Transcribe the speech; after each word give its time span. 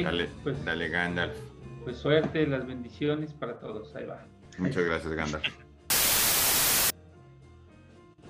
Dale, 0.00 0.30
pues, 0.42 0.64
dale 0.64 0.88
Gandalf. 0.88 1.36
Pues 1.84 1.98
suerte, 1.98 2.46
las 2.46 2.66
bendiciones 2.66 3.34
para 3.34 3.60
todos. 3.60 3.94
Ahí 3.94 4.06
va. 4.06 4.24
Muchas 4.56 4.86
gracias, 4.86 5.12
Gandalf. 5.12 5.44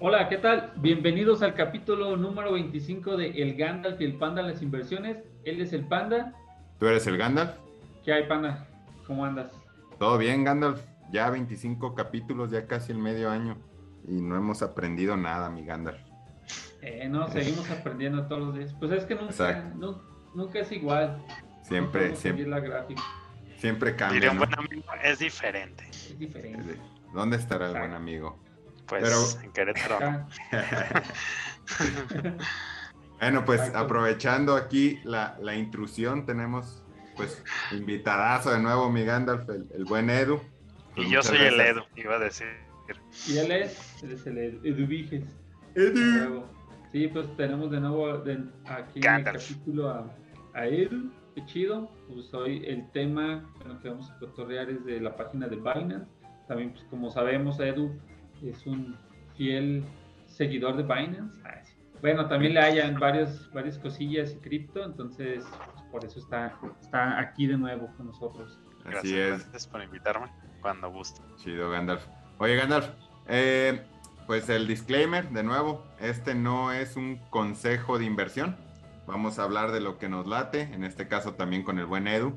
Hola, 0.00 0.28
¿qué 0.28 0.38
tal? 0.38 0.72
Bienvenidos 0.78 1.40
al 1.42 1.54
capítulo 1.54 2.16
número 2.16 2.54
25 2.54 3.16
de 3.16 3.40
El 3.40 3.54
Gandalf 3.54 4.00
y 4.00 4.04
el 4.06 4.14
Panda 4.14 4.42
las 4.42 4.60
inversiones. 4.60 5.18
Él 5.44 5.60
es 5.60 5.72
el 5.72 5.86
Panda. 5.86 6.34
¿Tú 6.80 6.88
eres 6.88 7.06
el 7.06 7.16
Gandalf? 7.16 7.52
¿Qué 8.04 8.12
hay, 8.12 8.26
Panda? 8.26 8.66
¿Cómo 9.06 9.24
andas? 9.24 9.52
Todo 10.00 10.18
bien, 10.18 10.42
Gandalf. 10.42 10.82
Ya 11.12 11.30
25 11.30 11.94
capítulos, 11.94 12.50
ya 12.50 12.66
casi 12.66 12.90
el 12.90 12.98
medio 12.98 13.30
año. 13.30 13.56
Y 14.08 14.20
no 14.20 14.36
hemos 14.36 14.62
aprendido 14.62 15.16
nada, 15.16 15.48
mi 15.48 15.64
Gandalf. 15.64 16.00
Eh, 16.80 17.08
no, 17.08 17.28
seguimos 17.28 17.70
aprendiendo 17.70 18.26
todos 18.26 18.42
los 18.42 18.54
días. 18.56 18.74
Pues 18.80 18.90
es 18.90 19.04
que 19.04 19.14
nunca, 19.14 19.72
nunca 20.34 20.58
es 20.58 20.72
igual. 20.72 21.24
Siempre, 21.72 22.00
siempre, 22.16 22.16
seguir 22.30 22.48
la 22.48 22.60
gráfica. 22.60 23.02
siempre 23.58 23.92
Diría 23.92 24.08
cambia, 24.08 24.30
un 24.30 24.36
¿no? 24.38 24.46
buen 24.46 24.58
amigo, 24.58 24.84
es 25.02 25.18
diferente. 25.18 25.88
Es 25.90 26.18
diferente. 26.18 26.76
¿Dónde 27.12 27.36
estará 27.36 27.66
el 27.70 27.78
buen 27.78 27.92
amigo? 27.92 28.38
Pues 28.86 29.02
Pero- 29.04 29.44
en 29.44 29.52
Querétaro. 29.52 30.26
Bueno, 33.20 33.44
pues 33.44 33.60
Exacto. 33.60 33.78
aprovechando 33.78 34.56
aquí 34.56 34.98
la, 35.04 35.36
la 35.40 35.54
intrusión, 35.54 36.26
tenemos 36.26 36.82
pues 37.16 37.42
invitadazo 37.70 38.50
de 38.50 38.58
nuevo, 38.58 38.90
mi 38.90 39.04
Gandalf, 39.04 39.48
el, 39.48 39.66
el 39.74 39.84
buen 39.84 40.10
Edu. 40.10 40.40
Pues 40.96 41.06
Y 41.06 41.10
yo 41.10 41.18
muchas 41.18 41.26
soy 41.26 41.38
el. 41.46 41.60
Edu, 41.60 41.82
iba 41.94 42.16
a 42.16 42.18
decir. 42.18 42.48
y 43.28 43.38
él 43.38 43.52
es, 43.52 44.02
él 44.02 44.10
es 44.12 44.26
el 44.26 44.38
Eduviges. 44.64 45.22
Edu. 45.76 46.44
Sí, 46.90 47.06
pues 47.08 47.36
tenemos 47.36 47.70
de 47.70 47.80
nuevo 47.80 48.18
de- 48.18 48.44
aquí 48.66 48.98
Gandalf. 49.00 49.36
en 49.36 49.40
el 49.52 49.54
capítulo 49.60 49.88
a, 49.90 50.10
a 50.54 50.66
Edu. 50.66 51.12
Qué 51.34 51.44
chido. 51.46 51.90
Pues 52.08 52.32
hoy 52.34 52.64
el 52.66 52.90
tema 52.90 53.50
bueno, 53.58 53.80
que 53.80 53.88
vamos 53.88 54.10
a 54.10 54.18
cotorrear 54.18 54.70
es 54.70 54.84
de 54.84 55.00
la 55.00 55.16
página 55.16 55.48
de 55.48 55.56
Binance. 55.56 56.06
También, 56.46 56.72
pues 56.72 56.84
como 56.84 57.10
sabemos, 57.10 57.58
Edu 57.60 57.92
es 58.42 58.66
un 58.66 58.96
fiel 59.36 59.84
seguidor 60.26 60.76
de 60.76 60.82
Binance. 60.82 61.40
Sí. 61.64 61.72
Bueno, 62.00 62.28
también 62.28 62.54
le 62.54 62.60
hayan 62.60 62.98
varias, 62.98 63.50
varias 63.52 63.78
cosillas 63.78 64.32
y 64.32 64.36
cripto, 64.38 64.84
entonces 64.84 65.44
pues, 65.72 65.84
por 65.92 66.04
eso 66.04 66.18
está, 66.18 66.58
está 66.80 67.18
aquí 67.20 67.46
de 67.46 67.56
nuevo 67.56 67.88
con 67.96 68.06
nosotros. 68.06 68.58
Gracias, 68.84 69.04
Así 69.04 69.16
es, 69.16 69.42
gracias 69.42 69.66
por 69.68 69.82
invitarme 69.82 70.26
cuando 70.60 70.90
guste. 70.90 71.22
chido 71.36 71.70
Gandalf. 71.70 72.04
Oye 72.38 72.56
Gandalf, 72.56 72.88
eh, 73.28 73.86
pues 74.26 74.48
el 74.48 74.66
disclaimer 74.66 75.30
de 75.30 75.44
nuevo, 75.44 75.84
este 76.00 76.34
no 76.34 76.72
es 76.72 76.96
un 76.96 77.18
consejo 77.30 78.00
de 78.00 78.04
inversión. 78.04 78.56
Vamos 79.06 79.38
a 79.38 79.44
hablar 79.44 79.72
de 79.72 79.80
lo 79.80 79.98
que 79.98 80.08
nos 80.08 80.26
late, 80.26 80.62
en 80.62 80.84
este 80.84 81.08
caso 81.08 81.34
también 81.34 81.64
con 81.64 81.78
el 81.78 81.86
buen 81.86 82.06
Edu, 82.06 82.34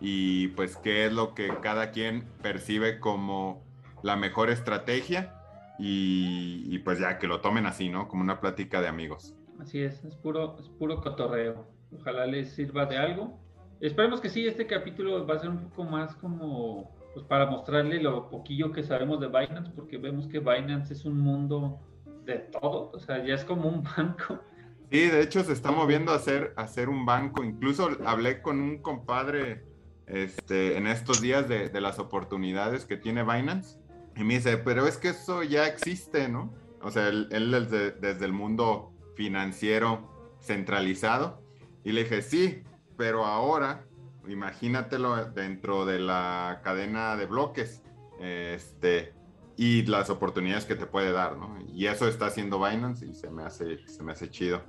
y 0.00 0.48
pues 0.48 0.76
qué 0.76 1.06
es 1.06 1.12
lo 1.12 1.34
que 1.34 1.48
cada 1.62 1.90
quien 1.90 2.24
percibe 2.42 3.00
como 3.00 3.62
la 4.02 4.16
mejor 4.16 4.50
estrategia 4.50 5.34
y, 5.78 6.64
y 6.66 6.78
pues 6.80 6.98
ya 6.98 7.18
que 7.18 7.26
lo 7.26 7.40
tomen 7.40 7.66
así, 7.66 7.88
¿no? 7.88 8.08
Como 8.08 8.22
una 8.22 8.40
plática 8.40 8.80
de 8.80 8.88
amigos. 8.88 9.34
Así 9.60 9.82
es, 9.82 10.04
es 10.04 10.14
puro, 10.16 10.56
es 10.58 10.68
puro 10.68 11.00
cotorreo. 11.00 11.66
Ojalá 11.92 12.26
les 12.26 12.52
sirva 12.52 12.86
de 12.86 12.98
algo. 12.98 13.38
Esperemos 13.80 14.20
que 14.20 14.28
sí, 14.28 14.46
este 14.46 14.66
capítulo 14.66 15.26
va 15.26 15.34
a 15.34 15.38
ser 15.38 15.50
un 15.50 15.68
poco 15.68 15.84
más 15.84 16.14
como 16.16 16.94
pues 17.16 17.24
para 17.24 17.46
mostrarle 17.46 17.98
lo 17.98 18.28
poquillo 18.28 18.72
que 18.72 18.82
sabemos 18.82 19.20
de 19.20 19.28
Binance, 19.28 19.72
porque 19.74 19.96
vemos 19.96 20.28
que 20.28 20.38
Binance 20.38 20.92
es 20.92 21.06
un 21.06 21.18
mundo 21.18 21.80
de 22.26 22.34
todo, 22.34 22.90
o 22.92 22.98
sea, 22.98 23.24
ya 23.24 23.34
es 23.34 23.42
como 23.42 23.70
un 23.70 23.82
banco. 23.96 24.38
Sí, 24.90 25.08
de 25.08 25.20
hecho 25.20 25.42
se 25.42 25.52
está 25.52 25.72
moviendo 25.72 26.12
a 26.12 26.16
hacer, 26.16 26.52
a 26.56 26.62
hacer 26.62 26.88
un 26.88 27.04
banco. 27.04 27.42
Incluso 27.42 27.90
hablé 28.04 28.40
con 28.40 28.60
un 28.60 28.78
compadre 28.78 29.64
este, 30.06 30.76
en 30.76 30.86
estos 30.86 31.20
días 31.20 31.48
de, 31.48 31.80
las 31.80 31.98
oportunidades 31.98 32.84
que 32.84 32.96
tiene 32.96 33.22
Binance. 33.22 33.78
Y 34.16 34.24
me 34.24 34.34
dice, 34.34 34.56
pero 34.58 34.86
es 34.86 34.96
que 34.96 35.08
eso 35.08 35.42
ya 35.42 35.66
existe, 35.66 36.28
¿no? 36.28 36.54
O 36.80 36.90
sea, 36.90 37.08
él, 37.08 37.28
él 37.32 37.50
desde, 37.50 37.90
desde 37.90 38.24
el 38.24 38.32
mundo 38.32 38.92
financiero 39.16 40.36
centralizado. 40.40 41.42
Y 41.84 41.92
le 41.92 42.04
dije, 42.04 42.22
sí, 42.22 42.62
pero 42.96 43.24
ahora 43.24 43.84
imagínatelo 44.28 45.26
dentro 45.26 45.84
de 45.84 45.98
la 45.98 46.60
cadena 46.64 47.16
de 47.16 47.26
bloques. 47.26 47.82
Este, 48.20 49.12
y 49.56 49.82
las 49.86 50.10
oportunidades 50.10 50.64
que 50.64 50.74
te 50.74 50.86
puede 50.86 51.12
dar, 51.12 51.36
¿no? 51.36 51.58
Y 51.66 51.86
eso 51.86 52.08
está 52.08 52.26
haciendo 52.26 52.58
Binance 52.62 53.06
y 53.06 53.14
se 53.14 53.30
me 53.30 53.42
hace, 53.42 53.86
se 53.86 54.02
me 54.02 54.12
hace 54.12 54.30
chido. 54.30 54.62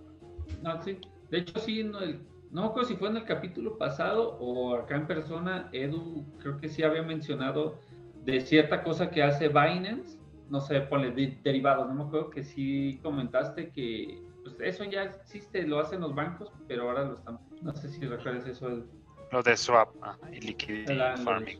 No, 0.62 0.82
sí. 0.84 0.98
De 1.30 1.40
hecho, 1.40 1.60
sí, 1.60 1.84
no, 1.84 2.00
el- 2.00 2.20
no 2.52 2.62
me 2.62 2.68
acuerdo 2.68 2.90
si 2.90 2.96
fue 2.96 3.10
en 3.10 3.18
el 3.18 3.26
capítulo 3.26 3.78
pasado 3.78 4.38
o 4.40 4.76
acá 4.76 4.96
en 4.96 5.08
persona, 5.08 5.70
Edu 5.74 6.26
creo 6.40 6.58
que 6.60 6.70
sí 6.70 6.84
había 6.84 7.02
mencionado 7.04 7.80
de 8.24 8.40
cierta 8.42 8.84
cosa 8.84 9.10
que 9.10 9.22
hace 9.24 9.50
Binance, 9.50 10.18
no 10.50 10.62
sé, 10.62 10.80
ponle 10.82 11.12
de- 11.12 11.38
derivados, 11.44 11.88
no 11.88 11.94
me 11.94 12.04
acuerdo 12.04 12.30
que 12.30 12.44
sí 12.44 13.00
comentaste 13.04 13.70
que 13.72 14.22
pues 14.44 14.56
eso 14.62 14.86
ya 14.86 15.04
existe, 15.04 15.68
lo 15.68 15.80
hacen 15.80 16.00
los 16.00 16.16
bancos, 16.16 16.50
pero 16.70 16.84
ahora 16.90 17.04
lo 17.04 17.16
están, 17.16 17.38
no 17.62 17.74
sé 17.76 17.90
si 17.90 18.06
recuerdas 18.06 18.48
eso, 18.48 18.70
Edu. 18.70 18.86
Lo 19.32 19.44
de 19.44 19.58
swap 19.58 19.90
ah, 20.02 20.18
y 20.32 20.40
liquidity 20.40 20.90
El- 20.94 21.02
el- 21.02 21.18
farming. 21.18 21.58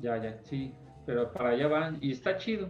Ya, 0.00 0.16
ya, 0.16 0.38
sí, 0.44 0.72
pero 1.04 1.30
para 1.32 1.50
allá 1.50 1.68
van 1.68 1.98
y 2.00 2.12
está 2.12 2.38
chido. 2.38 2.68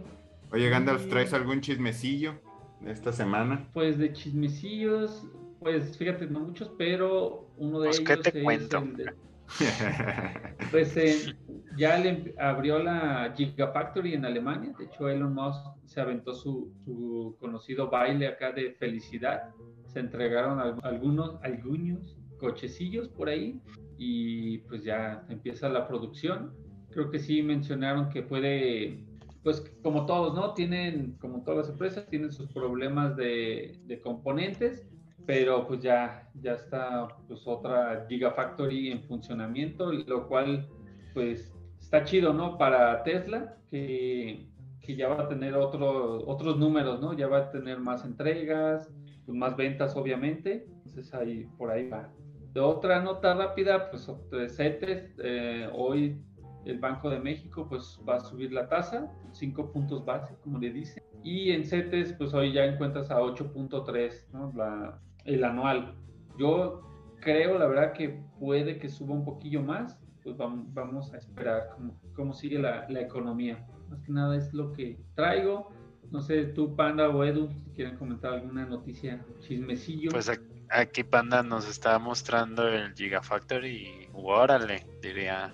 Oye, 0.51 0.69
Gandalf, 0.69 1.07
¿traes 1.07 1.33
algún 1.33 1.61
chismecillo 1.61 2.33
de 2.81 2.91
esta 2.91 3.13
semana? 3.13 3.69
Pues 3.73 3.97
de 3.97 4.11
chismecillos, 4.11 5.25
pues 5.61 5.95
fíjate, 5.97 6.25
no 6.27 6.39
muchos, 6.41 6.71
pero 6.77 7.47
uno 7.57 7.79
de 7.81 7.89
Pues, 7.89 7.99
ellos 7.99 8.09
¿qué 8.23 8.31
te 8.31 8.37
es 8.39 8.43
cuento? 8.43 8.77
el 8.79 8.97
de- 8.97 9.13
Pues 10.71 10.95
eh, 10.97 11.35
ya 11.77 11.97
le 11.97 12.33
abrió 12.39 12.79
la 12.79 13.33
Gigafactory 13.35 14.13
en 14.13 14.25
Alemania. 14.25 14.73
De 14.77 14.85
hecho, 14.85 15.07
Elon 15.09 15.33
Musk 15.33 15.65
se 15.85 15.99
aventó 16.01 16.33
su, 16.33 16.71
su 16.85 17.35
conocido 17.39 17.89
baile 17.89 18.27
acá 18.27 18.51
de 18.53 18.71
felicidad. 18.73 19.49
Se 19.85 19.99
entregaron 19.99 20.59
al- 20.59 20.79
algunos, 20.83 21.37
algunos 21.43 22.17
cochecillos 22.39 23.09
por 23.09 23.29
ahí 23.29 23.61
y 23.97 24.59
pues 24.59 24.83
ya 24.83 25.25
empieza 25.29 25.69
la 25.69 25.87
producción. 25.87 26.53
Creo 26.91 27.11
que 27.11 27.19
sí 27.19 27.43
mencionaron 27.43 28.09
que 28.09 28.23
puede, 28.23 29.03
pues 29.43 29.61
como 29.83 30.05
todos, 30.05 30.33
¿no? 30.33 30.53
Tienen, 30.53 31.17
como 31.19 31.43
todas 31.43 31.65
las 31.67 31.69
empresas, 31.69 32.07
tienen 32.07 32.31
sus 32.31 32.49
problemas 32.51 33.15
de, 33.17 33.77
de 33.85 33.99
componentes 34.01 34.87
pero 35.31 35.65
pues 35.65 35.79
ya, 35.79 36.29
ya 36.41 36.55
está 36.55 37.07
pues 37.25 37.47
otra 37.47 38.05
Gigafactory 38.09 38.91
en 38.91 39.01
funcionamiento, 39.03 39.89
lo 39.89 40.27
cual 40.27 40.67
pues 41.13 41.53
está 41.79 42.03
chido, 42.03 42.33
¿no? 42.33 42.57
Para 42.57 43.01
Tesla, 43.03 43.55
que, 43.69 44.49
que 44.81 44.97
ya 44.97 45.07
va 45.07 45.23
a 45.23 45.29
tener 45.29 45.55
otro, 45.55 46.27
otros 46.27 46.57
números, 46.57 46.99
¿no? 46.99 47.13
Ya 47.13 47.29
va 47.29 47.37
a 47.37 47.49
tener 47.49 47.79
más 47.79 48.03
entregas, 48.03 48.91
pues 49.25 49.37
más 49.37 49.55
ventas 49.55 49.95
obviamente, 49.95 50.67
entonces 50.85 51.13
ahí, 51.13 51.47
por 51.57 51.71
ahí 51.71 51.87
va. 51.87 52.09
De 52.51 52.59
otra 52.59 53.01
nota 53.01 53.33
rápida, 53.33 53.89
pues 53.89 54.11
CETES, 54.53 55.15
eh, 55.23 55.69
hoy 55.73 56.21
el 56.65 56.77
Banco 56.77 57.09
de 57.09 57.21
México 57.21 57.67
pues 57.69 57.97
va 58.07 58.17
a 58.17 58.19
subir 58.19 58.51
la 58.51 58.67
tasa, 58.67 59.09
5 59.31 59.71
puntos 59.71 60.03
base, 60.03 60.35
como 60.43 60.59
le 60.59 60.73
dicen, 60.73 61.01
y 61.23 61.51
en 61.51 61.63
CETES 61.63 62.15
pues 62.17 62.33
hoy 62.33 62.51
ya 62.51 62.65
encuentras 62.65 63.09
a 63.09 63.21
8.3, 63.21 64.33
¿no? 64.33 64.51
La, 64.57 64.99
el 65.25 65.43
anual. 65.43 65.95
Yo 66.37 66.81
creo, 67.21 67.57
la 67.59 67.67
verdad, 67.67 67.93
que 67.93 68.21
puede 68.39 68.77
que 68.79 68.89
suba 68.89 69.13
un 69.13 69.25
poquillo 69.25 69.61
más. 69.61 69.97
Pues 70.23 70.37
vamos, 70.37 70.71
vamos 70.73 71.13
a 71.13 71.17
esperar 71.17 71.69
cómo, 71.75 71.99
cómo 72.15 72.33
sigue 72.33 72.59
la, 72.59 72.87
la, 72.89 73.01
economía. 73.01 73.65
Más 73.89 74.01
que 74.03 74.11
nada 74.11 74.35
es 74.37 74.53
lo 74.53 74.71
que 74.73 74.99
traigo. 75.15 75.71
No 76.11 76.21
sé, 76.21 76.43
tú, 76.45 76.75
Panda 76.75 77.09
o 77.09 77.23
Edu, 77.23 77.49
si 77.51 77.71
quieren 77.71 77.97
comentar 77.97 78.33
alguna 78.33 78.65
noticia, 78.65 79.23
chismecillo. 79.39 80.11
Pues 80.11 80.29
aquí 80.69 81.03
Panda 81.03 81.41
nos 81.41 81.67
está 81.67 81.97
mostrando 81.99 82.67
el 82.67 82.93
Gigafactory 82.93 83.69
y 83.69 84.09
órale, 84.13 84.85
diría. 85.01 85.53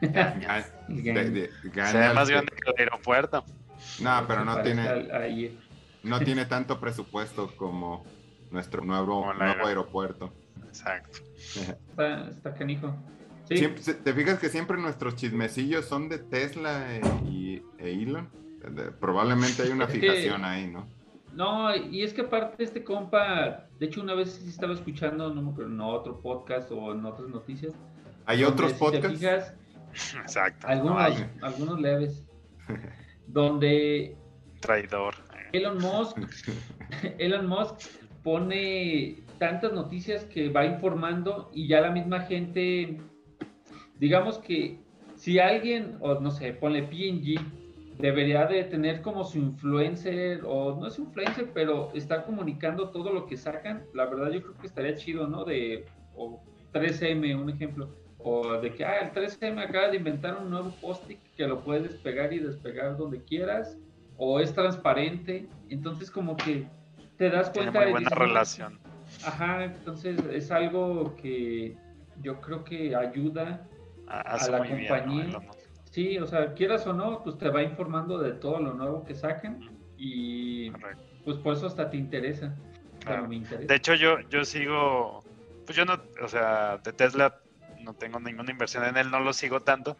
Ga- 0.00 0.64
El 0.88 1.02
de- 1.02 1.30
de- 1.30 1.50
Se 1.86 1.98
ve 1.98 2.14
más 2.14 2.30
grande 2.30 2.52
que 2.52 2.70
el 2.70 2.74
aeropuerto. 2.78 3.44
No, 4.00 4.24
pero 4.26 4.44
no 4.44 4.60
tiene, 4.62 5.48
no 6.02 6.18
tiene 6.24 6.44
tanto 6.46 6.80
presupuesto 6.80 7.54
como 7.56 8.04
nuestro 8.50 8.84
nuevo, 8.84 9.32
nuevo 9.34 9.40
aer- 9.62 9.66
aeropuerto. 9.66 10.32
Exacto. 10.66 11.18
Está, 11.88 12.28
está 12.28 12.54
canijo. 12.54 12.94
Sí, 13.48 13.56
Siempre- 13.56 13.82
se- 13.82 13.94
¿Te 13.94 14.12
fijas 14.12 14.38
que 14.38 14.48
siempre 14.50 14.76
nuestros 14.76 15.16
chismecillos 15.16 15.86
son 15.86 16.08
de 16.08 16.18
Tesla 16.18 16.94
e, 16.96 17.00
y, 17.24 17.62
e 17.78 17.90
Elon? 18.02 18.28
Probablemente 19.00 19.62
hay 19.62 19.70
una 19.70 19.84
Es 19.84 19.92
que- 19.92 20.00
fijación 20.00 20.44
ahí, 20.44 20.66
¿no? 20.66 20.86
No, 21.32 21.74
y 21.76 22.02
es 22.02 22.12
que 22.12 22.22
aparte 22.22 22.64
este 22.64 22.82
compa, 22.82 23.66
de 23.78 23.86
hecho 23.86 24.00
una 24.02 24.14
vez 24.14 24.32
sí 24.32 24.48
estaba 24.48 24.74
escuchando, 24.74 25.32
no 25.32 25.40
me 25.42 25.50
acuerdo, 25.52 25.70
en 25.72 25.80
otro 25.80 26.20
podcast 26.20 26.70
o 26.72 26.92
en 26.92 27.04
otras 27.06 27.28
noticias. 27.28 27.72
Hay 28.26 28.42
otros 28.44 28.72
si 28.72 28.78
podcasts. 28.78 29.08
te 29.08 29.16
fijas, 29.16 29.54
Exacto. 30.20 30.66
algunos, 30.66 31.24
algunos 31.42 31.80
leves, 31.80 32.24
donde 33.26 34.16
traidor. 34.60 35.14
Elon 35.52 35.78
Musk, 35.78 36.16
Elon 37.18 37.46
Musk 37.46 37.80
pone 38.22 39.22
tantas 39.38 39.72
noticias 39.72 40.24
que 40.24 40.48
va 40.48 40.64
informando 40.64 41.50
y 41.52 41.68
ya 41.68 41.80
la 41.80 41.90
misma 41.90 42.20
gente 42.20 42.98
digamos 43.98 44.38
que 44.38 44.78
si 45.16 45.38
alguien, 45.38 45.96
o 46.00 46.14
no 46.20 46.30
sé, 46.30 46.52
ponle 46.52 46.84
PNG, 46.84 47.40
debería 47.98 48.46
de 48.46 48.62
tener 48.64 49.02
como 49.02 49.24
su 49.24 49.38
influencer, 49.38 50.42
o 50.46 50.78
no 50.78 50.86
es 50.86 50.98
influencer, 50.98 51.50
pero 51.52 51.90
está 51.94 52.24
comunicando 52.24 52.90
todo 52.90 53.12
lo 53.12 53.26
que 53.26 53.36
sacan, 53.36 53.84
la 53.92 54.06
verdad 54.06 54.30
yo 54.30 54.42
creo 54.42 54.56
que 54.58 54.68
estaría 54.68 54.94
chido, 54.94 55.26
¿no? 55.26 55.44
De, 55.44 55.86
o 56.14 56.40
3M, 56.72 57.40
un 57.40 57.50
ejemplo, 57.50 57.88
o 58.18 58.58
de 58.60 58.72
que, 58.72 58.84
ah, 58.84 59.00
el 59.00 59.10
3M 59.10 59.60
acaba 59.60 59.88
de 59.88 59.96
inventar 59.96 60.38
un 60.40 60.50
nuevo 60.50 60.72
post 60.80 61.10
que 61.36 61.46
lo 61.46 61.60
puedes 61.64 61.94
pegar 61.94 62.32
y 62.32 62.38
despegar 62.38 62.96
donde 62.96 63.22
quieras, 63.24 63.76
o 64.16 64.38
es 64.38 64.52
transparente, 64.54 65.48
entonces 65.68 66.10
como 66.10 66.36
que 66.36 66.66
te 67.18 67.28
das 67.28 67.50
cuenta 67.50 67.72
Tiene 67.72 67.86
muy 67.86 67.92
buena 67.92 68.10
relación. 68.10 68.78
Ajá, 69.24 69.64
entonces 69.64 70.18
es 70.32 70.50
algo 70.50 71.14
que 71.16 71.76
yo 72.22 72.40
creo 72.40 72.64
que 72.64 72.94
ayuda 72.94 73.66
a 74.06 74.48
la 74.48 74.58
compañía. 74.58 75.40
sí, 75.90 76.18
o 76.18 76.26
sea, 76.26 76.54
quieras 76.54 76.86
o 76.86 76.92
no, 76.92 77.22
pues 77.22 77.36
te 77.36 77.48
va 77.48 77.62
informando 77.62 78.18
de 78.18 78.32
todo 78.32 78.60
lo 78.60 78.74
nuevo 78.74 79.04
que 79.04 79.14
sacan 79.14 79.58
y 79.96 80.70
pues 81.24 81.36
por 81.38 81.54
eso 81.54 81.66
hasta 81.66 81.90
te 81.90 81.96
interesa. 81.96 82.54
De 83.66 83.74
hecho, 83.74 83.94
yo, 83.94 84.20
yo 84.28 84.44
sigo, 84.44 85.24
pues 85.64 85.76
yo 85.76 85.84
no, 85.84 86.00
o 86.22 86.28
sea, 86.28 86.78
de 86.78 86.92
Tesla 86.92 87.34
no 87.80 87.94
tengo 87.94 88.20
ninguna 88.20 88.50
inversión 88.50 88.84
en 88.84 88.96
él, 88.96 89.10
no 89.10 89.20
lo 89.20 89.32
sigo 89.32 89.60
tanto, 89.60 89.96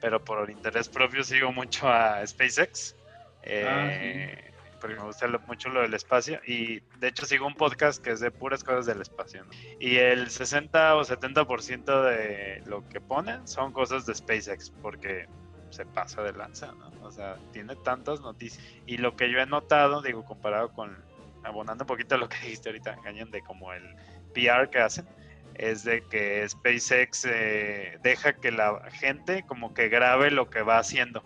pero 0.00 0.24
por 0.24 0.48
interés 0.50 0.88
propio 0.88 1.22
sigo 1.24 1.52
mucho 1.52 1.88
a 1.88 2.26
SpaceX. 2.26 2.94
Ah, 3.44 3.88
eh, 3.90 4.51
porque 4.82 4.96
me 4.96 5.04
gusta 5.04 5.28
mucho 5.46 5.68
lo 5.68 5.80
del 5.80 5.94
espacio 5.94 6.40
y 6.44 6.80
de 6.98 7.08
hecho 7.08 7.24
sigo 7.24 7.46
un 7.46 7.54
podcast 7.54 8.02
que 8.02 8.10
es 8.10 8.18
de 8.18 8.32
puras 8.32 8.64
cosas 8.64 8.84
del 8.84 9.00
espacio. 9.00 9.44
Y 9.78 9.96
el 9.96 10.28
60 10.28 10.96
o 10.96 11.04
70% 11.04 12.02
de 12.04 12.62
lo 12.66 12.86
que 12.88 13.00
ponen 13.00 13.46
son 13.46 13.72
cosas 13.72 14.06
de 14.06 14.14
SpaceX 14.16 14.70
porque 14.82 15.28
se 15.70 15.86
pasa 15.86 16.22
de 16.22 16.32
lanza. 16.32 16.74
O 17.00 17.12
sea, 17.12 17.38
tiene 17.52 17.76
tantas 17.76 18.20
noticias. 18.20 18.60
Y 18.84 18.98
lo 18.98 19.14
que 19.14 19.30
yo 19.30 19.38
he 19.38 19.46
notado, 19.46 20.02
digo, 20.02 20.24
comparado 20.24 20.72
con, 20.72 20.98
abonando 21.44 21.84
un 21.84 21.88
poquito 21.88 22.16
a 22.16 22.18
lo 22.18 22.28
que 22.28 22.38
dijiste 22.38 22.70
ahorita, 22.70 22.94
engañan 22.94 23.30
de 23.30 23.40
como 23.42 23.72
el 23.72 23.84
PR 24.34 24.68
que 24.68 24.80
hacen, 24.80 25.06
es 25.54 25.84
de 25.84 26.02
que 26.08 26.44
SpaceX 26.48 27.24
eh, 27.26 27.98
deja 28.02 28.32
que 28.32 28.50
la 28.50 28.82
gente 28.90 29.44
como 29.46 29.74
que 29.74 29.88
grabe 29.88 30.32
lo 30.32 30.50
que 30.50 30.62
va 30.62 30.78
haciendo. 30.78 31.22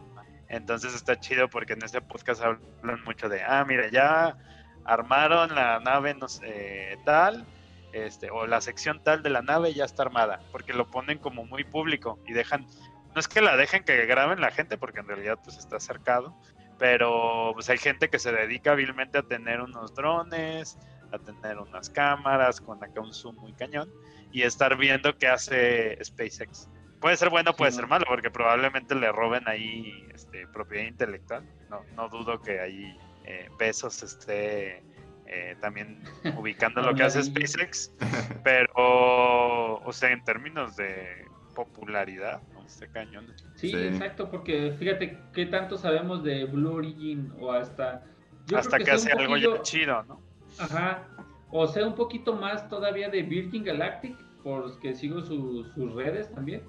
Entonces 0.49 0.95
está 0.95 1.19
chido 1.19 1.49
porque 1.49 1.73
en 1.73 1.83
este 1.83 2.01
podcast 2.01 2.43
hablan 2.43 3.03
mucho 3.05 3.29
de, 3.29 3.43
ah, 3.43 3.65
mira, 3.67 3.89
ya 3.91 4.37
armaron 4.85 5.55
la 5.55 5.81
nave 5.81 6.15
no 6.15 6.29
sé, 6.29 6.99
tal, 7.05 7.45
este, 7.93 8.31
o 8.31 8.47
la 8.47 8.61
sección 8.61 9.03
tal 9.03 9.23
de 9.23 9.31
la 9.31 9.43
nave 9.43 9.75
ya 9.75 9.85
está 9.85 10.03
armada, 10.03 10.41
porque 10.53 10.73
lo 10.73 10.91
ponen 10.91 11.19
como 11.19 11.45
muy 11.45 11.65
público 11.65 12.19
y 12.27 12.33
dejan, 12.33 12.67
no 13.15 13.21
es 13.21 13.27
que 13.27 13.41
la 13.41 13.57
dejen 13.57 13.85
que 13.85 14.07
graben 14.07 14.41
la 14.41 14.51
gente, 14.51 14.79
porque 14.79 15.01
en 15.01 15.09
realidad 15.09 15.39
pues 15.43 15.57
está 15.57 15.81
cercado, 15.81 16.37
pero 16.79 17.53
pues 17.55 17.69
hay 17.71 17.79
gente 17.79 18.09
que 18.09 18.19
se 18.19 18.33
dedica 18.33 18.73
hábilmente 18.73 19.19
a 19.19 19.23
tener 19.23 19.61
unos 19.61 19.95
drones, 19.95 20.79
a 21.13 21.19
tener 21.19 21.59
unas 21.59 21.91
cámaras 21.91 22.61
con 22.61 22.83
acá 22.83 23.01
un 23.01 23.15
zoom 23.15 23.37
muy 23.37 23.53
cañón 23.55 23.91
y 24.33 24.43
estar 24.43 24.77
viendo 24.77 25.17
qué 25.17 25.29
hace 25.29 25.99
SpaceX. 26.05 26.69
Puede 27.01 27.17
ser 27.17 27.31
bueno, 27.31 27.55
puede 27.55 27.73
ser 27.73 27.87
malo, 27.87 28.05
porque 28.09 28.31
probablemente 28.31 28.95
le 28.95 29.13
roben 29.13 29.47
ahí 29.49 30.07
este, 30.15 30.47
propiedad 30.49 30.87
intelectual. 30.87 31.45
No, 31.69 31.83
no 31.95 32.09
dudo 32.09 32.41
que 32.41 32.61
ahí 32.61 32.99
eh, 33.25 33.49
Besos 33.59 34.03
esté 34.03 34.83
eh, 35.27 35.57
también 35.61 36.03
ubicando 36.39 36.81
lo 36.81 36.95
que 36.95 37.03
hace 37.03 37.23
SpaceX, 37.23 37.93
pero, 38.45 39.79
o 39.79 39.93
sea, 39.93 40.11
en 40.13 40.25
términos 40.25 40.77
de 40.77 41.27
popularidad, 41.55 42.41
este 42.67 42.89
cañón. 42.89 43.27
Sí, 43.55 43.73
exacto, 43.75 44.31
porque 44.31 44.75
fíjate 44.79 45.19
qué 45.33 45.47
tanto 45.47 45.79
sabemos 45.79 46.23
de 46.23 46.45
Blue 46.45 46.75
Origin 46.75 47.33
o 47.41 47.53
hasta... 47.53 48.05
hasta 48.55 48.79
que, 48.79 48.91
hace 48.91 49.13
algo 49.13 49.37
ya 49.37 49.63
chido, 49.63 50.03
¿no? 50.05 50.21
Ajá, 50.59 51.05
o 51.51 51.67
sea, 51.67 51.87
un 51.87 51.95
poquito 51.95 52.35
más 52.35 52.69
todavía 52.69 53.09
de 53.09 53.23
Virgin 53.23 53.65
Galactic, 53.65 54.17
porque 54.43 54.95
sigo 54.95 55.23
sus 55.23 55.95
redes 55.95 56.33
también 56.35 56.63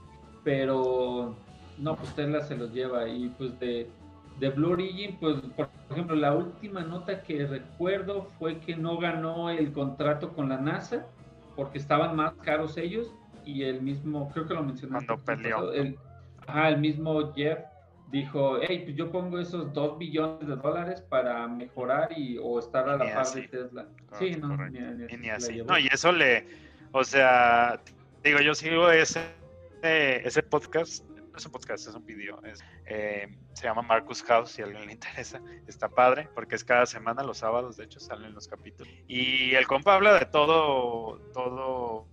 pero 0.48 1.36
no, 1.78 1.98
pues 1.98 2.16
Tesla 2.16 2.42
se 2.42 2.56
los 2.56 2.72
lleva 2.72 3.06
y 3.10 3.28
pues 3.38 3.60
de, 3.60 3.86
de 4.40 4.50
Blue 4.52 4.72
Origin, 4.72 5.18
pues 5.20 5.42
por 5.58 5.68
ejemplo, 5.92 6.16
la 6.16 6.34
última 6.34 6.84
nota 6.84 7.22
que 7.22 7.46
recuerdo 7.46 8.30
fue 8.40 8.58
que 8.60 8.74
no 8.78 8.98
ganó 8.98 9.50
el 9.50 9.74
contrato 9.74 10.32
con 10.32 10.48
la 10.48 10.58
NASA 10.58 11.06
porque 11.58 11.80
estaban 11.80 12.16
más 12.16 12.34
caros 12.44 12.78
ellos 12.78 13.14
y 13.44 13.64
el 13.64 13.82
mismo, 13.82 14.32
creo 14.32 14.48
que 14.48 14.54
lo 14.54 14.64
mencionaste. 14.64 15.06
Cuando 15.06 15.26
peleó. 15.26 15.74
El, 15.74 15.98
ajá, 16.48 16.70
el 16.70 16.78
mismo 16.78 17.34
Jeff 17.34 17.60
dijo, 18.10 18.60
hey, 18.62 18.84
pues 18.86 18.96
yo 18.96 19.12
pongo 19.12 19.40
esos 19.40 19.74
2 19.74 19.98
billones 19.98 20.48
de 20.48 20.56
dólares 20.56 21.02
para 21.10 21.46
mejorar 21.50 22.18
y 22.18 22.38
o 22.42 22.58
estar 22.58 22.88
a 22.88 22.96
la 22.96 23.16
par 23.16 23.28
de 23.34 23.42
Tesla. 23.50 23.86
sí, 24.18 24.32
no, 24.40 24.56
ni, 24.70 25.30
así. 25.30 25.62
No, 25.64 25.78
y 25.78 25.88
eso 25.88 26.14
le, 26.14 26.48
o 26.94 27.04
sea, 27.04 27.82
digo, 28.24 28.40
yo 28.40 28.56
sigo 28.56 28.90
ese 28.90 29.20
ese 29.82 30.44
podcast, 30.44 31.04
no 31.06 31.38
es 31.38 31.46
un 31.46 31.52
podcast, 31.52 31.88
es 31.88 31.94
un 31.94 32.06
video, 32.06 32.40
eh, 32.86 33.28
se 33.54 33.64
llama 33.64 33.82
Marcus 33.82 34.24
House, 34.24 34.52
si 34.52 34.62
a 34.62 34.66
alguien 34.66 34.86
le 34.88 34.94
interesa, 34.94 35.42
está 35.68 35.88
padre, 35.88 36.30
porque 36.34 36.56
es 36.56 36.64
cada 36.64 36.86
semana, 36.86 37.24
los 37.24 37.38
sábados, 37.38 37.78
de 37.78 37.86
hecho, 37.86 38.00
salen 38.00 38.34
los 38.34 38.48
capítulos. 38.48 38.92
Y 39.08 39.54
el 39.54 39.68
compa 39.68 39.96
habla 39.96 40.18
de 40.18 40.26
todo, 40.26 41.20
todo 41.34 42.08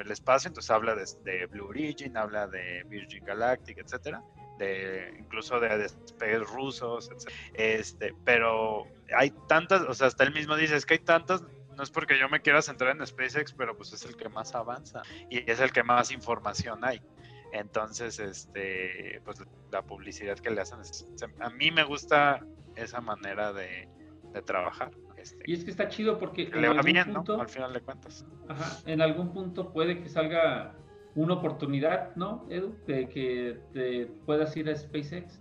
el 0.00 0.10
espacio, 0.10 0.48
entonces 0.48 0.70
habla 0.70 0.94
de, 0.94 1.46
Blue 1.46 1.66
Origin, 1.68 2.16
habla 2.16 2.46
de 2.46 2.84
Virgin 2.84 3.24
Galactic, 3.24 3.78
etcétera, 3.78 4.22
de 4.58 5.14
incluso 5.18 5.60
de 5.60 5.76
despegues 5.78 6.48
rusos, 6.48 7.10
etcétera. 7.10 7.36
Este, 7.54 8.14
pero 8.24 8.86
hay 9.16 9.30
tantas, 9.48 9.82
o 9.82 9.94
sea, 9.94 10.06
hasta 10.08 10.24
él 10.24 10.32
mismo 10.32 10.56
dice, 10.56 10.76
es 10.76 10.86
que 10.86 10.94
hay 10.94 11.00
tantas 11.00 11.42
no 11.80 11.84
es 11.84 11.90
porque 11.90 12.18
yo 12.18 12.28
me 12.28 12.42
quiera 12.42 12.60
centrar 12.60 12.94
en 12.94 13.06
SpaceX, 13.06 13.54
pero 13.54 13.74
pues 13.74 13.94
es 13.94 14.04
el 14.04 14.14
que 14.14 14.28
más 14.28 14.54
avanza 14.54 15.00
y 15.30 15.50
es 15.50 15.60
el 15.60 15.72
que 15.72 15.82
más 15.82 16.12
información 16.12 16.84
hay. 16.84 17.00
Entonces, 17.54 18.18
este, 18.18 19.22
pues 19.24 19.42
la 19.72 19.80
publicidad 19.80 20.38
que 20.38 20.50
le 20.50 20.60
hacen, 20.60 20.80
a 21.40 21.48
mí 21.48 21.70
me 21.70 21.82
gusta 21.84 22.44
esa 22.76 23.00
manera 23.00 23.54
de, 23.54 23.88
trabajar. 24.44 24.90
Este, 25.16 25.42
y 25.46 25.54
es 25.54 25.64
que 25.64 25.70
está 25.70 25.88
chido 25.88 26.18
porque 26.18 26.50
le 26.50 26.68
va 26.68 26.82
bien, 26.82 27.14
¿no? 27.14 27.24
Al 27.40 27.48
final 27.48 27.72
de 27.72 27.80
cuentas. 27.80 28.26
Ajá, 28.46 28.78
en 28.84 29.00
algún 29.00 29.32
punto 29.32 29.72
puede 29.72 30.02
que 30.02 30.10
salga 30.10 30.74
una 31.14 31.32
oportunidad, 31.32 32.14
¿no, 32.14 32.46
Edu? 32.50 32.76
De 32.86 33.08
que 33.08 33.58
te 33.72 34.04
puedas 34.26 34.54
ir 34.54 34.68
a 34.68 34.76
SpaceX 34.76 35.40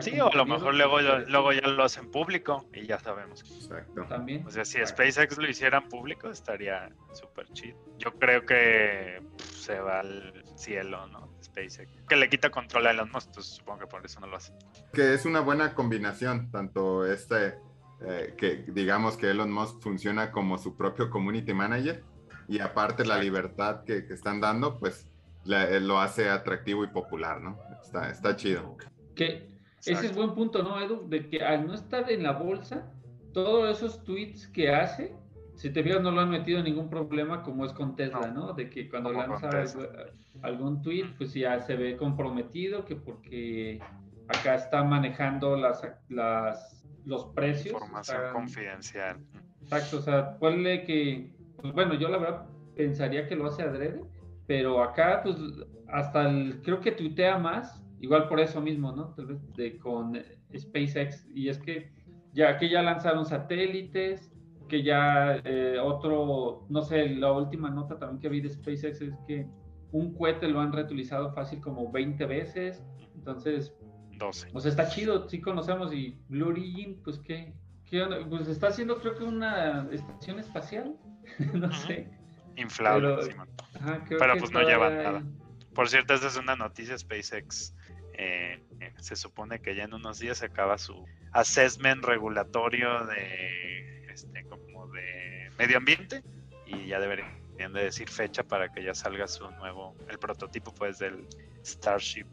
sí, 0.00 0.18
o 0.20 0.32
a 0.32 0.36
lo 0.36 0.46
mejor 0.46 0.74
luego, 0.74 1.00
luego 1.00 1.52
ya 1.52 1.66
lo 1.68 1.84
hacen 1.84 2.10
público 2.10 2.66
y 2.72 2.86
ya 2.86 2.98
sabemos. 2.98 3.42
Exacto. 3.42 4.04
También. 4.08 4.46
O 4.46 4.50
sea, 4.50 4.64
si 4.64 4.84
SpaceX 4.84 5.38
lo 5.38 5.48
hicieran 5.48 5.88
público, 5.88 6.30
estaría 6.30 6.90
súper 7.12 7.48
chido. 7.52 7.78
Yo 7.98 8.12
creo 8.18 8.44
que 8.44 9.22
se 9.36 9.78
va 9.78 10.00
al 10.00 10.44
cielo, 10.56 11.06
¿no? 11.08 11.28
SpaceX. 11.42 11.90
Que 12.08 12.16
le 12.16 12.28
quita 12.28 12.50
control 12.50 12.86
a 12.86 12.90
Elon 12.92 13.10
Musk, 13.12 13.28
entonces 13.28 13.56
supongo 13.56 13.80
que 13.80 13.86
por 13.86 14.04
eso 14.04 14.20
no 14.20 14.26
lo 14.26 14.36
hace. 14.36 14.52
Que 14.92 15.14
es 15.14 15.24
una 15.24 15.40
buena 15.40 15.74
combinación, 15.74 16.50
tanto 16.50 17.06
este, 17.06 17.58
eh, 18.06 18.34
que 18.36 18.64
digamos 18.68 19.16
que 19.16 19.30
Elon 19.30 19.52
Musk 19.52 19.80
funciona 19.82 20.32
como 20.32 20.58
su 20.58 20.76
propio 20.76 21.10
community 21.10 21.52
manager 21.52 22.02
y 22.48 22.58
aparte 22.60 23.04
la 23.04 23.18
libertad 23.18 23.84
que, 23.84 23.98
están 24.10 24.40
dando, 24.40 24.78
pues 24.78 25.06
lo 25.44 26.00
hace 26.00 26.28
atractivo 26.28 26.82
y 26.82 26.88
popular, 26.88 27.40
¿no? 27.40 27.58
Está, 27.80 28.10
está 28.10 28.34
chido. 28.34 28.76
Que 29.14 29.48
ese 29.84 30.06
es 30.06 30.14
buen 30.14 30.34
punto, 30.34 30.62
¿no, 30.62 30.80
Edu? 30.80 31.08
De 31.08 31.28
que 31.28 31.42
al 31.42 31.66
no 31.66 31.74
estar 31.74 32.10
en 32.10 32.22
la 32.22 32.32
bolsa, 32.32 32.92
todos 33.32 33.76
esos 33.76 34.04
tweets 34.04 34.46
que 34.48 34.70
hace, 34.70 35.14
si 35.54 35.70
te 35.70 35.82
fijas, 35.82 36.02
no 36.02 36.10
lo 36.10 36.20
han 36.20 36.30
metido 36.30 36.58
en 36.58 36.64
ningún 36.64 36.88
problema 36.88 37.42
como 37.42 37.64
es 37.64 37.72
con 37.72 37.96
Tesla, 37.96 38.28
¿no? 38.28 38.52
De 38.52 38.68
que 38.70 38.88
cuando 38.88 39.12
lanza 39.12 39.50
algún 40.42 40.82
tweet, 40.82 41.06
pues 41.16 41.34
ya 41.34 41.60
se 41.60 41.76
ve 41.76 41.96
comprometido, 41.96 42.84
que 42.84 42.96
porque 42.96 43.80
acá 44.28 44.54
está 44.54 44.82
manejando 44.84 45.56
las, 45.56 45.82
las 46.08 46.84
los 47.04 47.26
precios. 47.26 47.74
Información 47.74 48.32
confidencial. 48.32 49.18
Exacto, 49.62 49.98
o 49.98 50.00
sea, 50.00 50.38
puede 50.38 50.84
que, 50.84 51.30
pues 51.60 51.72
bueno, 51.74 51.94
yo 51.94 52.08
la 52.08 52.18
verdad 52.18 52.46
pensaría 52.76 53.26
que 53.26 53.36
lo 53.36 53.46
hace 53.46 53.62
adrede, 53.62 54.02
pero 54.46 54.82
acá, 54.82 55.20
pues 55.22 55.36
hasta 55.88 56.28
el, 56.28 56.60
creo 56.62 56.80
que 56.80 56.92
tuitea 56.92 57.38
más 57.38 57.79
Igual 58.00 58.28
por 58.28 58.40
eso 58.40 58.60
mismo, 58.60 58.92
¿no? 58.92 59.14
Tal 59.14 59.26
vez 59.26 59.38
de, 59.54 59.78
con 59.78 60.18
SpaceX. 60.56 61.26
Y 61.34 61.48
es 61.48 61.58
que 61.58 61.92
ya 62.32 62.56
que 62.56 62.68
ya 62.68 62.82
lanzaron 62.82 63.26
satélites, 63.26 64.32
que 64.68 64.82
ya 64.82 65.40
eh, 65.44 65.78
otro, 65.82 66.66
no 66.68 66.82
sé, 66.82 67.10
la 67.10 67.32
última 67.32 67.70
nota 67.70 67.98
también 67.98 68.20
que 68.20 68.28
vi 68.28 68.40
de 68.40 68.48
SpaceX 68.48 69.02
es 69.02 69.14
que 69.26 69.46
un 69.92 70.14
cohete 70.14 70.48
lo 70.48 70.60
han 70.60 70.72
reutilizado 70.72 71.32
fácil 71.32 71.60
como 71.60 71.90
20 71.90 72.24
veces. 72.26 72.82
Entonces, 73.14 73.74
12. 74.16 74.48
Pues 74.52 74.64
está 74.64 74.88
chido, 74.88 75.28
sí 75.28 75.40
conocemos. 75.40 75.92
Y 75.92 76.18
Blue 76.28 76.48
Origin, 76.48 77.00
pues 77.02 77.18
qué, 77.18 77.52
qué 77.84 78.06
Pues 78.28 78.48
está 78.48 78.68
haciendo 78.68 78.98
creo 78.98 79.16
que 79.16 79.24
una 79.24 79.88
estación 79.92 80.38
espacial. 80.38 80.96
no 81.54 81.70
sé. 81.72 82.08
Inflable, 82.56 83.16
pero, 83.72 84.18
pero 84.18 84.36
pues 84.38 84.50
no 84.50 84.62
lleva 84.62 84.90
nada 84.90 85.22
Por 85.74 85.88
cierto, 85.88 86.14
esa 86.14 86.26
es 86.26 86.36
una 86.36 86.56
noticia 86.56 86.96
SpaceX. 86.98 87.74
Eh, 88.22 88.60
se 88.98 89.16
supone 89.16 89.60
que 89.60 89.74
ya 89.74 89.84
en 89.84 89.94
unos 89.94 90.18
días 90.18 90.36
se 90.36 90.46
acaba 90.46 90.76
su 90.76 91.06
assessment 91.32 92.04
regulatorio 92.04 93.06
de 93.06 94.04
este, 94.12 94.44
como 94.44 94.88
de 94.88 95.50
medio 95.58 95.78
ambiente 95.78 96.22
y 96.66 96.86
ya 96.86 97.00
deberían 97.00 97.72
de 97.72 97.84
decir 97.84 98.10
fecha 98.10 98.42
para 98.42 98.68
que 98.68 98.84
ya 98.84 98.92
salga 98.94 99.26
su 99.26 99.50
nuevo, 99.52 99.94
el 100.10 100.18
prototipo 100.18 100.70
pues 100.74 100.98
del 100.98 101.26
Starship, 101.64 102.26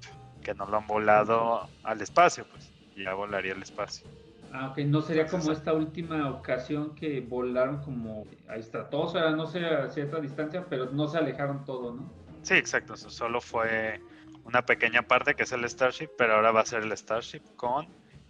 que 0.43 0.53
no 0.53 0.65
lo 0.65 0.75
han 0.75 0.87
volado 0.87 1.69
al 1.83 2.01
espacio, 2.01 2.45
pues 2.51 2.73
ya 2.93 3.13
volaría 3.13 3.53
al 3.53 3.63
espacio. 3.63 4.05
Ah, 4.51 4.67
ok, 4.71 4.79
no 4.79 5.01
sería 5.01 5.25
como 5.27 5.53
esta 5.53 5.71
última 5.71 6.29
ocasión 6.31 6.95
que 6.95 7.21
volaron 7.21 7.81
como 7.81 8.25
a 8.49 8.57
estratosfera, 8.57 9.31
no 9.31 9.45
sé 9.45 9.65
a 9.65 9.87
cierta 9.89 10.19
distancia, 10.19 10.65
pero 10.69 10.91
no 10.91 11.07
se 11.07 11.17
alejaron 11.17 11.63
todo, 11.63 11.93
¿no? 11.93 12.11
Sí, 12.41 12.55
exacto, 12.55 12.97
solo 12.97 13.39
fue 13.39 14.01
una 14.47 14.65
pequeña 14.65 15.01
parte 15.01 15.35
que 15.35 15.43
es 15.43 15.51
el 15.51 15.69
Starship, 15.69 16.09
pero 16.17 16.35
ahora 16.35 16.51
va 16.51 16.61
a 16.61 16.65
ser 16.65 16.81
el 16.81 16.97
Starship 16.97 17.41
con 17.57 17.87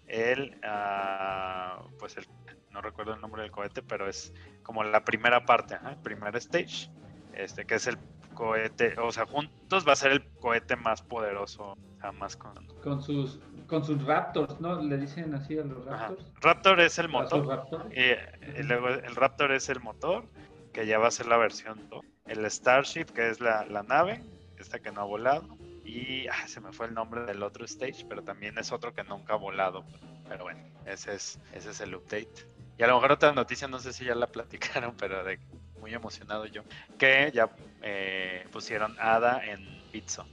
el, 0.08 0.60
uh, 0.64 1.88
pues 2.00 2.18
el, 2.18 2.28
no 2.72 2.82
recuerdo 2.82 3.14
el 3.14 3.22
nombre 3.22 3.44
del 3.44 3.52
cohete, 3.52 3.84
pero 3.84 4.10
es 4.10 4.34
como 4.64 4.84
la 4.84 5.06
primera 5.06 5.46
parte, 5.46 5.78
el 5.88 5.98
primer 5.98 6.36
stage, 6.38 6.90
este 7.34 7.66
que 7.66 7.76
es 7.76 7.86
el 7.86 8.00
cohete, 8.34 8.96
o 9.00 9.12
sea, 9.12 9.28
juntos 9.28 9.88
va 9.88 9.94
a 9.94 9.96
ser 9.96 10.12
el 10.12 10.28
cohete 10.40 10.76
más 10.76 11.04
poderoso 11.04 11.78
jamás 12.00 12.36
con... 12.36 12.66
Con 12.84 13.02
sus, 13.04 13.40
con 13.68 13.84
sus 13.84 14.04
Raptors, 14.04 14.60
¿no? 14.60 14.82
Le 14.82 14.98
dicen 14.98 15.36
así 15.36 15.60
a 15.60 15.64
los 15.64 15.86
Raptors. 15.86 16.34
Raptor 16.42 16.80
es 16.82 16.98
el 16.98 17.10
motor. 17.10 17.68
Y, 17.92 18.64
luego 18.64 18.90
el 18.90 19.16
Raptor 19.16 19.52
es 19.52 19.70
el 19.70 19.82
motor, 19.82 20.26
que 20.74 20.88
ya 20.88 20.98
va 20.98 21.10
a 21.10 21.12
ser 21.12 21.28
la 21.28 21.38
versión 21.38 21.90
2. 21.90 22.04
El 22.26 22.50
Starship, 22.50 23.06
que 23.06 23.30
es 23.30 23.40
la, 23.40 23.66
la 23.66 23.84
nave, 23.84 24.24
esta 24.58 24.80
que 24.80 24.92
no 24.92 25.02
ha 25.02 25.06
volado. 25.06 25.58
Y 25.88 26.28
ah, 26.28 26.46
se 26.48 26.60
me 26.60 26.74
fue 26.74 26.88
el 26.88 26.94
nombre 26.94 27.24
del 27.24 27.42
otro 27.42 27.64
stage, 27.64 28.06
pero 28.10 28.22
también 28.22 28.58
es 28.58 28.74
otro 28.74 28.94
que 28.94 29.06
nunca 29.06 29.34
ha 29.34 29.38
volado. 29.38 29.86
Pero 30.28 30.44
bueno, 30.44 30.60
ese 30.86 31.16
es, 31.16 31.40
ese 31.54 31.72
es 31.72 31.80
el 31.80 31.96
update. 31.96 32.46
Y 32.78 32.84
a 32.84 32.88
lo 32.88 32.96
mejor 32.96 33.14
otra 33.14 33.32
noticia, 33.32 33.70
no 33.70 33.80
sé 33.80 33.94
si 33.94 34.04
ya 34.04 34.14
la 34.14 34.28
platicaron, 34.32 34.96
pero 34.98 35.24
de 35.24 35.40
muy 35.80 35.94
emocionado 35.94 36.46
yo, 36.46 36.64
que 36.98 37.32
ya 37.34 37.50
eh, 37.82 38.46
pusieron 38.52 38.96
Ada 39.00 39.46
en 39.46 39.66
Bitso, 39.94 40.26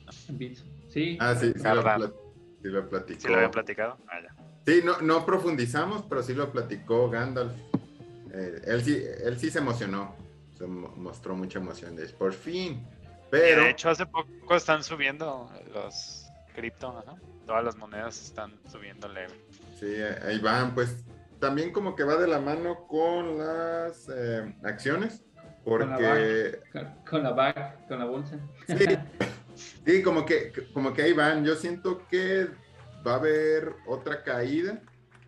sí. 0.89 1.17
Ah, 1.21 1.35
sí, 1.37 1.53
sí 1.55 1.63
lo, 1.63 1.83
sí 2.61 2.69
lo 2.69 2.89
platicó. 2.89 3.21
Sí 3.21 3.29
lo 3.29 3.37
había 3.37 3.51
platicado. 3.51 3.99
Ah, 4.09 4.21
ya. 4.21 4.35
Sí, 4.67 4.81
no, 4.85 5.01
no 5.01 5.25
profundizamos, 5.25 6.03
pero 6.09 6.23
sí 6.23 6.35
lo 6.35 6.51
platicó 6.51 7.09
Gandalf. 7.09 7.53
Eh, 8.33 8.63
él, 8.67 8.83
sí, 8.83 9.01
él 9.23 9.39
sí 9.39 9.51
se 9.51 9.59
emocionó, 9.59 10.17
se 10.59 10.67
mostró 10.67 11.37
mucha 11.37 11.61
emoción 11.61 11.95
de 11.95 12.07
por 12.09 12.33
fin. 12.33 12.85
Pero... 13.41 13.65
de 13.65 13.71
hecho, 13.71 13.91
hace 13.91 14.07
poco 14.07 14.55
están 14.55 14.85
subiendo 14.85 15.51
los 15.73 16.27
cripto, 16.55 17.05
todas 17.47 17.65
las 17.65 17.77
monedas 17.77 18.23
están 18.23 18.53
subiendo 18.71 19.09
leve. 19.09 19.35
Sí, 19.79 19.93
ahí 20.25 20.39
van, 20.39 20.75
pues 20.75 21.05
también 21.41 21.73
como 21.73 21.97
que 21.97 22.05
va 22.05 22.17
de 22.17 22.29
la 22.29 22.39
mano 22.39 22.87
con 22.87 23.39
las 23.39 24.09
eh, 24.15 24.55
acciones, 24.63 25.25
porque... 25.65 26.61
Con 27.09 27.23
la, 27.25 27.33
bag, 27.33 27.89
con 27.89 27.99
la 27.99 28.05
bolsa. 28.05 28.39
Sí, 29.85 30.03
como, 30.03 30.25
que, 30.27 30.53
como 30.73 30.93
que 30.93 31.03
ahí 31.03 31.13
van. 31.13 31.45
Yo 31.45 31.55
siento 31.55 32.07
que 32.09 32.49
va 33.07 33.13
a 33.13 33.17
haber 33.17 33.75
otra 33.87 34.23
caída. 34.23 34.81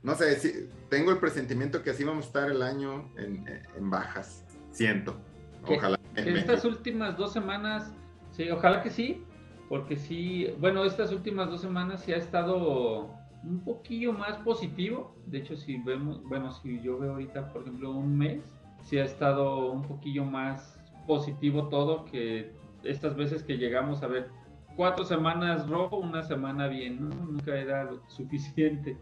No 0.03 0.15
sé, 0.15 0.39
si, 0.39 0.69
tengo 0.89 1.11
el 1.11 1.19
presentimiento 1.19 1.83
que 1.83 1.91
así 1.91 2.05
vamos 2.05 2.25
a 2.25 2.27
estar 2.29 2.51
el 2.51 2.63
año 2.63 3.13
en, 3.17 3.91
bajas. 3.91 4.45
Siento. 4.73 5.17
Ojalá. 5.65 5.96
Estas 6.17 6.65
últimas 6.65 7.17
dos 7.17 7.33
semanas, 7.33 7.95
sí, 8.31 8.51
ojalá 8.51 8.83
que 8.83 8.91
sí, 8.91 9.23
porque 9.69 9.97
sí, 9.97 10.49
bueno, 10.59 10.85
estas 10.85 11.13
últimas 11.13 11.51
dos 11.51 11.61
semanas 11.61 12.03
sí 12.03 12.13
ha 12.13 12.17
estado 12.17 13.11
un 13.43 13.61
poquillo 13.65 14.13
más 14.13 14.37
positivo. 14.39 15.15
De 15.27 15.39
hecho, 15.39 15.57
si 15.57 15.79
vemos, 15.79 16.23
bueno, 16.25 16.53
si 16.53 16.81
yo 16.81 16.99
veo 16.99 17.13
ahorita, 17.13 17.53
por 17.53 17.63
ejemplo, 17.63 17.91
un 17.91 18.17
mes, 18.17 18.43
sí 18.83 18.99
ha 18.99 19.05
estado 19.05 19.73
un 19.73 19.83
poquillo 19.83 20.25
más 20.25 20.81
positivo 21.07 21.69
todo 21.69 22.05
que 22.05 22.53
estas 22.83 23.17
veces 23.17 23.43
que 23.43 23.57
llegamos 23.57 24.03
a 24.03 24.07
ver 24.07 24.29
cuatro 24.77 25.05
semanas 25.05 25.69
rojo, 25.69 25.97
una 25.97 26.23
semana 26.23 26.69
bien, 26.69 27.09
nunca 27.09 27.57
era 27.57 27.89
suficiente. 28.09 28.97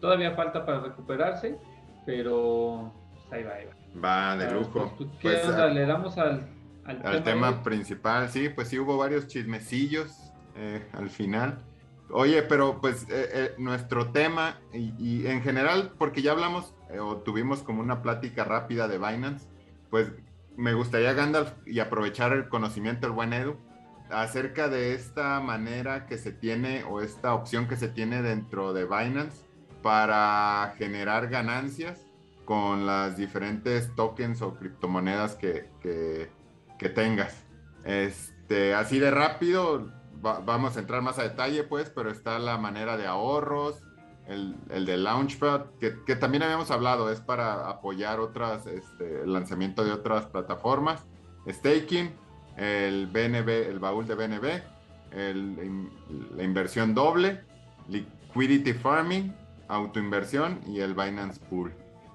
Todavía 0.00 0.32
falta 0.32 0.64
para 0.64 0.80
recuperarse, 0.80 1.58
pero 2.06 2.92
pues, 3.14 3.32
ahí 3.32 3.42
va, 3.44 3.54
ahí 3.54 3.66
va. 3.66 3.74
Va, 4.02 4.36
de 4.36 4.52
lujo. 4.52 4.92
Pues, 4.96 5.10
¿Qué 5.20 5.28
pues, 5.44 5.74
¿Le 5.74 5.86
damos 5.86 6.16
al, 6.16 6.46
al, 6.84 7.22
tema, 7.22 7.62
principal? 7.62 8.28
Sí, 8.30 8.48
pues 8.48 8.68
sí 8.68 8.78
hubo 8.78 8.96
varios 8.96 9.26
chismecillos 9.26 10.32
eh, 10.56 10.86
al 10.92 11.10
final. 11.10 11.64
Oye, 12.12 12.42
pero 12.42 12.80
pues 12.80 13.04
eh, 13.04 13.28
eh, 13.32 13.54
nuestro 13.58 14.10
tema 14.10 14.58
y, 14.72 15.26
en 15.26 15.42
general, 15.42 15.92
porque 15.96 16.22
ya 16.22 16.32
hablamos 16.32 16.74
eh, 16.90 16.98
o 16.98 17.18
tuvimos 17.18 17.62
como 17.62 17.80
una 17.80 18.02
plática 18.02 18.44
rápida 18.44 18.88
de 18.88 18.98
Binance, 18.98 19.46
pues 19.90 20.10
me 20.56 20.74
gustaría, 20.74 21.12
Gandalf, 21.12 21.52
y 21.66 21.78
aprovechar 21.78 22.32
el 22.32 22.48
conocimiento 22.48 23.06
del 23.06 23.14
buen 23.14 23.32
Edu, 23.32 23.56
acerca 24.10 24.68
de 24.68 24.94
esta 24.94 25.38
manera 25.40 26.06
que 26.06 26.18
se 26.18 26.32
tiene 26.32 26.82
o 26.84 27.00
esta 27.00 27.32
opción 27.32 27.68
que 27.68 27.76
se 27.76 27.88
tiene 27.88 28.22
dentro 28.22 28.72
de 28.72 28.84
Binance 28.86 29.44
para 29.82 30.74
generar 30.78 31.28
ganancias 31.28 32.04
con 32.44 32.86
las 32.86 33.16
diferentes 33.16 33.94
tokens 33.94 34.42
o 34.42 34.56
criptomonedas 34.56 35.36
que, 35.36 35.68
que, 35.80 36.28
que 36.80 36.88
tengas. 36.88 37.44
Este, 37.84 38.74
así 38.74 38.98
de 38.98 39.10
rápido, 39.10 39.92
vamos 40.22 40.76
a 40.76 40.80
entrar 40.80 41.02
más 41.02 41.18
a 41.18 41.24
detalle, 41.24 41.62
pues, 41.62 41.90
pero 41.90 42.10
está 42.10 42.38
la 42.38 42.56
manera 42.56 42.96
de 42.96 43.06
ahorros, 43.06 43.82
el, 44.26 44.56
el 44.70 44.86
de 44.86 44.96
Launchpad, 44.96 45.66
que, 45.78 46.02
que, 46.06 46.16
también 46.16 46.42
habíamos 46.42 46.70
hablado, 46.70 47.12
es 47.12 47.20
para 47.20 47.68
apoyar 47.68 48.18
otras, 48.18 48.66
este, 48.66 49.22
el 49.22 49.32
lanzamiento 49.32 49.84
de 49.84 49.92
otras 49.92 50.24
plataformas, 50.26 51.04
staking, 51.46 52.14
el 52.56 53.06
BNB, 53.08 53.68
el 53.68 53.78
baúl 53.78 54.06
de 54.06 54.14
BNB, 54.14 54.62
la 56.34 56.42
inversión 56.42 56.94
doble, 56.94 57.42
liquidity 57.88 58.72
farming, 58.72 59.34
autoinversión 59.68 60.60
y 60.66 60.80
el 60.80 60.94
Binance 60.94 61.40
Pool. 61.40 61.74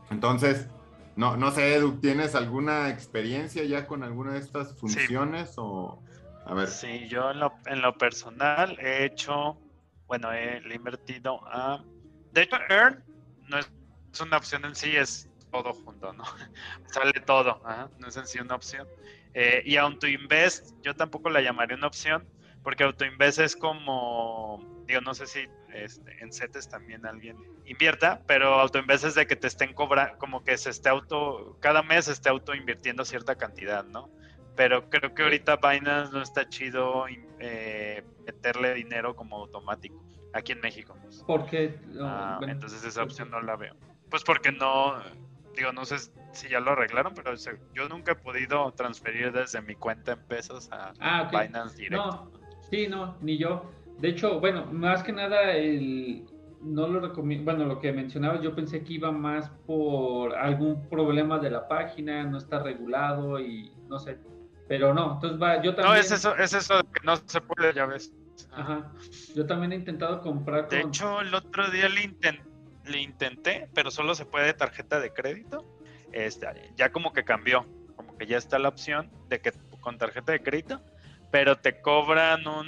Entonces, 0.09 0.67
no, 1.15 1.37
no 1.37 1.51
sé, 1.51 1.75
Edu, 1.75 1.99
¿tienes 1.99 2.35
alguna 2.35 2.89
experiencia 2.89 3.63
ya 3.63 3.87
con 3.87 4.03
alguna 4.03 4.33
de 4.33 4.39
estas 4.39 4.77
funciones 4.77 5.53
o 5.57 6.01
a 6.45 6.53
ver. 6.53 6.67
Sí, 6.67 7.07
yo 7.09 7.31
en 7.31 7.39
lo, 7.39 7.53
en 7.65 7.81
lo 7.81 7.97
personal 7.97 8.77
he 8.79 9.05
hecho, 9.05 9.59
bueno, 10.07 10.31
he, 10.31 10.61
invertido 10.73 11.41
a... 11.47 11.83
De 12.31 12.43
hecho, 12.43 12.57
Earn 12.69 13.03
no 13.47 13.57
es 13.57 13.71
una 14.21 14.37
opción 14.37 14.63
en 14.65 14.75
sí, 14.75 14.95
es 14.95 15.27
todo 15.51 15.73
junto, 15.73 16.13
¿no? 16.13 16.23
Sale 16.85 17.19
todo, 17.21 17.61
no 17.97 18.07
es 18.07 18.17
en 18.17 18.27
sí 18.27 18.39
una 18.39 18.55
opción. 18.55 18.87
Eh, 19.33 19.63
y 19.65 19.77
AutoInvest, 19.77 20.75
yo 20.83 20.95
tampoco 20.95 21.29
la 21.29 21.41
llamaría 21.41 21.75
una 21.75 21.87
opción, 21.87 22.27
porque 22.65 22.83
AutoInvest 22.83 23.39
es 23.39 23.55
como, 23.55 24.83
digo, 24.85 24.99
no 24.99 25.13
sé 25.13 25.27
si 25.27 25.47
este, 25.73 26.21
en 26.21 26.33
CETES 26.33 26.67
también 26.67 27.05
alguien 27.05 27.37
invierta, 27.65 28.21
pero 28.27 28.55
AutoInvest 28.55 29.05
es 29.05 29.15
de 29.15 29.25
que 29.25 29.37
te 29.37 29.47
estén 29.47 29.73
cobrando, 29.73 30.17
como 30.17 30.43
que 30.43 30.57
se 30.57 30.71
esté 30.71 30.89
auto, 30.89 31.57
cada 31.61 31.81
mes 31.81 32.05
se 32.05 32.11
esté 32.11 32.27
auto 32.27 32.53
invirtiendo 32.53 33.05
cierta 33.05 33.35
cantidad, 33.35 33.85
¿no? 33.85 34.09
pero 34.55 34.89
creo 34.89 35.13
que 35.13 35.23
ahorita 35.23 35.57
Binance 35.57 36.11
no 36.11 36.21
está 36.21 36.47
chido 36.47 37.05
eh, 37.39 38.03
meterle 38.25 38.73
dinero 38.73 39.15
como 39.15 39.37
automático 39.37 40.03
aquí 40.33 40.53
en 40.53 40.61
México. 40.61 40.97
¿Por 41.27 41.45
qué? 41.45 41.79
Ah, 41.99 42.39
entonces 42.47 42.83
esa 42.83 43.03
opción 43.03 43.29
no 43.29 43.41
la 43.41 43.55
veo. 43.55 43.75
Pues 44.09 44.23
porque 44.23 44.51
no, 44.51 45.01
digo, 45.55 45.71
no 45.71 45.85
sé 45.85 45.97
si 46.31 46.49
ya 46.49 46.59
lo 46.59 46.71
arreglaron, 46.71 47.13
pero 47.13 47.33
yo 47.73 47.89
nunca 47.89 48.13
he 48.13 48.15
podido 48.15 48.71
transferir 48.73 49.31
desde 49.31 49.61
mi 49.61 49.75
cuenta 49.75 50.13
en 50.13 50.25
pesos 50.27 50.69
a 50.71 50.93
ah, 50.99 51.29
Binance 51.31 51.77
directo. 51.77 52.31
No, 52.31 52.44
sí, 52.69 52.87
no, 52.87 53.15
ni 53.21 53.37
yo. 53.37 53.71
De 53.99 54.09
hecho, 54.09 54.39
bueno, 54.39 54.65
más 54.65 55.03
que 55.03 55.13
nada 55.13 55.53
el, 55.53 56.25
no 56.61 56.87
lo 56.87 56.99
recomiendo, 56.99 57.45
bueno, 57.45 57.65
lo 57.65 57.79
que 57.79 57.91
mencionaba, 57.91 58.41
yo 58.41 58.55
pensé 58.55 58.83
que 58.83 58.93
iba 58.93 59.11
más 59.11 59.49
por 59.65 60.35
algún 60.35 60.87
problema 60.89 61.39
de 61.39 61.51
la 61.51 61.67
página, 61.67 62.23
no 62.23 62.37
está 62.37 62.59
regulado 62.59 63.39
y 63.39 63.71
no 63.87 63.99
sé, 63.99 64.17
pero 64.67 64.93
no, 64.93 65.13
entonces 65.13 65.41
va, 65.41 65.61
yo 65.61 65.75
también... 65.75 65.95
No, 65.95 65.99
es 65.99 66.11
eso, 66.11 66.35
es 66.35 66.53
eso 66.53 66.77
de 66.77 66.83
que 66.83 67.05
no 67.05 67.15
se 67.15 67.39
puede, 67.41 67.73
ya 67.73 67.85
ves. 67.85 68.13
Ajá. 68.51 68.91
Yo 69.35 69.45
también 69.45 69.71
he 69.71 69.75
intentado 69.75 70.21
comprar. 70.21 70.67
De 70.69 70.81
hecho, 70.81 71.21
el 71.21 71.33
otro 71.33 71.69
día 71.69 71.87
le, 71.87 72.13
le 72.85 73.01
intenté, 73.01 73.69
pero 73.73 73.91
solo 73.91 74.15
se 74.15 74.25
puede 74.25 74.47
de 74.47 74.53
tarjeta 74.53 74.99
de 74.99 75.13
crédito. 75.13 75.63
Este, 76.11 76.47
ya 76.75 76.91
como 76.91 77.13
que 77.13 77.23
cambió, 77.23 77.65
como 77.95 78.17
que 78.17 78.25
ya 78.25 78.37
está 78.37 78.57
la 78.59 78.69
opción 78.69 79.09
de 79.29 79.39
que 79.39 79.51
con 79.81 79.97
tarjeta 79.97 80.31
de 80.31 80.41
crédito, 80.41 80.81
pero 81.31 81.55
te 81.57 81.81
cobran 81.81 82.47
un 82.47 82.67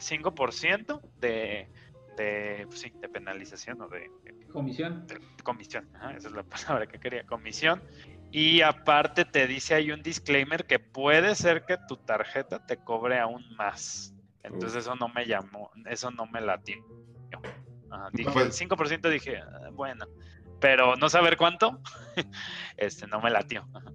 5% 0.00 1.02
eh, 1.22 1.68
de, 2.16 2.22
de, 2.22 2.66
pues 2.66 2.80
sí, 2.80 2.92
de 3.00 3.08
penalización 3.08 3.80
o 3.82 3.88
de, 3.88 4.10
comisión. 4.52 5.06
comisión, 5.42 5.88
esa 6.16 6.28
es 6.28 6.32
la 6.32 6.42
palabra 6.78 6.86
que 6.86 6.98
quería, 6.98 7.24
comisión. 7.24 7.82
Y 8.30 8.62
aparte 8.62 9.24
te 9.24 9.46
dice 9.46 9.74
hay 9.74 9.92
un 9.92 10.02
disclaimer 10.02 10.64
que 10.66 10.78
puede 10.78 11.34
ser 11.34 11.64
que 11.64 11.76
tu 11.88 11.96
tarjeta 11.98 12.58
te 12.58 12.76
cobre 12.78 13.18
aún 13.20 13.44
más. 13.56 14.14
Entonces 14.42 14.80
eso 14.82 14.94
no 14.96 15.08
me 15.08 15.26
llamó, 15.26 15.70
eso 15.86 16.10
no 16.10 16.26
me 16.26 16.40
latió. 16.40 16.76
Ajá, 17.90 18.10
dije, 18.12 18.30
Pues- 18.32 18.56
5% 18.56 19.08
dije, 19.08 19.38
"Ah, 19.38 19.70
bueno, 19.72 20.04
pero 20.58 20.96
no 20.96 21.08
saber 21.08 21.36
cuánto, 21.36 21.80
este, 22.76 23.06
no 23.06 23.20
me 23.20 23.30
latió. 23.30 23.68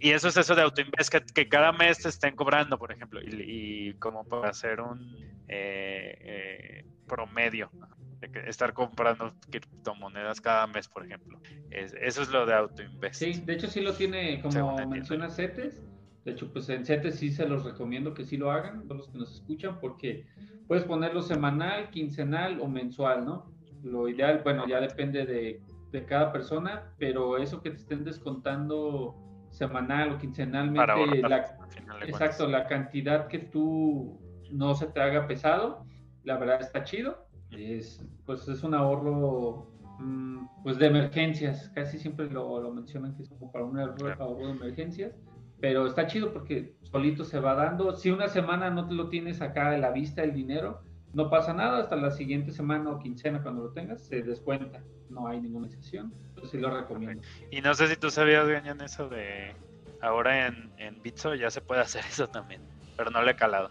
Y 0.00 0.10
eso 0.10 0.28
es 0.28 0.36
eso 0.36 0.54
de 0.54 0.62
autoinvest, 0.62 1.10
que, 1.10 1.20
que 1.34 1.48
cada 1.48 1.72
mes 1.72 1.98
te 2.00 2.08
estén 2.08 2.36
cobrando, 2.36 2.78
por 2.78 2.92
ejemplo, 2.92 3.20
y, 3.22 3.88
y 3.90 3.94
como 3.94 4.24
para 4.24 4.50
hacer 4.50 4.80
un 4.80 5.00
eh, 5.48 6.14
eh, 6.20 6.84
promedio, 7.06 7.72
de 8.20 8.28
que 8.28 8.40
estar 8.48 8.72
comprando 8.72 9.34
criptomonedas 9.50 10.40
cada 10.40 10.66
mes, 10.66 10.88
por 10.88 11.04
ejemplo. 11.04 11.38
Es- 11.70 11.94
eso 11.94 12.22
es 12.22 12.28
lo 12.28 12.46
de 12.46 12.54
autoinvest. 12.54 13.16
Sí, 13.20 13.32
de 13.44 13.54
hecho 13.54 13.66
sí 13.68 13.80
lo 13.80 13.94
tiene, 13.94 14.40
como 14.42 14.86
menciona 14.88 15.30
CETES. 15.30 15.84
De 16.24 16.32
hecho, 16.32 16.52
pues 16.52 16.68
en 16.68 16.84
CETES 16.84 17.18
sí 17.18 17.30
se 17.30 17.48
los 17.48 17.64
recomiendo 17.64 18.14
que 18.14 18.24
sí 18.24 18.36
lo 18.36 18.50
hagan, 18.50 18.82
todos 18.86 18.98
los 18.98 19.10
que 19.10 19.18
nos 19.18 19.32
escuchan, 19.34 19.80
porque 19.80 20.26
puedes 20.66 20.84
ponerlo 20.84 21.22
semanal, 21.22 21.90
quincenal 21.90 22.60
o 22.60 22.68
mensual, 22.68 23.24
¿no? 23.24 23.57
Lo 23.82 24.08
ideal, 24.08 24.40
bueno, 24.44 24.66
ya 24.66 24.80
depende 24.80 25.24
de, 25.24 25.60
de 25.92 26.04
cada 26.04 26.32
persona, 26.32 26.92
pero 26.98 27.38
eso 27.38 27.60
que 27.62 27.70
te 27.70 27.76
estén 27.76 28.04
descontando 28.04 29.14
semanal 29.50 30.12
o 30.12 30.18
quincenalmente, 30.18 30.78
para 30.78 30.94
ahorrar, 30.94 31.30
la, 31.30 31.98
de 32.00 32.06
exacto, 32.10 32.46
la 32.46 32.66
cantidad 32.66 33.28
que 33.28 33.38
tú 33.38 34.18
no 34.50 34.74
se 34.74 34.86
te 34.86 35.00
haga 35.00 35.26
pesado, 35.26 35.84
la 36.24 36.36
verdad 36.36 36.60
está 36.60 36.84
chido. 36.84 37.26
Es, 37.50 38.04
pues 38.26 38.46
es 38.48 38.62
un 38.62 38.74
ahorro 38.74 39.70
mm, 39.98 40.62
pues 40.62 40.78
de 40.78 40.86
emergencias, 40.86 41.70
casi 41.74 41.98
siempre 41.98 42.28
lo, 42.30 42.60
lo 42.60 42.70
mencionan 42.72 43.14
que 43.16 43.22
es 43.22 43.28
como 43.30 43.50
para 43.50 43.64
un 43.64 43.78
ahorro, 43.78 43.94
Claro. 43.96 44.36
de 44.36 44.50
emergencias, 44.50 45.16
pero 45.60 45.86
está 45.86 46.06
chido 46.06 46.32
porque 46.32 46.76
solito 46.82 47.24
se 47.24 47.40
va 47.40 47.54
dando. 47.54 47.96
Si 47.96 48.10
una 48.10 48.28
semana 48.28 48.70
no 48.70 48.86
te 48.86 48.94
lo 48.94 49.08
tienes 49.08 49.40
acá 49.40 49.70
a 49.70 49.78
la 49.78 49.90
vista 49.90 50.22
el 50.22 50.34
dinero, 50.34 50.82
no 51.12 51.30
pasa 51.30 51.52
nada, 51.52 51.78
hasta 51.78 51.96
la 51.96 52.10
siguiente 52.10 52.52
semana 52.52 52.90
o 52.90 52.98
quincena 52.98 53.42
cuando 53.42 53.64
lo 53.64 53.70
tengas 53.70 54.02
se 54.02 54.22
descuenta, 54.22 54.82
no 55.08 55.26
hay 55.26 55.40
ninguna 55.40 55.66
excepción, 55.66 56.12
entonces 56.28 56.50
sí 56.50 56.58
lo 56.58 56.70
recomiendo. 56.70 57.22
Y 57.50 57.60
no 57.60 57.74
sé 57.74 57.88
si 57.88 57.96
tú 57.96 58.10
sabías, 58.10 58.46
Gañan, 58.46 58.80
eso 58.80 59.08
de 59.08 59.54
ahora 60.00 60.46
en, 60.46 60.70
en 60.76 61.02
Bitso 61.02 61.34
ya 61.34 61.50
se 61.50 61.60
puede 61.60 61.80
hacer 61.80 62.04
eso 62.08 62.28
también, 62.28 62.60
pero 62.96 63.10
no 63.10 63.22
le 63.22 63.32
he 63.32 63.36
calado. 63.36 63.70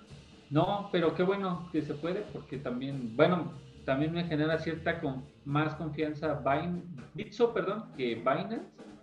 No, 0.49 0.89
pero 0.91 1.13
qué 1.13 1.23
bueno 1.23 1.67
que 1.71 1.81
se 1.81 1.93
puede, 1.93 2.21
porque 2.33 2.57
también, 2.57 3.15
bueno, 3.15 3.51
también 3.85 4.13
me 4.13 4.23
genera 4.25 4.57
cierta 4.59 4.99
con, 4.99 5.25
más 5.45 5.75
confianza 5.75 6.41
Bitso, 7.13 7.53
perdón, 7.53 7.85
que 7.95 8.15
Binance, 8.15 8.61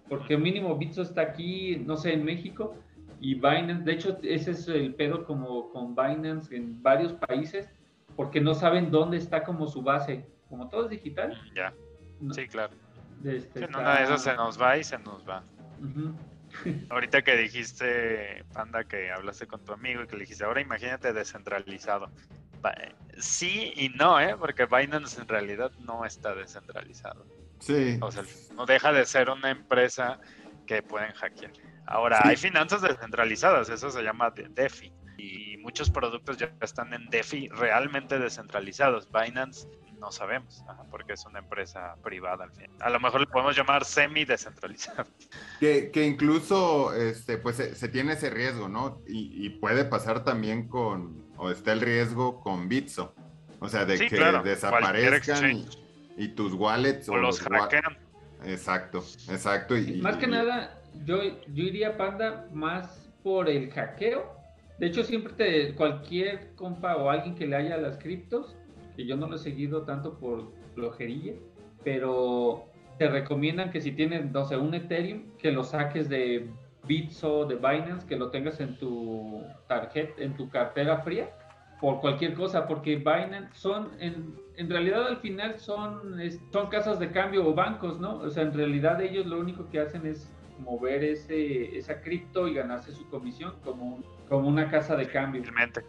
porque 0.08 0.36
mínimo 0.36 0.76
Bitso 0.76 1.02
está 1.02 1.22
aquí, 1.22 1.76
no 1.86 1.96
sé, 1.96 2.14
en 2.14 2.24
México, 2.24 2.74
y 3.20 3.34
Binance, 3.34 3.84
de 3.84 3.92
hecho, 3.92 4.18
ese 4.22 4.50
es 4.50 4.68
el 4.68 4.94
pedo 4.94 5.24
como 5.24 5.70
con 5.70 5.94
Binance 5.94 6.54
en 6.54 6.82
varios 6.82 7.12
países, 7.12 7.70
porque 8.16 8.40
no 8.40 8.54
saben 8.54 8.90
dónde 8.90 9.16
está 9.16 9.44
como 9.44 9.66
su 9.66 9.82
base, 9.82 10.26
como 10.48 10.68
todo 10.68 10.84
es 10.84 10.90
digital. 10.90 11.30
Mm, 11.50 11.54
Ya, 11.54 11.72
no- 12.20 12.34
sí, 12.34 12.46
claro. 12.48 12.72
este, 13.24 13.58
en 13.58 13.64
está- 13.64 13.78
una 13.78 13.96
de 13.98 14.04
esas 14.04 14.22
se 14.22 14.34
nos 14.34 14.60
va 14.60 14.76
y 14.78 14.84
se 14.84 14.98
nos 14.98 15.28
va. 15.28 15.42
Ahorita 16.90 17.22
que 17.22 17.36
dijiste, 17.36 18.44
Panda, 18.52 18.84
que 18.84 19.10
hablaste 19.10 19.46
con 19.46 19.64
tu 19.64 19.72
amigo 19.72 20.02
y 20.02 20.06
que 20.06 20.14
le 20.16 20.20
dijiste, 20.20 20.44
ahora 20.44 20.60
imagínate 20.60 21.12
descentralizado. 21.12 22.10
Ba- 22.60 22.74
Sí 23.18 23.72
y 23.76 23.90
no, 23.90 24.18
¿eh? 24.20 24.36
Porque 24.36 24.66
Binance 24.66 25.20
en 25.20 25.28
realidad 25.28 25.70
no 25.80 26.04
está 26.04 26.34
descentralizado. 26.34 27.24
Sí. 27.60 27.98
O 28.00 28.10
sea, 28.10 28.22
no 28.56 28.66
deja 28.66 28.92
de 28.92 29.04
ser 29.06 29.30
una 29.30 29.50
empresa 29.50 30.18
que 30.66 30.82
pueden 30.82 31.12
hackear. 31.12 31.52
Ahora, 31.86 32.18
Sí. 32.22 32.28
hay 32.28 32.36
finanzas 32.36 32.82
descentralizadas, 32.82 33.68
eso 33.68 33.90
se 33.90 34.02
llama 34.02 34.30
de- 34.30 34.48
DeFi. 34.48 34.92
Y 35.16 35.56
muchos 35.58 35.90
productos 35.90 36.36
ya 36.38 36.52
están 36.60 36.92
en 36.94 37.06
DeFi 37.08 37.48
realmente 37.48 38.18
descentralizados. 38.18 39.08
Binance 39.10 39.68
no 40.00 40.10
sabemos, 40.12 40.62
ajá, 40.68 40.84
porque 40.90 41.14
es 41.14 41.24
una 41.24 41.38
empresa 41.38 41.96
privada 42.02 42.44
al 42.44 42.52
fin. 42.52 42.66
A 42.80 42.90
lo 42.90 43.00
mejor 43.00 43.20
le 43.20 43.26
podemos 43.26 43.56
llamar 43.56 43.84
semi-descentralizado. 43.84 45.06
Que, 45.60 45.90
que 45.90 46.04
incluso 46.04 46.92
este, 46.94 47.38
pues 47.38 47.56
se, 47.56 47.74
se 47.74 47.88
tiene 47.88 48.14
ese 48.14 48.28
riesgo, 48.28 48.68
¿no? 48.68 49.00
Y, 49.06 49.46
y 49.46 49.50
puede 49.50 49.84
pasar 49.84 50.24
también 50.24 50.68
con, 50.68 51.24
o 51.36 51.50
está 51.50 51.72
el 51.72 51.80
riesgo 51.80 52.40
con 52.40 52.68
Bitso. 52.68 53.14
O 53.60 53.68
sea, 53.68 53.84
de 53.86 53.96
Sí, 53.96 54.08
que 54.08 54.16
claro, 54.16 54.42
desaparezcan 54.42 55.64
y, 56.18 56.28
tus 56.28 56.52
wallets 56.52 57.08
O 57.08 57.16
los 57.16 57.40
wa- 57.48 57.60
hackean. 57.60 57.96
Exacto, 58.44 58.98
exacto. 59.30 59.76
Y, 59.78 60.02
Más 60.02 60.16
que 60.16 60.26
y- 60.26 60.30
nada, 60.30 60.82
yo, 61.04 61.22
yo 61.22 61.62
iría 61.64 61.96
Panda 61.96 62.46
más 62.52 63.08
por 63.22 63.48
el 63.48 63.70
hackeo. 63.72 64.33
De 64.78 64.86
hecho, 64.86 65.04
siempre 65.04 65.32
te, 65.34 65.74
cualquier 65.74 66.54
compa 66.56 66.96
o 66.96 67.10
alguien 67.10 67.34
que 67.34 67.46
le 67.46 67.56
haya 67.56 67.76
las 67.76 67.96
criptos, 67.98 68.56
que 68.96 69.06
yo 69.06 69.16
no 69.16 69.28
lo 69.28 69.36
he 69.36 69.38
seguido 69.38 69.82
tanto 69.82 70.18
por 70.18 70.52
flojería, 70.74 71.34
pero 71.84 72.64
te 72.98 73.08
recomiendan 73.08 73.70
que 73.70 73.80
si 73.80 73.92
tienes, 73.92 74.30
no 74.30 74.44
sé, 74.44 74.56
un 74.56 74.74
Ethereum, 74.74 75.36
que 75.38 75.52
lo 75.52 75.64
saques 75.64 76.08
de 76.08 76.48
Bitso, 76.86 77.44
de 77.46 77.56
Binance, 77.56 78.06
que 78.06 78.16
lo 78.16 78.30
tengas 78.30 78.60
en 78.60 78.76
tu 78.78 79.42
tarjeta, 79.68 80.22
en 80.22 80.36
tu 80.36 80.48
cartera 80.48 80.98
fría, 80.98 81.30
por 81.80 82.00
cualquier 82.00 82.34
cosa, 82.34 82.66
porque 82.66 82.96
Binance 82.96 83.50
son, 83.54 83.90
en, 84.00 84.34
en 84.56 84.70
realidad 84.70 85.06
al 85.06 85.18
final 85.18 85.58
son, 85.58 86.18
son 86.52 86.68
casas 86.68 86.98
de 86.98 87.10
cambio 87.10 87.46
o 87.46 87.54
bancos, 87.54 88.00
¿no? 88.00 88.16
O 88.18 88.30
sea, 88.30 88.42
en 88.44 88.54
realidad 88.54 89.00
ellos 89.00 89.26
lo 89.26 89.38
único 89.38 89.68
que 89.70 89.80
hacen 89.80 90.06
es 90.06 90.30
mover 90.58 91.04
ese, 91.04 91.76
esa 91.76 92.00
cripto 92.00 92.46
y 92.48 92.54
ganarse 92.54 92.92
su 92.94 93.08
comisión 93.08 93.54
como, 93.64 93.84
un- 93.96 94.04
como 94.28 94.48
una 94.48 94.70
casa 94.70 94.96
de 94.96 95.08
cambio. 95.08 95.42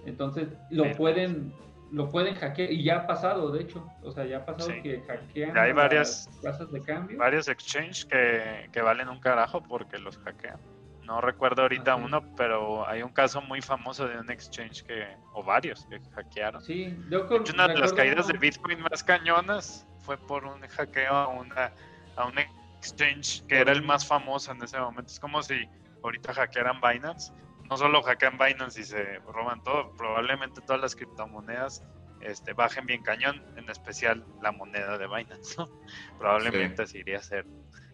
Entonces 0.06 0.50
lo 0.70 0.92
pueden 0.96 1.54
lo 1.92 2.10
pueden 2.10 2.34
hackear 2.36 2.72
y 2.72 2.84
ya 2.84 2.98
ha 2.98 3.08
pasado, 3.08 3.52
de 3.52 3.62
hecho, 3.62 3.88
o 4.04 4.12
sea, 4.12 4.26
ya 4.26 4.38
ha 4.38 4.46
pasado 4.46 4.72
Sí. 4.72 4.82
que 4.82 5.02
hackean 5.02 5.54
Ya 5.54 5.62
hay 5.62 5.72
varias- 5.72 6.28
las 6.42 6.54
casas 6.58 6.72
de 6.72 6.82
cambio. 6.82 7.18
Varios 7.18 7.48
exchanges 7.48 8.04
que, 8.06 8.68
que 8.74 8.82
valen 8.82 9.08
un 9.08 9.20
carajo 9.20 9.62
porque 9.62 10.00
los 10.00 10.18
hackean. 10.18 10.58
No 11.06 11.22
recuerdo 11.22 11.62
ahorita 11.62 11.96
uno, 11.96 12.22
pero 12.36 12.86
hay 12.90 13.04
un 13.04 13.12
caso 13.14 13.40
muy 13.40 13.62
famoso 13.62 14.08
de 14.08 14.18
un 14.18 14.30
exchange 14.32 14.84
que, 14.84 15.06
o 15.34 15.44
varios 15.44 15.86
que 15.86 16.00
hackearon. 16.16 16.60
Sí, 16.64 16.98
yo 17.10 17.22
De 17.22 17.28
con, 17.28 17.42
hecho, 17.42 17.54
una 17.54 17.68
de 17.68 17.78
las 17.78 17.94
caídas 17.94 18.28
de 18.28 18.34
Bitcoin 18.40 18.82
más 18.82 19.04
cañonas 19.04 19.88
fue 20.00 20.18
por 20.18 20.44
un 20.44 20.60
hackeo 20.68 21.14
a, 21.14 21.28
una, 21.28 21.72
a 22.16 22.26
un 22.26 22.32
exchange 22.40 22.65
que 22.94 23.58
era 23.60 23.72
el 23.72 23.82
más 23.84 24.08
famoso 24.08 24.52
en 24.52 24.62
ese 24.64 24.80
momento. 24.80 25.12
Es 25.12 25.20
como 25.20 25.42
si 25.42 25.56
ahorita 26.04 26.34
hackearan 26.34 26.80
Binance. 26.82 27.34
No 27.70 27.78
solo 27.78 28.02
hackean 28.04 28.38
Binance 28.38 28.80
y 28.82 28.84
se 28.84 29.20
roban 29.34 29.64
todo, 29.64 29.92
probablemente 29.98 30.62
todas 30.62 30.80
las 30.82 30.96
criptomonedas 30.96 31.84
este, 32.22 32.54
bajen 32.54 32.86
bien 32.86 33.02
cañón, 33.04 33.44
en 33.56 33.70
especial 33.70 34.24
la 34.42 34.52
moneda 34.52 34.98
de 34.98 35.08
Binance. 35.08 35.56
¿no? 35.58 35.68
Probablemente 36.20 36.84
así 36.84 37.00
iría 37.00 37.18
a 37.18 37.22
ser. 37.22 37.46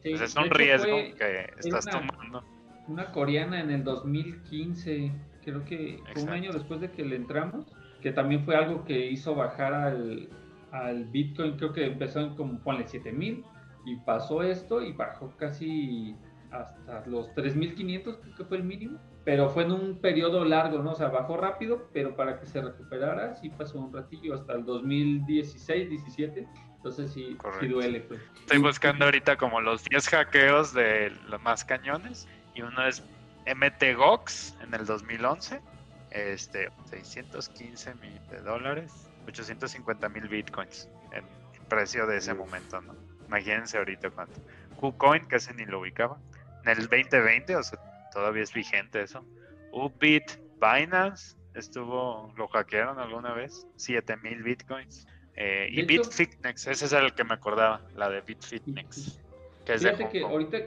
sí, 0.03 0.09
Pues 0.11 0.21
es 0.21 0.35
un 0.35 0.49
riesgo 0.49 0.91
fue 0.91 1.15
que 1.17 1.53
estás 1.59 1.85
una- 1.85 1.91
tomando. 2.07 2.43
una 2.87 3.11
coreana 3.11 3.61
en 3.61 3.71
el 3.71 3.83
2015, 3.83 5.11
creo 5.43 5.63
que 5.65 6.03
fue 6.13 6.23
un 6.23 6.29
año 6.29 6.51
después 6.51 6.81
de 6.81 6.91
que 6.91 7.03
le 7.05 7.15
entramos, 7.15 7.65
que 8.01 8.11
también 8.11 8.43
fue 8.45 8.55
algo 8.55 8.83
que 8.85 9.07
hizo 9.07 9.35
bajar 9.35 9.73
al, 9.73 10.29
al 10.71 11.05
Bitcoin, 11.05 11.57
creo 11.57 11.71
que 11.73 11.85
empezó 11.85 12.19
en 12.19 12.35
como, 12.35 12.59
ponle 12.59 12.87
7000 12.87 13.43
y 13.85 13.95
pasó 13.97 14.43
esto 14.43 14.81
y 14.81 14.93
bajó 14.93 15.35
casi 15.37 16.15
hasta 16.51 17.05
los 17.07 17.33
3500, 17.35 18.17
creo 18.17 18.35
que 18.35 18.45
fue 18.45 18.57
el 18.57 18.63
mínimo, 18.63 18.99
pero 19.23 19.49
fue 19.49 19.63
en 19.63 19.71
un 19.71 20.01
periodo 20.01 20.43
largo, 20.43 20.79
¿no? 20.79 20.91
O 20.91 20.95
sea, 20.95 21.07
bajó 21.07 21.37
rápido, 21.37 21.89
pero 21.93 22.15
para 22.15 22.39
que 22.39 22.45
se 22.45 22.61
recuperara 22.61 23.35
sí 23.35 23.49
pasó 23.49 23.79
un 23.79 23.93
ratillo, 23.93 24.33
hasta 24.33 24.53
el 24.53 24.65
2016, 24.65 25.89
17, 25.89 26.47
entonces 26.81 27.11
sí, 27.13 27.37
duele, 27.69 28.01
pues. 28.01 28.19
Estoy 28.39 28.57
buscando 28.57 29.05
ahorita 29.05 29.37
como 29.37 29.61
los 29.61 29.83
10 29.85 30.09
hackeos 30.09 30.73
de 30.73 31.11
los 31.29 31.39
más 31.43 31.63
cañones. 31.63 32.27
Y 32.55 32.63
uno 32.63 32.87
es 32.87 33.03
MTGOX 33.45 34.57
en 34.63 34.73
el 34.73 34.87
2011. 34.87 35.61
Este, 36.09 36.69
615 36.85 37.93
mil 37.95 38.19
de 38.31 38.41
dólares. 38.41 39.07
850 39.27 40.09
mil 40.09 40.27
bitcoins 40.27 40.89
en 41.11 41.23
precio 41.69 42.07
de 42.07 42.17
ese 42.17 42.33
momento, 42.33 42.81
¿no? 42.81 42.95
Imagínense 43.31 43.77
ahorita 43.77 44.09
cuánto. 44.09 44.41
KuCoin, 44.81 45.25
que 45.25 45.37
ese 45.37 45.53
ni 45.53 45.65
lo 45.65 45.79
ubicaba. 45.79 46.17
En 46.65 46.71
el 46.71 46.87
2020, 46.89 47.55
o 47.55 47.63
sea, 47.63 47.79
todavía 48.11 48.43
es 48.43 48.53
vigente 48.53 49.01
eso. 49.01 49.25
Ubit, 49.71 50.31
Binance, 50.59 51.37
estuvo, 51.55 52.33
lo 52.35 52.49
hackearon 52.49 52.99
alguna 52.99 53.33
vez. 53.33 53.65
7 53.77 54.17
mil 54.17 54.43
bitcoins. 54.43 55.07
Eh, 55.35 55.69
y 55.71 55.83
Bitfinex, 55.83 56.67
ese 56.67 56.85
es 56.85 56.91
el 56.91 57.13
que 57.13 57.23
me 57.23 57.35
acordaba, 57.35 57.81
la 57.95 58.09
de 58.09 58.19
Bitfinex, 58.19 59.17
que 59.65 59.75
es 59.75 59.81
de 59.81 59.95
Fíjate 59.95 60.09
que 60.09 60.25
ahorita 60.25 60.57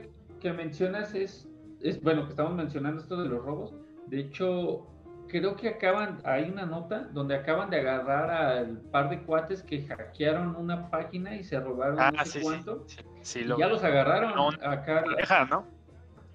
que 0.40 0.53
mencionas 0.55 1.14
es, 1.14 1.46
es, 1.83 2.00
bueno, 2.03 2.24
que 2.24 2.31
estamos 2.31 2.55
mencionando 2.55 3.03
esto 3.03 3.22
de 3.22 3.29
los 3.29 3.44
robos. 3.44 3.74
De 4.07 4.20
hecho, 4.20 4.87
creo 5.28 5.56
que 5.56 5.68
acaban, 5.68 6.20
hay 6.24 6.44
una 6.50 6.66
nota 6.66 7.08
donde 7.12 7.34
acaban 7.34 7.70
de 7.70 7.80
agarrar 7.80 8.30
al 8.30 8.78
par 8.90 9.10
de 9.10 9.22
cuates 9.22 9.62
que 9.62 9.87
hackearon 9.87 10.56
una 10.56 10.90
página 10.90 11.34
y 11.34 11.44
se 11.44 11.58
robaron 11.60 11.98
Ah, 11.98 12.10
no 12.10 12.24
sé 12.24 12.30
sí, 12.32 12.38
sí, 12.38 12.44
cuánto. 12.44 12.84
sí, 12.87 13.02
sí, 13.22 13.40
Y 13.40 13.44
lo 13.44 13.58
ya 13.58 13.68
los 13.68 13.82
agarraron 13.82 14.34
No, 14.34 14.48
una 14.48 14.70
acá. 14.72 15.04
pareja, 15.04 15.44
¿no? 15.46 15.66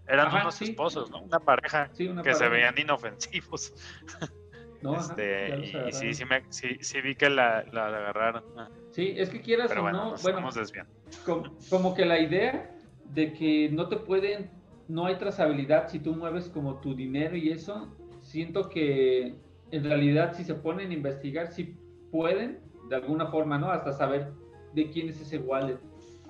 Eran 0.08 0.28
Ajá, 0.28 0.41
unos 0.41 0.62
esposos, 0.62 1.12
¿no? 1.12 1.19
Una 1.21 1.39
pareja 1.39 1.89
una 2.10 2.23
que 2.23 2.34
se 2.34 2.49
veían 2.49 2.75
inofensivos. 2.78 3.73
¿no? 4.82 4.95
Este, 4.95 5.60
y 5.88 5.91
sí, 5.91 6.13
sí, 6.13 6.25
me, 6.25 6.43
sí, 6.49 6.78
sí, 6.82 7.02
vi 7.02 7.15
que 7.15 7.30
la, 7.30 7.63
la, 7.71 7.88
agarraron. 7.88 8.43
Sí, 8.91 9.13
es 9.17 9.30
que 9.30 9.41
quieras 9.41 9.71
o 9.71 9.91
no, 9.91 10.15
bueno, 10.21 10.49
como, 11.25 11.43
como, 11.69 11.93
que 11.93 12.06
la 12.06 12.19
idea 12.19 12.71
de 13.13 13.34
que 13.34 13.69
no 13.71 13.88
te 13.88 13.97
pueden, 13.97 14.49
no 14.88 15.06
hay 15.06 15.15
trazabilidad 15.15 15.89
si 15.89 15.99
tú 15.99 16.15
mueves 16.15 16.49
como 16.49 16.80
tu 16.80 16.95
dinero 16.95 17.36
y 17.36 17.52
eso, 17.52 17.93
siento 18.30 18.70
que 18.70 19.36
en 19.72 19.84
realidad 19.84 20.34
si 20.36 20.44
se 20.44 20.54
ponen 20.54 20.92
a 20.92 20.94
investigar, 20.94 21.52
si 21.52 21.76
pueden, 22.12 22.60
de 22.89 22.96
alguna 22.96 23.28
forma, 23.28 23.58
¿no? 23.58 23.72
Hasta 23.72 23.94
saber 23.94 24.32
de 24.74 24.89
quién 24.92 25.10
es 25.10 25.20
ese 25.20 25.39
wallet. 25.39 25.80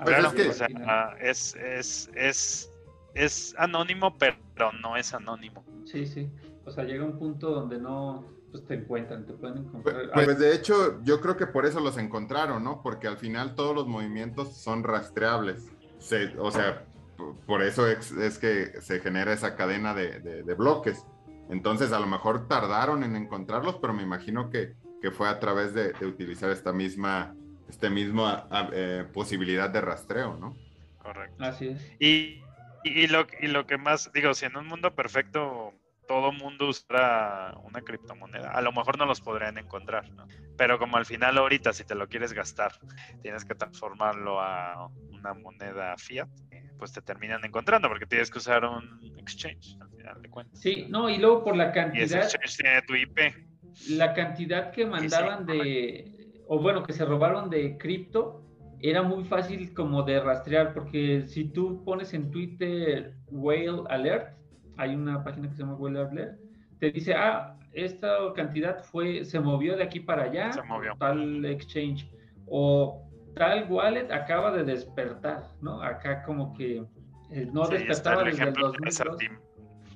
Claro, 0.03 0.31
que, 0.31 0.47
o 0.47 0.53
sea, 0.53 1.17
es, 1.19 1.55
es, 1.55 2.09
es, 2.15 2.71
es 3.13 3.53
anónimo, 3.57 4.17
pero 4.17 4.71
no 4.81 4.95
es 4.95 5.13
anónimo. 5.13 5.65
Sí, 5.85 6.05
sí. 6.05 6.29
O 6.65 6.71
sea, 6.71 6.85
llega 6.85 7.03
un 7.03 7.19
punto 7.19 7.49
donde 7.49 7.77
no 7.79 8.25
pues, 8.51 8.65
te 8.65 8.75
encuentran, 8.75 9.25
te 9.25 9.33
pueden 9.33 9.57
encontrar. 9.57 10.09
Pues, 10.13 10.25
pues, 10.25 10.39
de 10.39 10.55
hecho, 10.55 11.03
yo 11.03 11.19
creo 11.19 11.35
que 11.35 11.47
por 11.47 11.65
eso 11.65 11.81
los 11.81 11.97
encontraron, 11.97 12.63
¿no? 12.63 12.81
Porque 12.81 13.07
al 13.07 13.17
final 13.17 13.55
todos 13.55 13.75
los 13.75 13.87
movimientos 13.87 14.55
son 14.55 14.83
rastreables. 14.83 15.69
o 16.37 16.51
sea, 16.51 16.85
por 17.45 17.61
eso 17.61 17.87
es, 17.87 18.37
que 18.37 18.81
se 18.81 18.99
genera 18.99 19.33
esa 19.33 19.55
cadena 19.55 19.93
de, 19.93 20.19
de, 20.19 20.53
bloques. 20.53 21.05
Entonces, 21.49 21.91
a 21.91 21.99
lo 21.99 22.05
mejor 22.07 22.47
tardaron 22.47 23.03
en 23.03 23.15
encontrarlos, 23.15 23.77
pero 23.77 23.93
me 23.93 24.03
imagino 24.03 24.49
que, 24.49 24.75
que 25.01 25.11
fue 25.11 25.27
a 25.27 25.39
través 25.39 25.73
de, 25.73 25.93
utilizar 26.05 26.51
esta 26.51 26.71
misma, 26.71 27.35
este 27.67 27.89
mismo 27.89 28.31
eh, 28.71 29.05
posibilidad 29.11 29.69
de 29.69 29.81
rastreo, 29.81 30.37
¿no? 30.37 30.55
Correcto. 30.99 31.43
Así 31.43 31.69
es. 31.69 31.91
Y, 31.99 32.41
y, 32.83 33.07
lo, 33.07 33.25
y 33.41 33.47
lo 33.47 33.65
que 33.65 33.77
más, 33.77 34.11
digo, 34.13 34.33
si 34.33 34.45
en 34.45 34.57
un 34.57 34.67
mundo 34.67 34.93
perfecto 34.93 35.73
todo 36.09 36.31
mundo 36.31 36.67
usara 36.67 37.53
una 37.63 37.81
criptomoneda. 37.81 38.49
A 38.49 38.61
lo 38.61 38.71
mejor 38.71 38.97
no 38.97 39.05
los 39.05 39.21
podrían 39.21 39.59
encontrar, 39.59 40.09
¿no? 40.13 40.25
Pero 40.57 40.79
como 40.79 40.97
al 40.97 41.05
final 41.05 41.37
ahorita 41.37 41.71
si 41.71 41.83
te 41.83 41.93
lo 41.93 42.07
quieres 42.07 42.33
gastar, 42.33 42.71
tienes 43.21 43.45
que 43.45 43.53
transformarlo 43.53 44.41
a 44.41 44.89
una 45.11 45.35
moneda 45.35 45.95
fiat, 45.97 46.27
pues 46.79 46.93
te 46.93 47.03
terminan 47.03 47.45
encontrando 47.45 47.87
porque 47.87 48.07
tienes 48.07 48.31
que 48.31 48.39
usar 48.39 48.65
un 48.65 49.13
exchange 49.19 49.77
al 49.79 49.91
final 49.91 50.19
de 50.19 50.29
cuentas. 50.31 50.59
Sí, 50.59 50.87
no, 50.89 51.11
y 51.11 51.19
luego 51.19 51.43
por 51.43 51.55
la 51.55 51.71
cantidad... 51.71 52.01
Y 52.01 52.05
ese 52.05 52.17
exchange 52.17 52.57
tiene 52.57 52.81
tu 52.81 52.95
IP. 52.95 53.19
La 53.89 54.15
cantidad 54.15 54.71
que 54.71 54.87
mandaban 54.87 55.45
de... 55.45 56.41
O 56.47 56.59
bueno, 56.59 56.81
que 56.81 56.93
se 56.93 57.05
robaron 57.05 57.51
de 57.51 57.77
cripto, 57.77 58.43
era 58.81 59.03
muy 59.03 59.25
fácil 59.25 59.75
como 59.75 60.01
de 60.01 60.19
rastrear 60.19 60.73
porque 60.73 61.27
si 61.27 61.43
tú 61.43 61.83
pones 61.85 62.15
en 62.15 62.31
Twitter 62.31 63.13
Whale 63.27 63.83
Alert, 63.89 64.38
hay 64.79 64.95
una 64.95 65.23
página 65.23 65.49
que 65.49 65.55
se 65.55 65.61
llama 65.61 65.75
Whale 65.75 66.37
te 66.79 66.91
dice, 66.91 67.13
ah, 67.13 67.55
esta 67.73 68.17
cantidad 68.35 68.83
fue, 68.83 69.25
se 69.25 69.39
movió 69.39 69.75
de 69.75 69.83
aquí 69.83 69.99
para 69.99 70.23
allá, 70.23 70.53
se 70.53 70.63
movió. 70.63 70.95
tal 70.97 71.45
exchange, 71.45 72.09
o 72.47 73.05
tal 73.35 73.69
wallet 73.69 74.09
acaba 74.11 74.51
de 74.51 74.63
despertar, 74.63 75.43
¿no? 75.61 75.81
Acá 75.81 76.23
como 76.23 76.53
que 76.53 76.83
eh, 77.31 77.47
no 77.51 77.67
despertaba 77.67 78.23
desde 78.23 78.45
el 78.45 78.53
2002. 78.53 79.17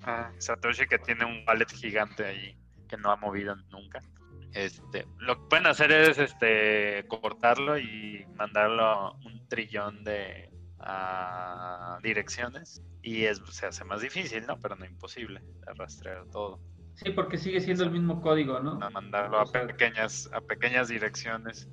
Ah, 0.04 0.32
Satoshi 0.38 0.86
que 0.86 1.00
tiene 1.00 1.24
un 1.24 1.44
wallet 1.48 1.72
gigante 1.72 2.26
ahí 2.26 2.58
que 2.90 2.98
no 2.98 3.10
ha 3.10 3.16
movido 3.16 3.56
nunca. 3.72 4.02
Este, 4.54 5.08
lo 5.18 5.36
que 5.36 5.48
pueden 5.50 5.66
hacer 5.66 5.92
es 5.92 6.20
este 6.20 7.06
cortarlo 7.08 7.80
y 7.80 8.26
mandarlo 8.36 9.14
un 9.26 9.48
trillón 9.48 10.04
de 10.04 10.53
direcciones 12.02 12.82
y 13.02 13.26
es, 13.26 13.42
se 13.50 13.68
hace 13.68 13.84
más 13.84 14.02
difícil, 14.02 14.46
¿no? 14.46 14.58
Pero 14.60 14.76
no 14.76 14.86
imposible 14.86 15.42
rastrear 15.78 16.26
todo. 16.32 16.60
Sí, 16.96 17.12
porque 17.12 17.38
sigue 17.38 17.60
siendo 17.60 17.84
el 17.84 17.92
mismo 17.92 18.22
código, 18.22 18.60
¿no? 18.60 18.78
mandarlo 18.92 19.40
a 19.40 19.46
pequeñas, 19.46 20.30
a 20.34 20.42
pequeñas 20.42 20.90
direcciones. 20.90 21.68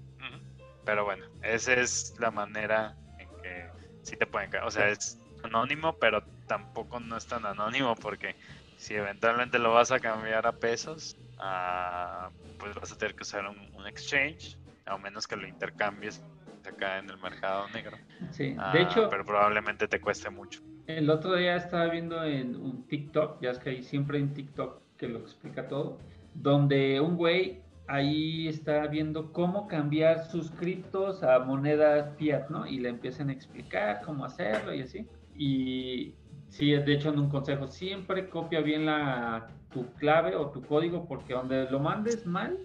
Pero 0.84 1.04
bueno, 1.04 1.26
esa 1.42 1.74
es 1.74 2.14
la 2.18 2.30
manera 2.30 2.96
en 3.18 3.28
que 3.42 3.68
sí 4.02 4.16
te 4.16 4.26
pueden 4.26 4.50
caer. 4.50 4.64
O 4.64 4.70
sea, 4.70 4.88
es 4.88 5.18
anónimo, 5.42 5.96
pero 5.98 6.22
tampoco 6.46 7.00
no 7.00 7.16
es 7.16 7.26
tan 7.26 7.44
anónimo 7.44 7.94
porque 7.96 8.34
si 8.76 8.94
eventualmente 8.94 9.58
lo 9.58 9.74
vas 9.74 9.92
a 9.92 10.00
cambiar 10.00 10.46
a 10.46 10.52
pesos, 10.52 11.16
ah, 11.38 12.30
pues 12.58 12.74
vas 12.74 12.92
a 12.92 12.96
tener 12.96 13.14
que 13.14 13.24
usar 13.24 13.46
un, 13.46 13.58
un 13.74 13.86
exchange, 13.86 14.56
a 14.86 14.96
menos 14.96 15.26
que 15.26 15.36
lo 15.36 15.46
intercambies 15.46 16.22
acá 16.70 16.98
en 16.98 17.10
el 17.10 17.18
mercado 17.18 17.68
negro. 17.74 17.96
Sí, 18.30 18.50
de 18.54 18.56
ah, 18.58 18.72
hecho. 18.76 19.08
Pero 19.10 19.24
probablemente 19.24 19.86
te 19.86 20.00
cueste 20.00 20.30
mucho. 20.30 20.60
El 20.86 21.08
otro 21.10 21.36
día 21.36 21.56
estaba 21.56 21.86
viendo 21.88 22.24
en 22.24 22.56
un 22.56 22.86
TikTok, 22.88 23.40
ya 23.40 23.50
es 23.50 23.58
que 23.58 23.70
hay 23.70 23.82
siempre 23.82 24.18
en 24.18 24.34
TikTok 24.34 24.80
que 24.96 25.08
lo 25.08 25.20
explica 25.20 25.68
todo, 25.68 25.98
donde 26.34 27.00
un 27.00 27.16
güey 27.16 27.62
ahí 27.90 28.48
está 28.48 28.86
viendo 28.86 29.32
cómo 29.32 29.66
cambiar 29.66 30.24
sus 30.24 30.50
criptos 30.50 31.22
a 31.22 31.40
monedas 31.40 32.16
fiat, 32.16 32.48
¿no? 32.48 32.66
Y 32.66 32.78
le 32.78 32.88
empiezan 32.88 33.30
a 33.30 33.32
explicar 33.32 34.02
cómo 34.04 34.24
hacerlo 34.24 34.72
y 34.72 34.82
así. 34.82 35.06
Y 35.34 36.14
sí, 36.48 36.70
de 36.70 36.92
hecho, 36.92 37.10
en 37.10 37.18
un 37.18 37.28
consejo, 37.28 37.66
siempre 37.66 38.28
copia 38.28 38.60
bien 38.60 38.86
la, 38.86 39.48
tu 39.72 39.92
clave 39.94 40.36
o 40.36 40.50
tu 40.50 40.62
código, 40.62 41.06
porque 41.06 41.34
donde 41.34 41.68
lo 41.70 41.80
mandes 41.80 42.26
mal 42.26 42.58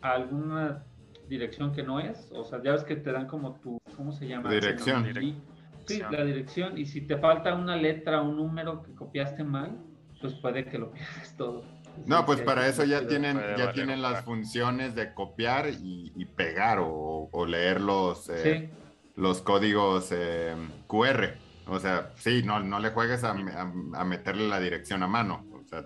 a 0.00 0.12
alguna 0.12 0.84
dirección 1.30 1.72
que 1.72 1.82
no 1.82 2.00
es, 2.00 2.30
o 2.32 2.44
sea, 2.44 2.60
ya 2.62 2.72
ves 2.72 2.84
que 2.84 2.96
te 2.96 3.12
dan 3.12 3.26
como 3.26 3.54
tu, 3.60 3.80
¿cómo 3.96 4.12
se 4.12 4.26
llama? 4.26 4.50
Dirección. 4.50 5.06
Sí, 5.86 6.02
la 6.10 6.24
dirección, 6.24 6.76
y 6.76 6.84
si 6.84 7.00
te 7.00 7.16
falta 7.16 7.54
una 7.54 7.76
letra, 7.76 8.20
un 8.20 8.36
número 8.36 8.82
que 8.82 8.92
copiaste 8.94 9.42
mal, 9.42 9.76
pues 10.20 10.34
puede 10.34 10.66
que 10.66 10.78
lo 10.78 10.92
pierdas 10.92 11.34
todo. 11.36 11.64
No, 12.06 12.24
pues 12.26 12.40
para 12.42 12.68
eso 12.68 12.84
ya 12.84 13.06
tienen, 13.06 13.40
ya 13.56 13.72
tienen 13.72 14.02
las 14.02 14.24
funciones 14.24 14.94
de 14.94 15.14
copiar 15.14 15.68
y, 15.68 16.24
pegar 16.36 16.78
o, 16.80 17.46
leer 17.46 17.80
los, 17.80 18.28
eh, 18.28 18.70
los 19.16 19.40
códigos 19.40 20.10
eh, 20.12 20.54
QR. 20.86 21.34
O 21.66 21.78
sea, 21.78 22.10
sí, 22.16 22.42
no, 22.44 22.60
no 22.60 22.78
le 22.78 22.90
juegues 22.90 23.24
a, 23.24 23.34
meterle 24.04 24.48
la 24.48 24.60
dirección 24.60 25.02
a 25.02 25.08
mano. 25.08 25.44
O 25.52 25.64
sea, 25.64 25.84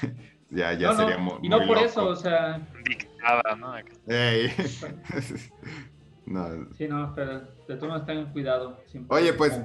ya, 0.52 0.72
ya 0.74 0.94
sería 0.94 1.18
muy, 1.18 1.34
Y 1.42 1.48
no 1.48 1.66
por 1.66 1.78
eso, 1.78 2.06
o 2.06 2.16
sea. 2.16 2.60
Dictada, 2.84 3.56
¿no? 3.56 3.74
no. 6.26 6.68
Sí, 6.76 6.86
no, 6.86 7.12
pero 7.14 7.40
de 7.66 7.76
todas 7.76 8.06
tengan 8.06 8.32
cuidado. 8.32 8.78
Oye, 9.08 9.32
pues, 9.32 9.58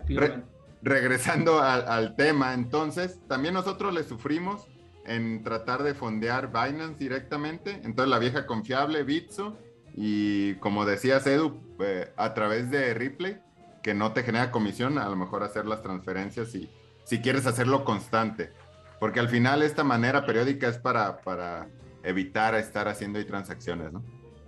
regresando 0.82 1.62
al, 1.62 2.16
tema, 2.16 2.54
entonces, 2.54 3.20
también 3.28 3.54
nosotros 3.54 3.94
le 3.94 4.04
sufrimos 4.04 4.68
en 5.06 5.44
tratar 5.44 5.84
de 5.84 5.94
fondear 5.94 6.48
Binance 6.48 6.98
directamente. 6.98 7.82
Entonces, 7.84 8.10
la 8.10 8.20
vieja 8.20 8.46
confiable, 8.46 9.04
Bitso, 9.04 9.58
y 9.96 10.56
como 10.56 10.86
decías, 10.86 11.28
Edu, 11.28 11.60
eh, 11.80 12.14
a 12.16 12.34
través 12.34 12.72
de 12.72 12.94
Ripley, 12.94 13.40
que 13.84 13.94
no 13.94 14.14
te 14.14 14.24
genera 14.24 14.52
comisión, 14.52 14.98
a 14.98 15.10
lo 15.10 15.16
mejor 15.16 15.44
hacer 15.44 15.66
las 15.66 15.82
transferencias 15.82 16.54
y 16.56 16.70
si 17.04 17.22
quieres 17.22 17.46
hacerlo 17.46 17.86
constante. 17.86 18.52
Porque 19.00 19.20
al 19.20 19.30
final 19.30 19.62
esta 19.62 19.84
manera 19.84 20.26
periódica 20.26 20.68
es 20.68 20.78
para, 20.78 21.18
para 21.22 21.68
evitar 22.04 22.56
estar 22.56 22.88
haciendo 22.88 23.24
transacciones, 23.26 23.92
¿no? 23.92 24.04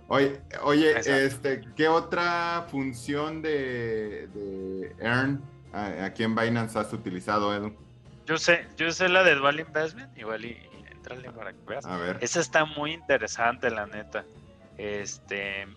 Oye, 0.08 0.40
oye 0.62 0.98
este, 1.24 1.60
¿qué 1.76 1.86
otra 1.86 2.66
función 2.68 3.42
de, 3.42 4.92
Earn 4.98 5.40
aquí 5.72 6.24
en 6.24 6.34
Binance 6.34 6.76
has 6.76 6.92
utilizado, 6.92 7.54
Edu? 7.54 7.76
Yo 8.26 8.36
sé, 8.36 8.66
yo 8.76 8.90
sé 8.90 9.08
la 9.08 9.22
de 9.22 9.36
Dual 9.36 9.60
Investment, 9.60 10.16
igual 10.18 10.44
y, 10.44 10.58
entrale 10.90 11.30
para 11.30 11.52
que 11.52 11.58
veas. 11.64 11.86
A 11.86 11.96
ver. 11.96 12.18
Esa 12.20 12.40
está 12.40 12.64
muy 12.64 12.92
interesante, 12.92 13.70
la 13.70 13.86
neta. 13.86 14.24
Este, 14.78 15.68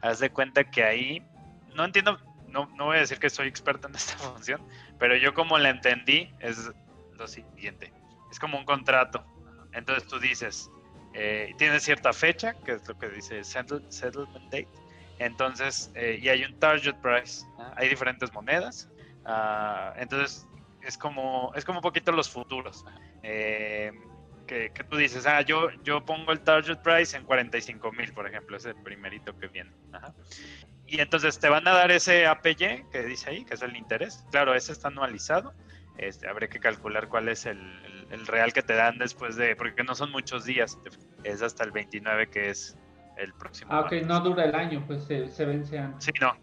haz 0.00 0.20
de 0.20 0.30
cuenta 0.30 0.62
que 0.62 0.84
ahí, 0.84 1.26
no 1.74 1.84
entiendo, 1.84 2.18
no, 2.46 2.70
no 2.76 2.86
voy 2.86 2.98
a 2.98 3.00
decir 3.00 3.18
que 3.18 3.28
soy 3.28 3.48
experto 3.48 3.88
en 3.88 3.96
esta 3.96 4.16
función, 4.18 4.60
pero 5.00 5.16
yo 5.16 5.34
como 5.34 5.58
la 5.58 5.70
entendí 5.70 6.32
es 6.38 6.70
lo 7.18 7.26
siguiente 7.26 7.92
es 8.30 8.38
como 8.38 8.58
un 8.58 8.64
contrato. 8.64 9.24
Entonces 9.72 10.06
tú 10.08 10.18
dices, 10.18 10.70
eh, 11.14 11.52
tienes 11.58 11.82
cierta 11.82 12.12
fecha, 12.12 12.54
que 12.64 12.72
es 12.72 12.88
lo 12.88 12.98
que 12.98 13.08
dice 13.08 13.42
settlement 13.44 14.44
date. 14.44 14.68
Entonces, 15.18 15.90
eh, 15.94 16.18
y 16.20 16.28
hay 16.28 16.44
un 16.44 16.58
target 16.58 16.94
price. 16.96 17.44
Hay 17.76 17.88
diferentes 17.88 18.32
monedas. 18.32 18.88
Ah, 19.24 19.92
entonces, 19.96 20.46
es 20.82 20.96
como, 20.96 21.52
es 21.54 21.64
como 21.64 21.78
un 21.78 21.82
poquito 21.82 22.10
los 22.12 22.30
futuros. 22.30 22.84
Eh, 23.22 23.92
que, 24.46 24.70
tú 24.88 24.96
dices, 24.96 25.26
ah, 25.26 25.42
yo, 25.42 25.70
yo 25.84 26.04
pongo 26.04 26.32
el 26.32 26.40
target 26.40 26.78
price 26.78 27.16
en 27.16 27.24
45 27.24 27.92
mil, 27.92 28.12
por 28.12 28.26
ejemplo, 28.26 28.56
es 28.56 28.64
el 28.64 28.74
primerito 28.82 29.38
que 29.38 29.46
viene. 29.46 29.70
Y 30.88 31.00
entonces 31.00 31.38
te 31.38 31.48
van 31.48 31.68
a 31.68 31.72
dar 31.72 31.92
ese 31.92 32.26
APY 32.26 32.86
que 32.90 33.02
dice 33.04 33.30
ahí, 33.30 33.44
que 33.44 33.54
es 33.54 33.62
el 33.62 33.76
interés. 33.76 34.24
Claro, 34.32 34.54
ese 34.54 34.72
está 34.72 34.88
anualizado. 34.88 35.54
Este, 36.00 36.26
habría 36.26 36.48
que 36.48 36.60
calcular 36.60 37.08
cuál 37.08 37.28
es 37.28 37.44
el, 37.44 37.60
el 38.10 38.26
real 38.26 38.54
que 38.54 38.62
te 38.62 38.74
dan 38.74 38.96
después 38.96 39.36
de, 39.36 39.54
porque 39.54 39.84
no 39.84 39.94
son 39.94 40.10
muchos 40.10 40.46
días, 40.46 40.78
es 41.24 41.42
hasta 41.42 41.62
el 41.62 41.72
29 41.72 42.30
que 42.30 42.48
es 42.48 42.74
el 43.18 43.34
próximo. 43.34 43.70
Ah, 43.70 43.80
ok, 43.80 43.92
no 44.06 44.18
dura 44.20 44.46
el 44.46 44.54
año, 44.54 44.82
pues 44.86 45.04
se, 45.04 45.44
vence 45.44 45.78
antes. 45.78 46.06
Sí, 46.06 46.12
no, 46.18 46.34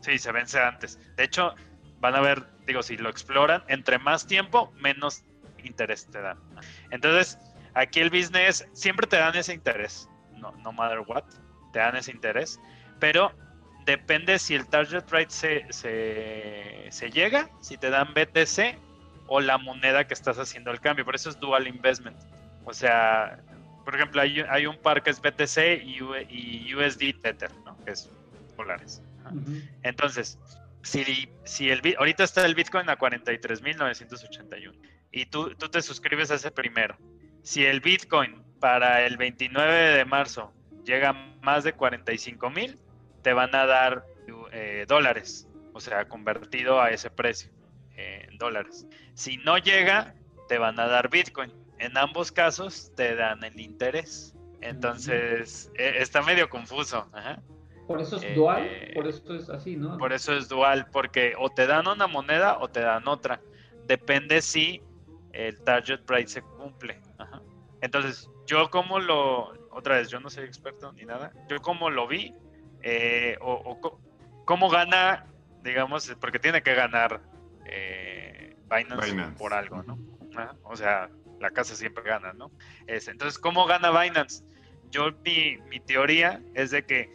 sí, 0.00 0.18
se 0.18 0.30
vence 0.32 0.60
antes. 0.60 0.98
De 1.16 1.24
hecho, 1.24 1.54
van 1.98 2.14
a 2.14 2.20
ver, 2.20 2.44
digo, 2.66 2.82
si 2.82 2.98
lo 2.98 3.08
exploran, 3.08 3.64
entre 3.68 3.98
más 3.98 4.26
tiempo, 4.26 4.70
menos 4.82 5.24
interés 5.64 6.06
te 6.10 6.20
dan. 6.20 6.38
Entonces, 6.90 7.38
aquí 7.72 8.00
el 8.00 8.10
business 8.10 8.68
siempre 8.74 9.06
te 9.06 9.16
dan 9.16 9.34
ese 9.34 9.54
interés, 9.54 10.10
no, 10.32 10.52
no 10.58 10.72
matter 10.72 11.00
what, 11.00 11.24
te 11.72 11.78
dan 11.78 11.96
ese 11.96 12.10
interés, 12.10 12.60
pero 13.00 13.32
depende 13.86 14.38
si 14.38 14.54
el 14.54 14.66
target 14.66 15.08
rate 15.08 15.30
se, 15.30 15.72
se, 15.72 16.86
se, 16.90 17.10
llega, 17.10 17.48
si 17.62 17.78
te 17.78 17.88
dan 17.88 18.12
BTC 18.12 18.85
o 19.28 19.40
la 19.40 19.58
moneda 19.58 20.06
que 20.06 20.14
estás 20.14 20.38
haciendo 20.38 20.70
el 20.70 20.80
cambio. 20.80 21.04
Por 21.04 21.14
eso 21.14 21.30
es 21.30 21.38
dual 21.38 21.66
investment. 21.66 22.16
O 22.64 22.72
sea, 22.72 23.38
por 23.84 23.94
ejemplo, 23.94 24.20
hay, 24.20 24.40
hay 24.40 24.66
un 24.66 24.76
par 24.76 25.02
que 25.02 25.10
es 25.10 25.20
BTC 25.20 25.82
y, 25.84 25.98
y 26.28 26.74
USD 26.74 27.20
Tether, 27.22 27.52
¿no? 27.64 27.76
que 27.84 27.92
es 27.92 28.10
dólares. 28.56 29.02
Entonces, 29.82 30.38
si, 30.82 31.28
si 31.44 31.70
el 31.70 31.80
ahorita 31.98 32.24
está 32.24 32.44
el 32.46 32.54
Bitcoin 32.54 32.88
a 32.88 32.98
43.981 32.98 34.72
y 35.10 35.26
tú, 35.26 35.54
tú 35.54 35.68
te 35.68 35.82
suscribes 35.82 36.30
a 36.30 36.34
ese 36.34 36.50
primero. 36.50 36.96
Si 37.42 37.64
el 37.64 37.80
Bitcoin 37.80 38.42
para 38.60 39.04
el 39.04 39.16
29 39.16 39.96
de 39.96 40.04
marzo 40.04 40.52
llega 40.84 41.10
a 41.10 41.12
más 41.42 41.64
de 41.64 41.76
45.000, 41.76 42.76
te 43.22 43.32
van 43.32 43.54
a 43.54 43.66
dar 43.66 44.04
eh, 44.52 44.84
dólares, 44.88 45.48
o 45.72 45.80
sea, 45.80 46.08
convertido 46.08 46.80
a 46.80 46.90
ese 46.90 47.10
precio 47.10 47.55
en 47.96 48.38
dólares. 48.38 48.86
Si 49.14 49.38
no 49.38 49.58
llega, 49.58 50.14
te 50.48 50.58
van 50.58 50.78
a 50.78 50.86
dar 50.86 51.08
Bitcoin. 51.10 51.52
En 51.78 51.96
ambos 51.96 52.32
casos 52.32 52.92
te 52.96 53.14
dan 53.14 53.42
el 53.44 53.58
interés. 53.60 54.34
Entonces, 54.60 55.70
e, 55.74 56.00
está 56.00 56.22
medio 56.22 56.48
confuso. 56.48 57.08
Por 57.86 58.00
eso 58.00 58.16
es 58.16 58.34
dual, 58.34 58.64
eh, 58.64 58.92
por 58.94 59.06
eso 59.06 59.34
es 59.34 59.48
así, 59.48 59.76
¿no? 59.76 59.96
Por 59.96 60.12
eso 60.12 60.34
es 60.34 60.48
dual, 60.48 60.88
porque 60.90 61.34
o 61.38 61.50
te 61.50 61.66
dan 61.66 61.86
una 61.86 62.06
moneda 62.06 62.58
o 62.58 62.68
te 62.68 62.80
dan 62.80 63.06
otra. 63.06 63.40
Depende 63.86 64.42
si 64.42 64.82
el 65.32 65.60
target 65.62 66.00
price 66.00 66.34
se 66.34 66.42
cumple. 66.42 67.00
Entonces, 67.80 68.28
yo 68.46 68.70
como 68.70 68.98
lo, 68.98 69.52
otra 69.70 69.96
vez, 69.96 70.08
yo 70.08 70.18
no 70.18 70.30
soy 70.30 70.44
experto 70.44 70.92
ni 70.92 71.04
nada, 71.04 71.32
yo 71.48 71.60
como 71.60 71.90
lo 71.90 72.08
vi, 72.08 72.34
eh, 72.82 73.36
o, 73.40 73.78
cómo 74.44 74.68
gana, 74.68 75.26
digamos, 75.62 76.16
porque 76.20 76.38
tiene 76.38 76.62
que 76.62 76.74
ganar 76.74 77.20
eh, 77.68 78.56
Binance, 78.68 79.34
por 79.38 79.54
algo, 79.54 79.82
¿no? 79.82 79.98
o 80.64 80.76
sea, 80.76 81.08
la 81.40 81.50
casa 81.50 81.74
siempre 81.74 82.04
gana, 82.04 82.32
¿no? 82.32 82.50
Es, 82.86 83.08
entonces, 83.08 83.38
¿cómo 83.38 83.66
gana 83.66 83.90
Binance? 83.90 84.44
Yo, 84.90 85.12
mi, 85.24 85.58
mi 85.68 85.80
teoría 85.80 86.42
es 86.54 86.70
de 86.70 86.84
que 86.84 87.10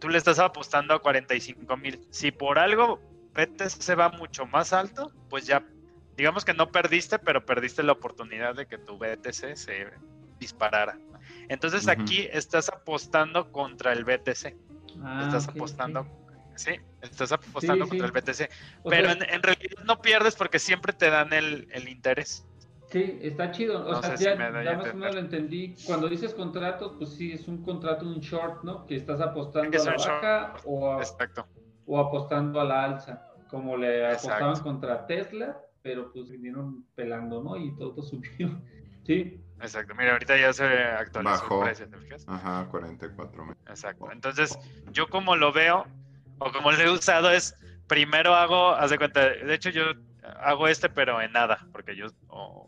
tú 0.00 0.08
le 0.08 0.18
estás 0.18 0.38
apostando 0.38 0.94
a 0.94 1.00
45 1.00 1.76
mil. 1.76 2.00
Si 2.10 2.30
por 2.30 2.58
algo 2.58 3.00
BTC 3.34 3.68
se 3.68 3.94
va 3.94 4.10
mucho 4.10 4.46
más 4.46 4.72
alto, 4.72 5.12
pues 5.28 5.46
ya, 5.46 5.64
digamos 6.16 6.44
que 6.44 6.54
no 6.54 6.70
perdiste, 6.70 7.18
pero 7.18 7.44
perdiste 7.44 7.82
la 7.82 7.92
oportunidad 7.92 8.54
de 8.54 8.66
que 8.66 8.78
tu 8.78 8.98
BTC 8.98 9.56
se 9.56 9.92
disparara. 10.38 10.98
Entonces 11.48 11.88
aquí 11.88 12.28
estás 12.32 12.68
apostando 12.68 13.50
contra 13.50 13.92
el 13.92 14.04
BTC. 14.04 14.54
Ah, 15.02 15.22
estás 15.24 15.48
apostando, 15.48 16.06
sí, 16.56 16.72
estás 17.02 17.32
apostando 17.32 17.88
contra 17.88 18.06
el 18.06 18.12
BTC. 18.12 18.50
pero 18.88 19.10
en, 19.10 19.42
realidad 19.42 19.84
no 19.84 20.00
pierdes 20.00 20.34
porque 20.36 20.58
siempre 20.58 20.92
te 20.92 21.10
dan 21.10 21.32
el, 21.32 21.68
el 21.72 21.88
interés. 21.88 22.46
Sí, 22.94 23.18
está 23.22 23.50
chido. 23.50 23.84
O 23.88 24.02
sea, 24.02 24.14
ya, 24.14 24.36
más 24.36 24.90
o 24.90 24.94
menos 24.94 25.14
lo 25.14 25.20
entendí. 25.20 25.74
Cuando 25.84 26.08
dices 26.08 26.32
contratos, 26.32 26.92
pues 26.96 27.10
sí, 27.10 27.32
es 27.32 27.48
un 27.48 27.64
contrato, 27.64 28.06
un 28.06 28.20
short, 28.20 28.62
¿no? 28.62 28.86
Que 28.86 28.94
estás 28.94 29.20
apostando 29.20 29.80
a 29.80 29.84
la 29.84 29.96
baja 29.96 30.54
o, 30.64 31.00
o, 31.86 31.98
apostando 31.98 32.60
a 32.60 32.64
la 32.64 32.84
alza, 32.84 33.26
como 33.48 33.76
le 33.76 34.06
apostaban 34.06 34.60
contra 34.60 35.06
Tesla, 35.06 35.60
pero 35.82 36.12
pues 36.12 36.30
vinieron 36.30 36.84
pelando, 36.94 37.42
¿no? 37.42 37.56
Y 37.56 37.74
todo, 37.76 38.02
subió. 38.02 38.60
Sí. 39.04 39.38
Exacto. 39.60 39.94
Mira, 39.94 40.12
ahorita 40.12 40.34
ya 40.38 40.50
se 40.54 40.64
actualizó 40.64 41.58
el 41.58 41.64
precio, 41.66 41.88
¿te 41.90 41.98
fijas? 41.98 42.24
Ajá, 42.26 42.66
44 42.70 43.44
mil. 43.44 43.54
Exacto. 43.68 44.10
Entonces, 44.10 44.58
yo 44.92 45.08
como 45.08 45.36
lo 45.36 45.52
veo, 45.52 45.84
o 46.38 46.52
como 46.52 46.72
lo 46.72 46.82
he 46.82 46.90
usado, 46.90 47.30
es 47.30 47.54
primero 47.86 48.34
hago, 48.34 48.70
haz 48.70 48.90
de 48.90 48.98
cuenta, 48.98 49.28
de 49.28 49.54
hecho 49.54 49.70
yo 49.70 49.84
hago 50.40 50.68
este, 50.68 50.88
pero 50.88 51.20
en 51.20 51.36
ADA, 51.36 51.66
porque 51.72 51.96
yo, 51.96 52.06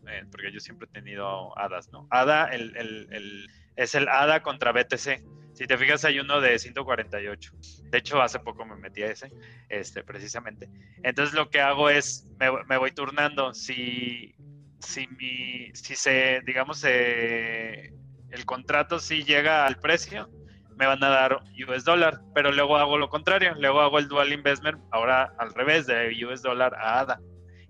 eh, 0.09 0.25
porque 0.31 0.53
yo 0.53 0.61
siempre 0.61 0.87
he 0.89 0.93
tenido 0.93 1.57
HADAs, 1.59 1.91
¿no? 1.91 2.07
ADA 2.11 2.47
el, 2.47 2.77
el, 2.77 3.49
es 3.77 3.95
el 3.95 4.09
ADA 4.09 4.43
contra 4.43 4.73
BTC. 4.73 5.23
Si 5.55 5.67
te 5.67 5.79
fijas, 5.79 6.05
hay 6.05 6.19
uno 6.19 6.43
de 6.43 6.59
148. 6.59 7.53
De 7.85 7.99
hecho, 7.99 8.21
hace 8.21 8.39
poco 8.41 8.67
me 8.67 8.77
metí 8.77 9.03
a 9.03 9.11
ese, 9.11 9.33
este, 9.71 10.05
precisamente. 10.05 10.69
Entonces, 11.03 11.35
lo 11.35 11.49
que 11.49 11.63
hago 11.63 11.89
es, 11.89 12.27
me, 12.39 12.77
voy 12.77 12.93
turnando. 12.93 13.55
Si, 13.55 14.35
si, 14.81 15.07
mi, 15.07 15.75
si 15.75 15.97
se, 15.97 16.43
digamos, 16.45 16.85
el 16.85 18.45
contrato 18.45 18.99
si 18.99 19.25
llega 19.25 19.65
al 19.65 19.79
precio, 19.79 20.29
me 20.77 20.87
van 20.87 21.03
a 21.03 21.09
dar 21.09 21.43
US 21.67 21.85
dólar, 21.85 22.21
pero 22.35 22.53
luego 22.53 22.77
hago 22.77 22.99
lo 22.99 23.09
contrario, 23.09 23.55
luego 23.59 23.81
hago 23.81 23.99
el 23.99 24.09
dual 24.09 24.33
investment, 24.33 24.79
ahora 24.91 25.33
al 25.39 25.53
revés, 25.55 25.87
de 25.87 26.13
US 26.25 26.43
dólar 26.43 26.75
a 26.75 27.01
ADA. 27.01 27.21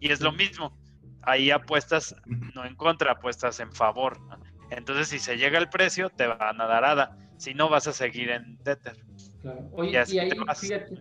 Y 0.01 0.11
es 0.11 0.21
lo 0.21 0.33
mismo, 0.33 0.77
ahí 1.23 1.51
apuestas 1.51 2.15
no 2.55 2.65
en 2.65 2.75
contra, 2.75 3.13
apuestas 3.13 3.61
en 3.61 3.73
favor. 3.73 4.19
Entonces, 4.71 5.09
si 5.09 5.19
se 5.19 5.37
llega 5.37 5.59
el 5.59 5.69
precio, 5.69 6.11
te 6.11 6.27
van 6.27 6.61
a 6.61 6.67
dar 6.67 6.85
ADA. 6.85 7.17
Si 7.37 7.55
no, 7.55 7.69
vas 7.69 7.87
a 7.87 7.93
seguir 7.93 8.31
en 8.31 8.59
Tether. 8.59 8.97
Claro. 9.43 9.69
Oye, 9.73 10.03
y, 10.09 10.19
ahí, 10.19 10.31
fíjate, 10.59 10.95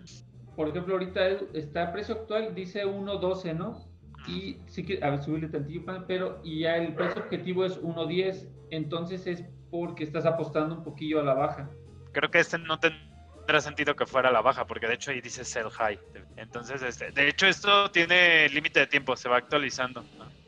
por 0.56 0.70
ejemplo, 0.70 0.94
ahorita 0.94 1.28
está 1.54 1.92
precio 1.92 2.16
actual, 2.16 2.54
dice 2.54 2.86
1.12, 2.86 3.56
¿no? 3.56 3.88
Y 4.28 4.58
sí 4.68 4.84
que, 4.84 5.04
a 5.04 5.12
ver, 5.12 5.24
subirle 5.24 5.50
tantillo, 5.50 5.84
pero 6.08 6.42
y 6.44 6.62
ya 6.62 6.78
el 6.78 6.94
precio 6.94 7.22
objetivo 7.24 7.66
es 7.66 7.82
1.10, 7.82 8.48
entonces 8.72 9.28
es 9.28 9.46
porque 9.70 10.04
estás 10.04 10.26
apostando 10.26 10.76
un 10.76 10.84
poquillo 10.84 11.20
a 11.20 11.24
la 11.24 11.34
baja. 11.34 11.70
Creo 12.16 12.32
que 12.32 12.40
este 12.40 12.58
no 12.58 12.80
tendrá 12.80 13.60
sentido 13.60 13.94
que 13.94 14.06
fuera 14.06 14.32
la 14.32 14.40
baja, 14.40 14.66
porque 14.66 14.88
de 14.88 14.94
hecho 14.94 15.12
ahí 15.12 15.20
dice 15.20 15.44
sell 15.44 15.70
high. 15.70 16.00
Entonces, 16.38 16.82
este, 16.82 17.12
de 17.12 17.28
hecho, 17.28 17.46
esto 17.46 17.92
tiene 17.92 18.48
límite 18.48 18.80
de 18.80 18.88
tiempo, 18.88 19.18
se 19.18 19.28
va 19.28 19.36
actualizando 19.36 20.02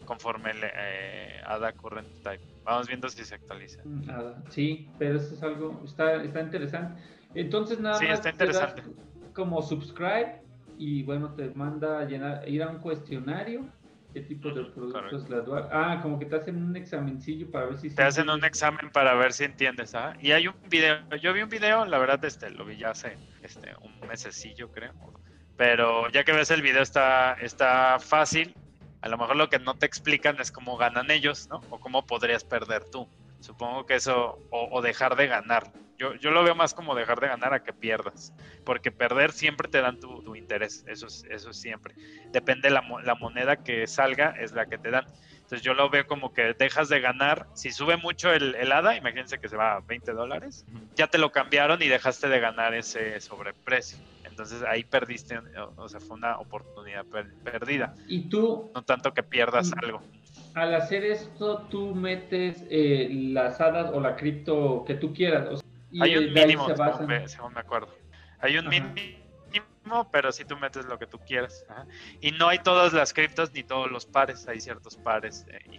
conforme 0.06 0.52
el 0.52 0.60
eh, 0.64 1.42
ADA 1.46 1.74
Current 1.74 2.08
Type. 2.24 2.40
Vamos 2.64 2.88
viendo 2.88 3.10
si 3.10 3.26
se 3.26 3.36
actualiza. 3.36 3.82
Mm, 3.84 4.50
sí, 4.50 4.90
pero 4.98 5.18
eso 5.18 5.36
es 5.36 5.44
algo, 5.44 5.82
está, 5.84 6.24
está 6.24 6.40
interesante. 6.40 7.02
Entonces, 7.36 7.82
nada 7.82 7.96
sí, 7.96 8.06
más. 8.06 8.20
está 8.20 8.30
interesante. 8.30 8.84
como 9.34 9.62
subscribe 9.62 10.42
y 10.78 11.04
bueno, 11.04 11.34
te 11.34 11.50
manda 11.50 12.00
a 12.00 12.06
llenar, 12.06 12.48
ir 12.48 12.64
a 12.64 12.70
un 12.70 12.80
cuestionario. 12.80 13.68
¿Qué 14.18 14.24
tipo 14.24 14.50
de 14.50 14.64
productos? 14.64 15.28
Ah, 15.72 16.00
como 16.02 16.18
que 16.18 16.26
te 16.26 16.38
hacen 16.38 16.56
un 16.56 16.76
examencillo 16.76 17.52
para 17.52 17.68
ver 17.68 17.78
si. 17.78 17.92
Te 17.92 18.02
hacen 18.02 18.28
un 18.32 18.44
examen 18.44 18.90
para 18.90 19.14
ver 19.14 19.32
si 19.32 19.44
entiendes, 19.44 19.94
¿ah? 19.94 20.18
Y 20.20 20.32
hay 20.32 20.48
un 20.48 20.56
video, 20.68 20.98
yo 21.22 21.34
vi 21.34 21.44
un 21.44 21.50
video, 21.50 21.86
la 21.86 22.00
verdad, 22.00 22.26
este, 22.26 22.50
lo 22.50 22.66
vi 22.66 22.78
ya 22.78 22.90
hace 22.90 23.16
este, 23.44 23.76
un 23.80 24.08
mesecillo, 24.08 24.72
creo, 24.72 24.92
pero 25.56 26.10
ya 26.10 26.24
que 26.24 26.32
ves 26.32 26.50
el 26.50 26.64
video 26.64 26.82
está, 26.82 27.34
está 27.34 28.00
fácil. 28.00 28.56
A 29.02 29.08
lo 29.08 29.20
mejor 29.20 29.36
lo 29.36 29.50
que 29.50 29.60
no 29.60 29.76
te 29.76 29.86
explican 29.86 30.42
es 30.42 30.52
cómo 30.52 30.78
ganan 30.78 31.12
ellos, 31.12 31.48
¿no? 31.52 31.62
O 31.70 31.80
cómo 31.80 32.08
podrías 32.08 32.44
perder 32.44 32.86
tú. 32.86 33.08
Supongo 33.40 33.86
que 33.86 33.96
eso, 33.96 34.40
o, 34.50 34.82
dejar 34.82 35.16
de 35.16 35.28
ganar. 35.28 35.72
Yo, 35.98 36.14
yo, 36.16 36.32
lo 36.32 36.44
veo 36.44 36.54
más 36.54 36.74
como 36.74 36.94
dejar 36.94 37.20
de 37.20 37.28
ganar 37.28 37.54
a 37.54 37.64
que 37.64 37.74
pierdas. 37.74 38.34
Porque 38.64 38.92
perder 38.92 39.32
siempre 39.32 39.68
te 39.68 39.82
dan 39.82 40.00
tu, 40.00 40.36
interés. 40.36 40.86
Eso 40.88 41.08
es, 41.08 41.26
eso 41.30 41.54
siempre. 41.54 41.96
Depende 42.32 42.70
la, 42.70 42.84
la 43.04 43.16
moneda 43.16 43.64
que 43.64 43.88
salga, 43.88 44.32
es 44.40 44.52
la 44.52 44.68
que 44.68 44.78
te 44.78 44.92
dan. 44.92 45.06
Entonces 45.48 45.64
yo 45.64 45.74
lo 45.74 45.90
veo 45.90 46.06
como 46.06 46.34
que 46.34 46.54
dejas 46.54 46.90
de 46.90 47.00
ganar. 47.00 47.48
Si 47.54 47.72
sube 47.72 47.96
mucho 47.96 48.34
el, 48.34 48.54
el 48.56 48.70
ADA, 48.70 48.98
imagínense 48.98 49.40
que 49.40 49.48
se 49.48 49.56
va 49.56 49.76
a 49.76 49.80
20 49.80 50.12
dólares, 50.12 50.66
ya 50.96 51.08
te 51.08 51.18
lo 51.18 51.32
cambiaron 51.32 51.82
y 51.82 51.88
dejaste 51.88 52.28
de 52.28 52.42
ganar 52.42 52.74
ese 52.74 53.22
sobreprecio. 53.22 53.98
Entonces 54.26 54.62
ahí 54.64 54.84
perdiste, 54.84 55.40
o 55.78 55.88
sea, 55.88 56.02
fue 56.02 56.18
una 56.18 56.38
oportunidad 56.38 57.06
perdida. 57.46 57.96
Y 58.10 58.28
tú... 58.28 58.70
No 58.76 58.84
tanto 58.84 59.14
que 59.14 59.24
pierdas 59.24 59.70
mm, 59.70 59.80
algo. 59.86 60.04
Al 60.58 60.74
hacer 60.74 61.06
esto, 61.06 61.68
tú 61.70 61.94
metes 61.94 62.66
eh, 62.72 63.10
las 63.12 63.62
hadas 63.62 63.92
o 63.94 64.00
la 64.00 64.16
cripto 64.16 64.84
que 64.88 64.96
tú 64.96 65.14
quieras. 65.14 65.64
Hay 66.02 66.18
un 66.18 66.34
mínimo, 66.34 66.68
según 67.28 67.54
me, 67.54 67.60
acuerdo. 67.60 67.96
Hay 68.40 68.58
un 68.58 68.68
mínimo, 68.68 70.10
pero 70.12 70.32
si 70.32 70.46
tú 70.46 70.58
metes 70.58 70.84
lo 70.86 70.98
que 70.98 71.06
tú 71.06 71.20
quieras. 71.20 71.64
Y 72.22 72.32
no 72.32 72.48
hay 72.48 72.58
todas 72.58 72.92
las 72.92 73.14
criptos 73.14 73.54
ni 73.54 73.62
todos 73.62 73.92
los 73.92 74.08
pares, 74.08 74.48
hay 74.48 74.60
ciertos 74.60 74.98
pares 74.98 75.46
eh, 75.52 75.60
y 75.72 75.78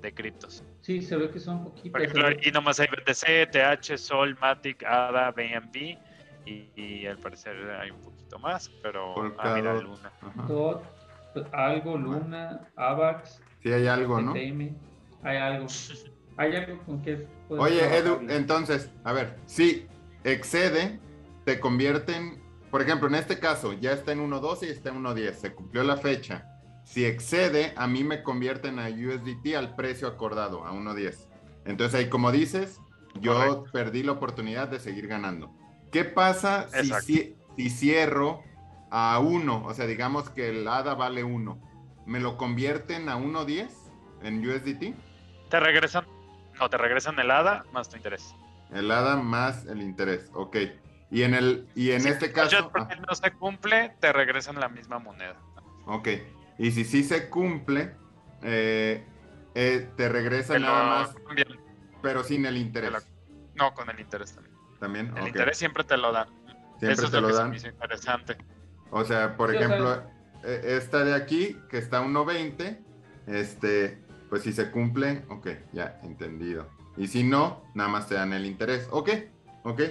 de 0.00 0.12
criptos. 0.12 0.64
Sí, 0.80 1.00
se 1.00 1.16
ve 1.16 1.30
que 1.30 1.38
son 1.38 1.62
poquitos. 1.62 1.92
Por 1.92 2.02
ejemplo, 2.02 2.28
y 2.42 2.50
nomás 2.50 2.80
hay 2.80 2.88
BTC, 2.88 3.52
TH, 3.52 3.96
Sol, 3.98 4.36
Matic, 4.40 4.82
ADA, 4.82 5.30
BNB 5.30 5.96
y, 6.44 7.06
al 7.06 7.18
parecer 7.18 7.54
hay 7.80 7.92
un 7.92 8.00
poquito 8.00 8.36
más, 8.40 8.68
pero 8.82 9.32
ah, 9.38 9.54
mira, 9.54 9.74
Luna. 9.74 10.10
algo, 11.52 11.96
Luna, 11.96 12.68
AVAX. 12.74 13.40
Sí, 13.62 13.72
hay 13.72 13.86
algo, 13.86 14.20
¿no? 14.20 14.34
hay 14.34 15.36
algo. 15.36 15.66
Hay 16.36 16.56
algo 16.56 16.78
con 16.84 17.02
que... 17.02 17.26
Oye, 17.48 17.96
Edu, 17.96 18.20
entonces, 18.28 18.90
a 19.04 19.12
ver, 19.12 19.36
si 19.46 19.86
excede, 20.24 20.98
te 21.44 21.60
convierten, 21.60 22.42
por 22.70 22.82
ejemplo, 22.82 23.08
en 23.08 23.14
este 23.14 23.38
caso, 23.38 23.74
ya 23.74 23.92
está 23.92 24.12
en 24.12 24.28
1.12 24.28 24.66
y 24.66 24.70
está 24.70 24.88
en 24.88 25.02
1.10, 25.02 25.32
se 25.34 25.52
cumplió 25.52 25.84
la 25.84 25.98
fecha. 25.98 26.48
Si 26.84 27.04
excede, 27.04 27.72
a 27.76 27.86
mí 27.86 28.02
me 28.02 28.22
convierten 28.22 28.78
a 28.78 28.88
USDT 28.88 29.54
al 29.56 29.76
precio 29.76 30.08
acordado, 30.08 30.64
a 30.64 30.72
1.10. 30.72 31.28
Entonces 31.64 32.00
ahí, 32.00 32.08
como 32.08 32.32
dices, 32.32 32.80
yo 33.20 33.64
perdí 33.72 34.02
la 34.02 34.12
oportunidad 34.12 34.68
de 34.68 34.80
seguir 34.80 35.06
ganando. 35.06 35.54
¿Qué 35.90 36.04
pasa 36.04 36.68
si, 37.02 37.36
si, 37.56 37.70
cierro 37.70 38.42
a 38.90 39.18
1? 39.20 39.64
O 39.64 39.74
sea, 39.74 39.86
digamos 39.86 40.30
que 40.30 40.48
el 40.48 40.66
ADA 40.66 40.94
vale 40.94 41.22
1. 41.22 41.71
¿Me 42.06 42.20
lo 42.20 42.36
convierten 42.36 43.08
a 43.08 43.16
1.10 43.16 43.70
en 44.22 44.46
USDT? 44.46 44.94
Te 45.50 45.60
regresan, 45.60 46.06
no, 46.58 46.68
te 46.68 46.76
regresan 46.76 47.18
el 47.18 47.30
ADA 47.30 47.64
más 47.72 47.88
tu 47.88 47.96
interés. 47.96 48.34
El 48.72 48.90
ADA 48.90 49.16
más 49.16 49.66
el 49.66 49.82
interés, 49.82 50.30
ok. 50.32 50.56
Y 51.10 51.22
en, 51.24 51.34
el, 51.34 51.68
y 51.74 51.90
en 51.90 52.06
este 52.06 52.32
caso... 52.32 52.56
Si 52.56 52.56
ah. 52.74 52.88
no 53.06 53.14
se 53.14 53.30
cumple, 53.32 53.94
te 54.00 54.12
regresan 54.12 54.58
la 54.58 54.68
misma 54.68 54.98
moneda. 54.98 55.36
Ok. 55.84 56.08
Y 56.58 56.70
si 56.70 56.84
sí 56.84 57.04
se 57.04 57.28
cumple, 57.28 57.94
eh, 58.42 59.04
eh, 59.54 59.90
te 59.96 60.08
regresan 60.08 60.62
nada 60.62 60.84
más, 60.84 61.14
pero 62.00 62.24
sin 62.24 62.46
el 62.46 62.56
interés. 62.56 63.06
No, 63.54 63.74
con 63.74 63.90
el 63.90 64.00
interés 64.00 64.34
también. 64.34 64.56
También. 64.80 65.16
El 65.16 65.28
interés 65.28 65.58
siempre 65.58 65.84
te 65.84 65.96
lo 65.96 66.12
dan. 66.12 66.28
Siempre 66.78 67.08
te 67.08 67.20
lo, 67.20 67.32
dan. 67.32 67.54
interesante. 67.54 68.36
O 68.90 69.04
sea, 69.04 69.36
por 69.36 69.54
ejemplo, 69.54 70.02
esta 70.44 71.04
de 71.04 71.14
aquí, 71.14 71.56
que 71.70 71.78
está 71.78 71.98
a 71.98 72.04
1.20, 72.04 72.78
este, 73.26 73.98
pues 74.28 74.42
si 74.42 74.52
se 74.52 74.70
cumple, 74.70 75.24
ok, 75.28 75.48
ya, 75.72 76.00
entendido. 76.02 76.68
Y 76.96 77.08
si 77.08 77.22
no, 77.22 77.64
nada 77.74 77.88
más 77.88 78.08
te 78.08 78.14
dan 78.14 78.32
el 78.32 78.46
interés. 78.46 78.88
Ok, 78.90 79.10
ok. 79.64 79.82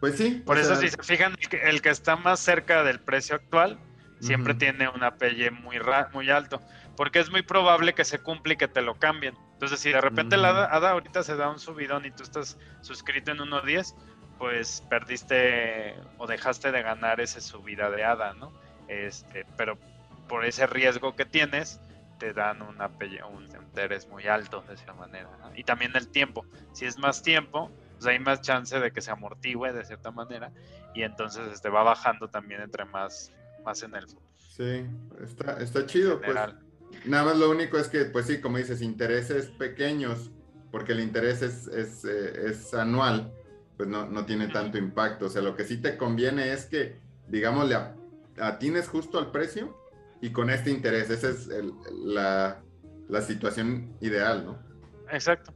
Pues 0.00 0.16
sí. 0.16 0.42
Por 0.44 0.58
eso, 0.58 0.76
si 0.76 0.88
se 0.88 1.02
fijan, 1.02 1.34
el 1.62 1.82
que, 1.82 1.90
está 1.90 2.16
más 2.16 2.40
cerca 2.40 2.84
del 2.84 3.00
precio 3.00 3.34
actual 3.36 3.78
siempre 4.20 4.54
tiene 4.54 4.88
un 4.88 5.02
APY 5.02 5.50
muy, 5.50 5.78
muy 6.12 6.30
alto, 6.30 6.60
porque 6.96 7.20
es 7.20 7.30
muy 7.30 7.42
probable 7.42 7.92
que 7.92 8.04
se 8.04 8.18
cumpla 8.18 8.54
y 8.54 8.56
que 8.56 8.68
te 8.68 8.80
lo 8.80 8.94
cambien. 8.98 9.34
Entonces, 9.52 9.80
si 9.80 9.90
de 9.90 10.00
repente 10.00 10.36
la 10.36 10.64
ADA 10.64 10.90
ahorita 10.90 11.22
se 11.22 11.36
da 11.36 11.50
un 11.50 11.58
subidón 11.58 12.04
y 12.06 12.10
tú 12.10 12.22
estás 12.22 12.58
suscrito 12.80 13.32
en 13.32 13.38
1.10, 13.38 13.94
pues 14.38 14.82
perdiste 14.88 15.94
o 16.18 16.26
dejaste 16.26 16.72
de 16.72 16.82
ganar 16.82 17.20
esa 17.20 17.40
subida 17.40 17.90
de 17.90 18.04
ADA, 18.04 18.34
¿no? 18.34 18.52
Este, 18.88 19.44
pero 19.56 19.78
por 20.28 20.44
ese 20.44 20.66
riesgo 20.66 21.14
que 21.16 21.24
tienes, 21.24 21.80
te 22.18 22.32
dan 22.32 22.62
un, 22.62 22.78
un 22.80 23.44
interés 23.44 24.08
muy 24.08 24.26
alto 24.26 24.64
de 24.68 24.74
esa 24.74 24.94
manera. 24.94 25.28
Y 25.54 25.64
también 25.64 25.92
el 25.94 26.08
tiempo. 26.08 26.46
Si 26.72 26.86
es 26.86 26.98
más 26.98 27.22
tiempo, 27.22 27.70
pues 27.94 28.06
hay 28.06 28.18
más 28.18 28.40
chance 28.40 28.78
de 28.78 28.90
que 28.90 29.00
se 29.00 29.10
amortigüe 29.10 29.72
de 29.72 29.84
cierta 29.84 30.10
manera 30.10 30.50
y 30.94 31.02
entonces 31.02 31.48
este, 31.52 31.68
va 31.68 31.82
bajando 31.82 32.28
también 32.28 32.62
entre 32.62 32.84
más, 32.84 33.32
más 33.64 33.82
en 33.82 33.94
el 33.94 34.06
Sí, 34.38 34.86
está, 35.22 35.60
está 35.60 35.84
chido. 35.84 36.20
Pues. 36.20 36.34
Nada 37.04 37.24
más 37.24 37.36
lo 37.36 37.50
único 37.50 37.76
es 37.76 37.88
que, 37.88 38.06
pues 38.06 38.26
sí, 38.26 38.40
como 38.40 38.56
dices, 38.56 38.80
intereses 38.80 39.48
pequeños, 39.48 40.30
porque 40.70 40.92
el 40.92 41.00
interés 41.00 41.42
es, 41.42 41.66
es, 41.66 42.04
eh, 42.06 42.48
es 42.48 42.72
anual, 42.72 43.32
pues 43.76 43.88
no, 43.88 44.06
no, 44.06 44.24
tiene 44.24 44.48
tanto 44.48 44.78
impacto. 44.78 45.26
O 45.26 45.28
sea, 45.28 45.42
lo 45.42 45.54
que 45.54 45.64
sí 45.64 45.76
te 45.76 45.98
conviene 45.98 46.52
es 46.52 46.64
que, 46.64 46.98
digamos, 47.28 47.68
le 47.68 47.76
atines 48.40 48.88
justo 48.88 49.18
al 49.18 49.30
precio 49.30 49.76
y 50.20 50.30
con 50.30 50.50
este 50.50 50.70
interés. 50.70 51.10
Esa 51.10 51.30
es 51.30 51.48
la, 51.92 52.62
la, 53.08 53.22
situación 53.22 53.96
ideal, 54.00 54.44
¿no? 54.46 54.58
Exacto. 55.10 55.52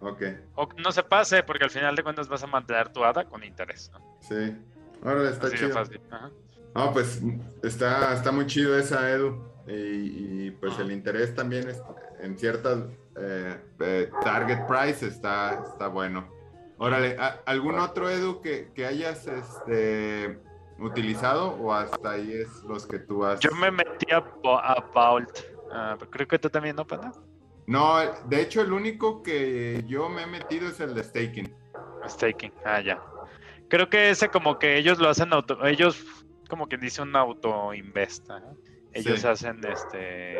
Ok. 0.00 0.22
O 0.56 0.68
no 0.78 0.92
se 0.92 1.02
pase, 1.02 1.42
porque 1.42 1.64
al 1.64 1.70
final 1.70 1.94
de 1.94 2.02
cuentas 2.02 2.28
vas 2.28 2.42
a 2.42 2.46
mantener 2.46 2.88
tu 2.88 3.04
ADA 3.04 3.24
con 3.24 3.44
interés. 3.44 3.90
¿no? 3.92 4.18
Sí. 4.20 4.56
Ahora 5.04 5.30
está 5.30 5.50
chido. 5.50 5.82
No, 6.74 6.92
pues 6.92 7.20
está, 7.62 8.14
está 8.14 8.32
muy 8.32 8.46
chido 8.46 8.76
esa, 8.76 9.10
Edu. 9.10 9.52
Y, 9.66 10.50
pues 10.52 10.78
el 10.80 10.90
interés 10.90 11.34
también 11.34 11.68
es, 11.68 11.80
en 12.20 12.36
ciertas 12.36 12.80
eh, 13.16 13.56
eh, 13.78 14.10
target 14.24 14.66
price 14.66 15.06
está, 15.06 15.62
está 15.70 15.86
bueno. 15.86 16.28
Órale, 16.78 17.16
¿algún 17.46 17.78
otro 17.78 18.10
Edu 18.10 18.40
que, 18.40 18.72
que 18.74 18.86
hayas 18.86 19.28
este, 19.28 20.40
utilizado 20.82 21.54
o 21.54 21.72
hasta 21.72 22.12
ahí 22.12 22.32
es 22.32 22.62
los 22.64 22.86
que 22.86 22.98
tú 22.98 23.24
has? 23.24 23.40
Yo 23.40 23.50
me 23.52 23.70
metí 23.70 24.12
a, 24.12 24.20
Vault. 24.94 25.38
Ah, 25.70 25.96
creo 26.10 26.26
que 26.26 26.38
tú 26.38 26.50
también, 26.50 26.76
¿no, 26.76 26.86
Panda? 26.86 27.12
No, 27.66 27.98
de 28.26 28.42
hecho 28.42 28.60
el 28.60 28.72
único 28.72 29.22
que 29.22 29.84
yo 29.86 30.08
me 30.08 30.22
he 30.22 30.26
metido 30.26 30.68
es 30.68 30.80
el 30.80 30.94
de 30.94 31.04
staking. 31.04 31.54
Staking, 32.06 32.52
ah, 32.64 32.80
ya. 32.80 33.02
Creo 33.68 33.88
que 33.88 34.10
ese 34.10 34.28
como 34.28 34.58
que 34.58 34.76
ellos 34.76 34.98
lo 34.98 35.08
hacen 35.08 35.32
auto, 35.32 35.64
ellos 35.64 36.04
como 36.48 36.66
quien 36.66 36.80
dice 36.80 37.00
un 37.00 37.16
auto 37.16 37.72
investa. 37.72 38.42
Ellos 38.92 39.24
hacen 39.24 39.60
este 39.64 40.36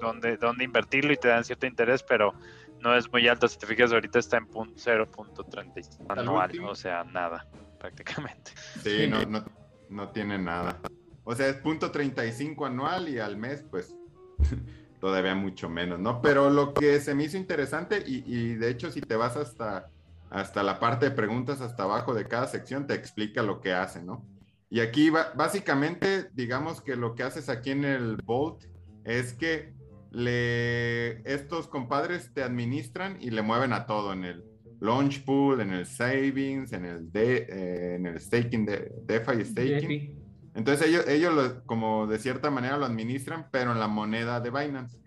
donde, 0.00 0.36
donde 0.38 0.64
invertirlo 0.64 1.12
y 1.12 1.16
te 1.16 1.28
dan 1.28 1.44
cierto 1.44 1.66
interés, 1.66 2.02
pero 2.02 2.32
no 2.80 2.96
es 2.96 3.10
muy 3.12 3.28
alto. 3.28 3.48
Si 3.48 3.58
te 3.58 3.66
fijas, 3.66 3.92
ahorita 3.92 4.18
está 4.18 4.38
en 4.38 4.46
0.35 4.46 6.06
anual, 6.08 6.58
o 6.64 6.74
sea, 6.74 7.04
nada, 7.04 7.46
prácticamente. 7.86 8.52
Sí, 8.82 9.06
no, 9.08 9.22
no, 9.24 9.44
no 9.88 10.10
tiene 10.10 10.38
nada. 10.38 10.80
O 11.24 11.34
sea, 11.34 11.48
es 11.48 11.62
.35 11.62 12.66
anual 12.66 13.08
y 13.08 13.18
al 13.18 13.36
mes, 13.36 13.64
pues 13.70 13.94
todavía 15.00 15.34
mucho 15.34 15.68
menos, 15.68 15.98
¿no? 15.98 16.20
Pero 16.20 16.50
lo 16.50 16.72
que 16.74 17.00
se 17.00 17.14
me 17.14 17.24
hizo 17.24 17.36
interesante, 17.36 18.02
y, 18.06 18.22
y, 18.26 18.54
de 18.54 18.70
hecho, 18.70 18.90
si 18.90 19.00
te 19.00 19.16
vas 19.16 19.36
hasta, 19.36 19.90
hasta 20.30 20.62
la 20.62 20.78
parte 20.78 21.06
de 21.06 21.16
preguntas, 21.16 21.60
hasta 21.60 21.84
abajo 21.84 22.14
de 22.14 22.26
cada 22.26 22.46
sección, 22.46 22.86
te 22.86 22.94
explica 22.94 23.42
lo 23.42 23.60
que 23.60 23.72
hace, 23.72 24.02
¿no? 24.02 24.24
Y 24.68 24.80
aquí 24.80 25.10
básicamente, 25.10 26.28
digamos 26.34 26.80
que 26.80 26.96
lo 26.96 27.14
que 27.14 27.22
haces 27.22 27.48
aquí 27.48 27.70
en 27.70 27.84
el 27.84 28.16
Bolt 28.16 28.64
es 29.04 29.32
que 29.32 29.72
le, 30.10 31.20
estos 31.30 31.68
compadres 31.68 32.32
te 32.34 32.42
administran 32.42 33.16
y 33.20 33.30
le 33.30 33.42
mueven 33.42 33.72
a 33.72 33.86
todo 33.86 34.12
en 34.12 34.24
el 34.24 34.44
launch 34.80 35.24
pool, 35.24 35.60
en 35.60 35.72
el 35.72 35.86
savings, 35.86 36.72
en 36.72 36.84
el, 36.84 37.12
de, 37.12 37.36
eh, 37.48 37.94
en 37.96 38.06
el 38.06 38.20
staking, 38.20 38.66
de, 38.66 38.92
DeFi 39.06 39.44
staking. 39.44 40.26
Entonces 40.54 40.88
ellos, 40.88 41.06
ellos 41.08 41.62
como 41.66 42.06
de 42.06 42.18
cierta 42.18 42.50
manera 42.50 42.78
lo 42.78 42.86
administran, 42.86 43.46
pero 43.50 43.72
en 43.72 43.78
la 43.78 43.88
moneda 43.88 44.40
de 44.40 44.50
Binance. 44.50 44.98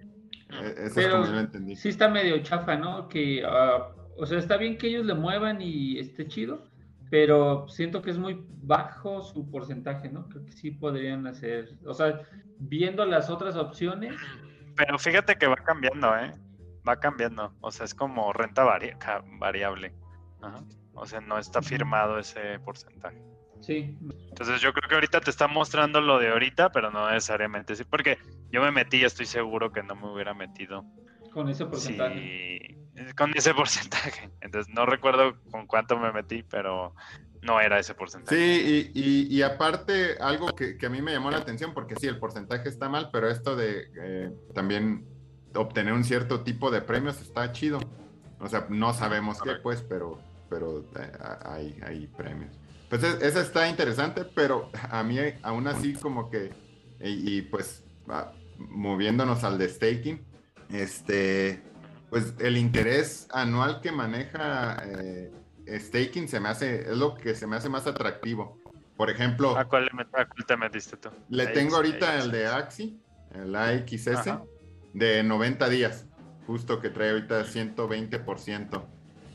E, 0.50 0.86
eso 0.86 1.00
es 1.00 1.08
como 1.08 1.26
yo 1.26 1.32
lo 1.32 1.40
entendí. 1.40 1.76
Sí 1.76 1.90
está 1.90 2.08
medio 2.08 2.38
chafa, 2.44 2.76
¿no? 2.76 3.08
Que, 3.08 3.44
ah, 3.46 3.90
o 4.18 4.26
sea, 4.26 4.38
está 4.38 4.58
bien 4.58 4.78
que 4.78 4.88
ellos 4.88 5.06
le 5.06 5.16
muevan 5.16 5.62
y 5.62 5.98
esté 6.00 6.28
chido, 6.28 6.64
pero 7.10 7.68
siento 7.68 8.02
que 8.02 8.12
es 8.12 8.18
muy 8.18 8.46
bajo 8.62 9.24
su 9.24 9.50
porcentaje, 9.50 10.10
¿no? 10.10 10.28
Creo 10.30 10.46
que 10.46 10.52
sí 10.52 10.72
podrían 10.72 11.26
hacer, 11.26 11.74
o 11.86 11.94
sea, 11.94 12.22
viendo 12.60 13.06
las 13.06 13.30
otras 13.30 13.56
opciones. 13.56 14.16
Pero 14.76 15.00
fíjate 15.00 15.36
que 15.36 15.48
va 15.48 15.56
cambiando, 15.56 16.16
¿eh? 16.16 16.32
Va 16.90 17.00
cambiando, 17.00 17.54
o 17.62 17.72
sea, 17.72 17.86
es 17.86 17.94
como 17.94 18.34
renta 18.34 18.64
variable. 18.64 19.94
O 20.94 21.06
sea, 21.06 21.22
no 21.22 21.38
está 21.38 21.62
firmado 21.62 22.18
ese 22.18 22.58
porcentaje. 22.66 23.22
Sí. 23.62 23.96
Entonces 24.30 24.60
yo 24.60 24.74
creo 24.74 24.90
que 24.90 24.96
ahorita 24.96 25.22
te 25.22 25.30
está 25.30 25.48
mostrando 25.48 26.02
lo 26.02 26.18
de 26.18 26.30
ahorita, 26.30 26.72
pero 26.72 26.90
no 26.90 27.12
necesariamente 27.12 27.76
sí, 27.76 27.84
porque 27.84 28.18
yo 28.52 28.62
me 28.62 28.72
metí 28.72 28.98
y 28.98 29.04
estoy 29.04 29.28
seguro 29.28 29.72
que 29.72 29.84
no 29.84 29.96
me 29.96 30.12
hubiera 30.12 30.34
metido. 30.34 30.84
Con 31.32 31.48
ese 31.50 31.68
porcentaje. 31.68 32.78
con 33.18 33.38
ese 33.38 33.54
porcentaje. 33.54 34.32
Entonces 34.42 34.74
no 34.74 34.88
recuerdo 34.88 35.40
con 35.52 35.68
cuánto 35.68 36.00
me 36.00 36.12
metí, 36.12 36.42
pero 36.44 36.96
no 37.42 37.62
era 37.62 37.80
ese 37.80 37.94
porcentaje. 37.94 38.36
Sí, 38.36 38.92
y, 38.94 39.38
y, 39.38 39.42
aparte 39.44 40.18
algo 40.20 40.48
que, 40.48 40.78
que, 40.78 40.86
a 40.88 40.90
mí 40.90 41.02
me 41.02 41.14
llamó 41.14 41.32
la 41.32 41.38
atención, 41.38 41.74
porque 41.74 41.96
sí, 41.96 42.08
el 42.08 42.20
porcentaje 42.20 42.68
está 42.68 42.90
mal, 42.90 43.10
pero 43.12 43.30
esto 43.30 43.56
de 43.56 43.92
eh, 44.02 44.32
también 44.54 45.06
obtener 45.56 45.94
un 45.94 46.04
cierto 46.04 46.42
tipo 46.42 46.72
de 46.72 46.82
premios 46.82 47.22
está 47.22 47.52
chido. 47.52 47.80
O 48.40 48.48
sea, 48.48 48.68
no 48.70 48.94
sabemos 48.94 49.42
qué, 49.42 49.56
pues, 49.62 49.82
pero, 49.82 50.20
pero 50.50 50.86
eh, 51.00 51.12
hay, 51.46 51.80
hay 51.86 52.08
premios. 52.08 52.56
Pues 52.90 53.04
esa 53.04 53.42
está 53.42 53.70
interesante, 53.70 54.26
pero 54.26 54.72
a 54.90 55.04
mí 55.04 55.18
aún 55.44 55.68
así 55.68 55.94
como 55.94 56.30
que, 56.30 56.52
y, 57.00 57.44
pues 57.44 57.84
moviéndonos 58.58 59.44
al 59.44 59.60
de 59.60 59.70
staking, 59.70 60.26
este, 60.72 61.62
pues 62.10 62.34
el 62.40 62.58
interés 62.58 63.28
anual 63.32 63.82
que 63.82 63.92
maneja 63.92 64.84
eh, 64.88 65.32
staking 65.68 66.28
se 66.28 66.40
me 66.40 66.50
hace, 66.50 66.82
es 66.82 66.98
lo 66.98 67.14
que 67.14 67.36
se 67.36 67.46
me 67.46 67.58
hace 67.58 67.70
más 67.70 67.86
atractivo. 67.86 68.58
Por 68.98 69.10
ejemplo, 69.10 69.56
¿a 69.58 69.66
cuál, 69.66 69.90
te 70.46 70.58
metiste 70.58 70.98
tú? 70.98 71.10
Le 71.30 71.48
tengo 71.48 71.78
ahorita 71.78 72.18
el 72.22 72.32
de 72.32 72.48
Axi, 72.48 73.00
el 73.34 73.56
AXS, 73.56 74.34
de 74.94 75.24
90 75.24 75.70
días, 75.70 76.06
justo 76.48 76.80
que 76.80 76.90
trae 76.90 77.12
ahorita 77.12 77.44
120%. 77.46 78.84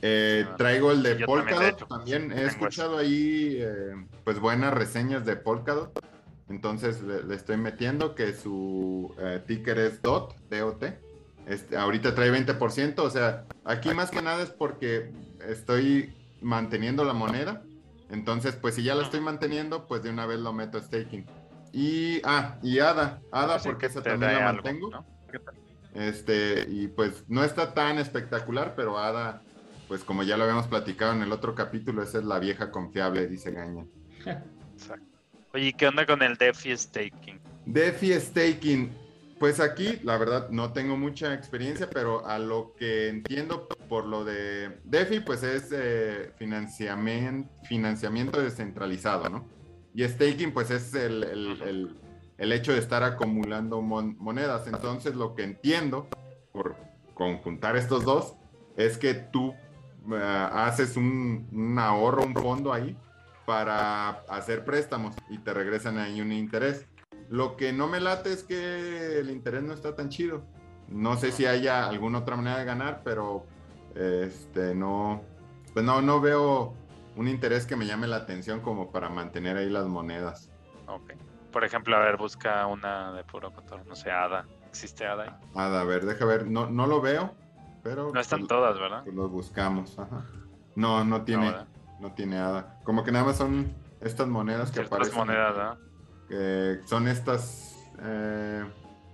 Eh, 0.07 0.47
traigo 0.59 0.91
el 0.93 1.03
de 1.03 1.25
Polkadot, 1.25 1.89
también, 1.89 2.31
he 2.31 2.45
escuchado 2.45 2.99
ahí 2.99 3.57
eh, 3.59 3.95
pues 4.23 4.39
buenas 4.39 4.75
reseñas 4.75 5.25
de 5.25 5.35
Polkadot, 5.35 5.99
entonces 6.51 7.01
le, 7.01 7.35
estoy 7.35 7.57
metiendo 7.57 8.15
que 8.15 8.35
su 8.35 9.15
eh, 9.19 9.43
ticker 9.47 9.79
es 9.79 10.03
DOT, 10.03 10.35
DOT, 10.51 10.85
este, 11.47 11.79
ahorita 11.79 12.15
trae 12.15 12.31
20%, 12.31 12.99
o 12.99 13.09
sea, 13.09 13.47
aquí 13.65 13.95
más 13.95 14.11
que 14.11 14.21
nada 14.21 14.43
es 14.43 14.51
porque 14.51 15.11
estoy 15.49 16.13
manteniendo 16.43 17.05
la 17.05 17.15
moneda, 17.15 17.63
entonces 18.11 18.57
pues 18.57 18.75
si 18.75 18.83
ya 18.83 18.95
la 18.95 19.05
estoy 19.05 19.21
manteniendo, 19.21 19.87
pues 19.87 20.03
de 20.03 20.11
una 20.11 20.27
vez 20.27 20.39
lo 20.39 20.53
meto 20.53 20.77
a 20.77 20.83
staking. 20.83 21.25
Y, 21.73 22.21
ah, 22.25 22.59
y 22.63 22.79
ADA, 22.79 23.21
ADA 23.33 23.59
porque 23.59 23.87
esa 23.87 24.03
también 24.03 24.35
la 24.35 24.53
mantengo. 24.53 25.05
Este, 25.95 26.67
y 26.69 26.89
pues 26.89 27.25
no 27.29 27.45
está 27.45 27.73
tan 27.73 27.99
espectacular, 27.99 28.75
pero 28.75 28.99
ADA, 28.99 29.43
pues 29.87 30.03
como 30.03 30.23
ya 30.23 30.37
lo 30.37 30.45
habíamos 30.45 30.67
platicado 30.67 31.13
en 31.13 31.23
el 31.23 31.33
otro 31.33 31.55
capítulo, 31.55 32.03
esa 32.03 32.19
es 32.19 32.25
la 32.25 32.39
vieja 32.39 32.71
confiable, 32.71 33.27
dice 33.29 33.53
Gaña. 33.53 33.85
Exacto. 34.75 35.07
Oye, 35.53 35.73
¿qué 35.73 35.87
onda 35.87 36.05
con 36.05 36.21
el 36.23 36.37
DeFi 36.37 36.77
Staking? 36.77 37.39
DeFi 37.65 38.15
Staking, 38.15 38.91
pues 39.39 39.61
aquí 39.61 40.01
la 40.03 40.19
verdad 40.19 40.51
no 40.51 40.73
tengo 40.73 40.97
mucha 40.97 41.33
experiencia, 41.33 41.89
pero 41.89 42.27
a 42.27 42.41
lo 42.41 42.75
que 42.77 43.09
entiendo 43.09 43.69
por 43.89 44.05
lo 44.05 44.25
de 44.25 44.81
DeFi, 44.85 45.21
pues 45.21 45.45
es 45.45 45.71
eh, 45.73 46.33
financiamiento, 46.37 47.53
financiamiento 47.69 48.43
descentralizado, 48.43 49.29
¿no? 49.29 49.49
Y 49.95 50.03
staking, 50.03 50.53
pues 50.53 50.71
es 50.71 50.93
el, 50.95 51.23
el, 51.23 51.63
el, 51.63 51.97
hecho 52.39 52.73
de 52.73 52.79
estar 52.79 53.03
acumulando 53.03 53.81
monedas. 53.81 54.67
Entonces, 54.67 55.15
lo 55.15 55.35
que 55.35 55.45
entiendo 55.45 56.09
por 56.53 56.77
conjuntar 57.15 57.77
estos 57.77 58.05
dos 58.05 58.37
es 58.77 58.99
que 58.99 59.15
tú 59.15 59.55
eh, 60.13 60.49
haces 60.53 60.97
un, 60.97 61.49
un 61.53 61.79
ahorro, 61.79 62.25
un 62.25 62.35
fondo 62.35 62.73
ahí 62.73 62.97
para 63.47 64.11
hacer 64.29 64.65
préstamos 64.65 65.15
y 65.29 65.39
te 65.39 65.53
regresan 65.53 65.99
ahí 65.99 66.21
un 66.21 66.33
interés. 66.33 66.87
Lo 67.29 67.57
que 67.57 67.73
no 67.73 67.89
me 67.89 68.01
late 68.01 68.33
es 68.33 68.43
que 68.43 69.19
el 69.19 69.31
interés 69.31 69.63
no 69.63 69.73
está 69.73 69.95
tan 69.95 70.09
chido. 70.09 70.45
No 70.89 71.17
sé 71.17 71.33
si 71.33 71.47
haya 71.47 71.87
alguna 71.89 72.19
otra 72.19 72.37
manera 72.37 72.59
de 72.59 72.65
ganar, 72.65 73.03
pero 73.05 73.47
este 73.95 74.75
no, 74.75 75.23
pues 75.73 75.85
no, 75.85 76.03
no 76.03 76.21
veo 76.21 76.75
un 77.17 77.29
interés 77.29 77.65
que 77.65 77.77
me 77.77 77.87
llame 77.87 78.07
la 78.07 78.17
atención 78.17 78.61
como 78.61 78.91
para 78.91 79.09
mantener 79.09 79.57
ahí 79.57 79.71
las 79.71 79.87
monedas. 79.87 80.51
Ok. 80.87 81.15
Por 81.55 81.63
ejemplo, 81.63 81.97
a 81.97 82.01
ver, 82.01 82.17
busca 82.17 82.67
una 82.67 83.13
de 83.13 83.23
puro 83.23 83.53
control, 83.53 83.83
no 83.87 83.95
sé, 83.95 84.11
ADA. 84.11 84.45
¿Existe 84.67 85.07
ADA 85.07 85.23
ahí? 85.23 85.31
ADA, 85.55 85.83
a 85.83 85.85
ver, 85.85 86.05
deja 86.05 86.25
ver, 86.25 86.49
no, 86.49 86.69
no 86.69 86.89
lo 86.89 87.01
veo, 87.01 87.33
pero... 87.85 88.11
No 88.13 88.19
están 88.19 88.41
pues, 88.41 88.49
todas, 88.49 88.77
¿verdad? 88.77 89.05
Pues 89.05 89.15
los 89.15 89.31
buscamos, 89.31 89.97
ajá. 89.97 90.25
No, 90.75 91.05
no 91.05 91.23
tiene, 91.23 91.55
no, 92.01 92.13
tiene 92.13 92.39
ADA. 92.39 92.81
Como 92.83 93.05
que 93.05 93.13
nada 93.13 93.27
más 93.27 93.37
son 93.37 93.73
estas 94.01 94.27
monedas 94.27 94.73
que 94.73 94.81
aparecen. 94.81 95.15
monedas, 95.15 95.57
¿no? 95.57 95.79
Que 96.29 96.81
son 96.87 97.07
estas... 97.07 97.89
Eh... 98.01 98.65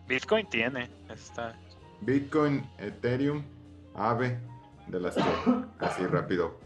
Bitcoin 0.08 0.48
tiene, 0.48 0.88
está. 1.10 1.54
Bitcoin, 2.00 2.66
Ethereum, 2.78 3.44
AVE, 3.94 4.40
de 4.86 4.98
las 4.98 5.14
que 5.14 5.22
así 5.80 6.06
rápido 6.06 6.58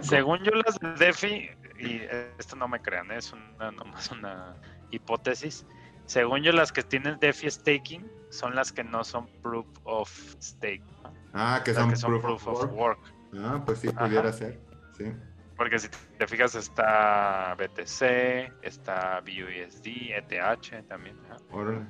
según 0.00 0.38
yo 0.42 0.52
las 0.52 0.78
de 0.80 1.06
DeFi, 1.06 1.50
y 1.78 2.00
esto 2.38 2.56
no 2.56 2.68
me 2.68 2.80
crean, 2.80 3.10
es 3.10 3.32
una, 3.32 3.70
nomás 3.70 4.10
una 4.10 4.56
hipótesis. 4.92 5.66
Según 6.06 6.42
yo, 6.42 6.52
las 6.52 6.72
que 6.72 6.82
tienen 6.82 7.18
DeFi 7.18 7.50
staking 7.50 8.10
son 8.30 8.54
las 8.54 8.72
que 8.72 8.84
no 8.84 9.02
son 9.04 9.26
proof 9.42 9.66
of 9.84 10.10
stake. 10.40 10.84
Ah, 11.32 11.62
que 11.64 11.74
son, 11.74 11.90
proof, 12.20 12.46
of, 12.46 12.72
work. 12.72 13.00
Ah, 13.38 13.62
pues 13.64 13.80
sí, 13.80 13.88
pudiera 13.88 14.32
ser, 14.32 14.60
sí. 14.96 15.12
Porque 15.56 15.78
si 15.78 15.88
te 16.18 16.26
fijas 16.26 16.54
está 16.54 17.54
BTC, 17.54 18.52
está 18.62 19.20
BUSD, 19.20 20.10
ETH 20.10 20.86
también. 20.88 21.16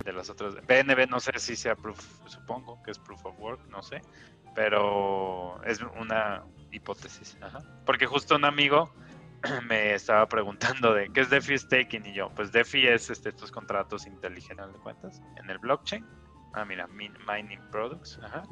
De 0.05 0.12
las 0.12 0.30
otras. 0.30 0.55
BNB 0.66 1.09
no 1.09 1.20
sé 1.20 1.32
si 1.38 1.57
sea 1.57 1.74
proof, 1.74 1.98
supongo 2.26 2.82
que 2.82 2.90
es 2.90 2.98
proof 2.98 3.24
of 3.24 3.38
work, 3.38 3.61
no 3.68 3.82
sé. 3.82 4.03
Pero 4.55 5.62
es 5.64 5.80
una, 5.98 6.44
hipótesis. 6.72 7.36
Porque 7.84 8.07
justo 8.07 8.34
un 8.34 8.44
amigo 8.44 8.92
me 9.68 9.95
estaba 9.95 10.26
preguntando 10.28 10.95
de 10.95 11.11
qué 11.11 11.20
es 11.20 11.30
DeFi 11.30 11.59
staking 11.59 12.07
y 12.07 12.14
yo, 12.14 12.30
pues 12.34 12.53
DeFi 12.53 12.88
es 12.88 13.11
este, 13.11 13.30
estos 13.30 13.51
contratos 13.51 14.07
inteligentes 14.07 14.72
de 14.72 14.78
cuentas 14.78 15.20
en 15.36 15.51
el 15.51 15.59
blockchain. 15.59 16.05
Ah, 16.55 16.64
mira, 16.64 16.86
mining 16.86 17.61
products, 17.70 18.18
ajá. 18.22 18.43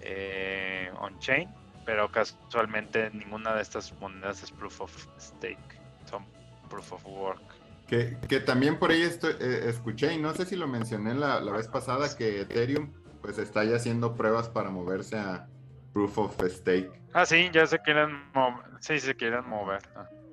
Eh, 0.00 0.90
on-chain, 0.98 1.48
pero 1.84 2.10
casualmente 2.10 3.10
ninguna 3.12 3.54
de 3.54 3.62
estas 3.62 3.92
monedas 4.00 4.42
es 4.42 4.50
proof 4.50 4.80
of 4.80 5.06
stake, 5.18 5.78
son 6.08 6.24
proof 6.70 6.92
of 6.92 7.04
work. 7.06 7.42
Que, 7.86 8.16
que 8.28 8.40
también 8.40 8.78
por 8.78 8.92
ahí 8.92 9.02
estoy, 9.02 9.34
eh, 9.40 9.62
escuché, 9.66 10.14
y 10.14 10.18
no 10.18 10.32
sé 10.32 10.46
si 10.46 10.56
lo 10.56 10.66
mencioné 10.68 11.14
la, 11.14 11.40
la 11.40 11.52
vez 11.52 11.68
pasada, 11.68 12.16
que 12.16 12.42
Ethereum 12.42 12.92
pues 13.20 13.36
está 13.38 13.64
ya 13.64 13.76
haciendo 13.76 14.14
pruebas 14.14 14.48
para 14.48 14.70
moverse 14.70 15.18
a, 15.18 15.46
Proof 15.92 16.18
of 16.18 16.36
Stake. 16.48 16.90
Ah, 17.12 17.26
sí, 17.26 17.50
ya 17.52 17.66
se 17.66 17.78
quieren 17.80 18.12
mover. 18.32 18.64
Sí, 18.80 19.00
se 19.00 19.14
quieren 19.14 19.48
mover. 19.48 19.82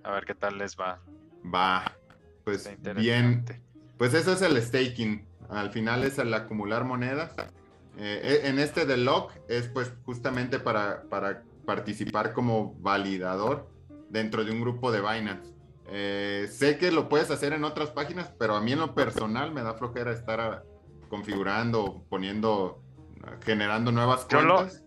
A 0.07 0.11
ver 0.11 0.25
qué 0.25 0.33
tal 0.33 0.57
les 0.57 0.77
va. 0.77 0.99
Va. 1.53 1.91
Pues 2.45 2.69
bien. 2.95 3.43
Pues 3.97 4.13
eso 4.13 4.31
es 4.31 4.41
el 4.41 4.61
staking. 4.61 5.27
Al 5.49 5.69
final 5.71 6.05
es 6.05 6.17
el 6.17 6.33
acumular 6.33 6.85
monedas. 6.85 7.35
Eh, 7.97 8.41
e, 8.43 8.47
en 8.47 8.57
este 8.57 8.85
de 8.85 8.95
lock 8.95 9.33
es 9.49 9.67
pues 9.67 9.91
justamente 10.05 10.59
para, 10.59 11.03
para 11.09 11.43
participar 11.65 12.31
como 12.31 12.73
validador 12.75 13.69
dentro 14.09 14.45
de 14.45 14.51
un 14.51 14.61
grupo 14.61 14.93
de 14.93 15.01
Binance. 15.01 15.53
Eh, 15.87 16.47
sé 16.49 16.77
que 16.77 16.89
lo 16.89 17.09
puedes 17.09 17.29
hacer 17.29 17.51
en 17.51 17.65
otras 17.65 17.89
páginas, 17.89 18.31
pero 18.39 18.55
a 18.55 18.61
mí 18.61 18.71
en 18.71 18.79
lo 18.79 18.95
personal 18.95 19.51
me 19.51 19.61
da 19.61 19.73
flojera 19.73 20.13
estar 20.13 20.39
ah, 20.39 20.63
configurando, 21.09 22.05
poniendo, 22.07 22.81
generando 23.43 23.91
nuevas 23.91 24.23
cuentas 24.23 24.83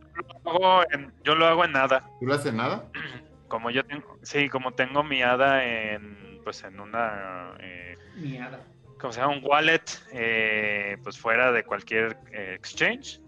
yo 1.25 1.35
lo 1.35 1.47
hago 1.47 1.65
en 1.65 1.73
nada. 1.73 2.05
¿Tú 2.19 2.27
lo 2.27 2.35
haces 2.35 2.47
en 2.47 2.57
nada? 2.57 2.89
Como 3.51 3.71
yo 3.71 3.85
tengo, 3.85 4.17
sí, 4.23 4.49
como 4.49 4.75
tengo 4.75 5.03
mi 5.03 5.23
ADA 5.23 5.65
en, 5.65 6.41
pues 6.45 6.63
en 6.63 6.79
una... 6.79 7.57
Eh, 7.59 7.95
mi 8.15 8.39
ADA. 8.39 8.61
Como 9.01 9.13
se 9.13 9.21
llama, 9.21 9.35
un 9.35 9.43
wallet, 9.45 9.83
eh, 10.13 10.97
pues 11.03 11.19
fuera 11.19 11.51
de 11.51 11.65
cualquier 11.65 12.17
eh, 12.33 12.55
exchange, 12.57 13.21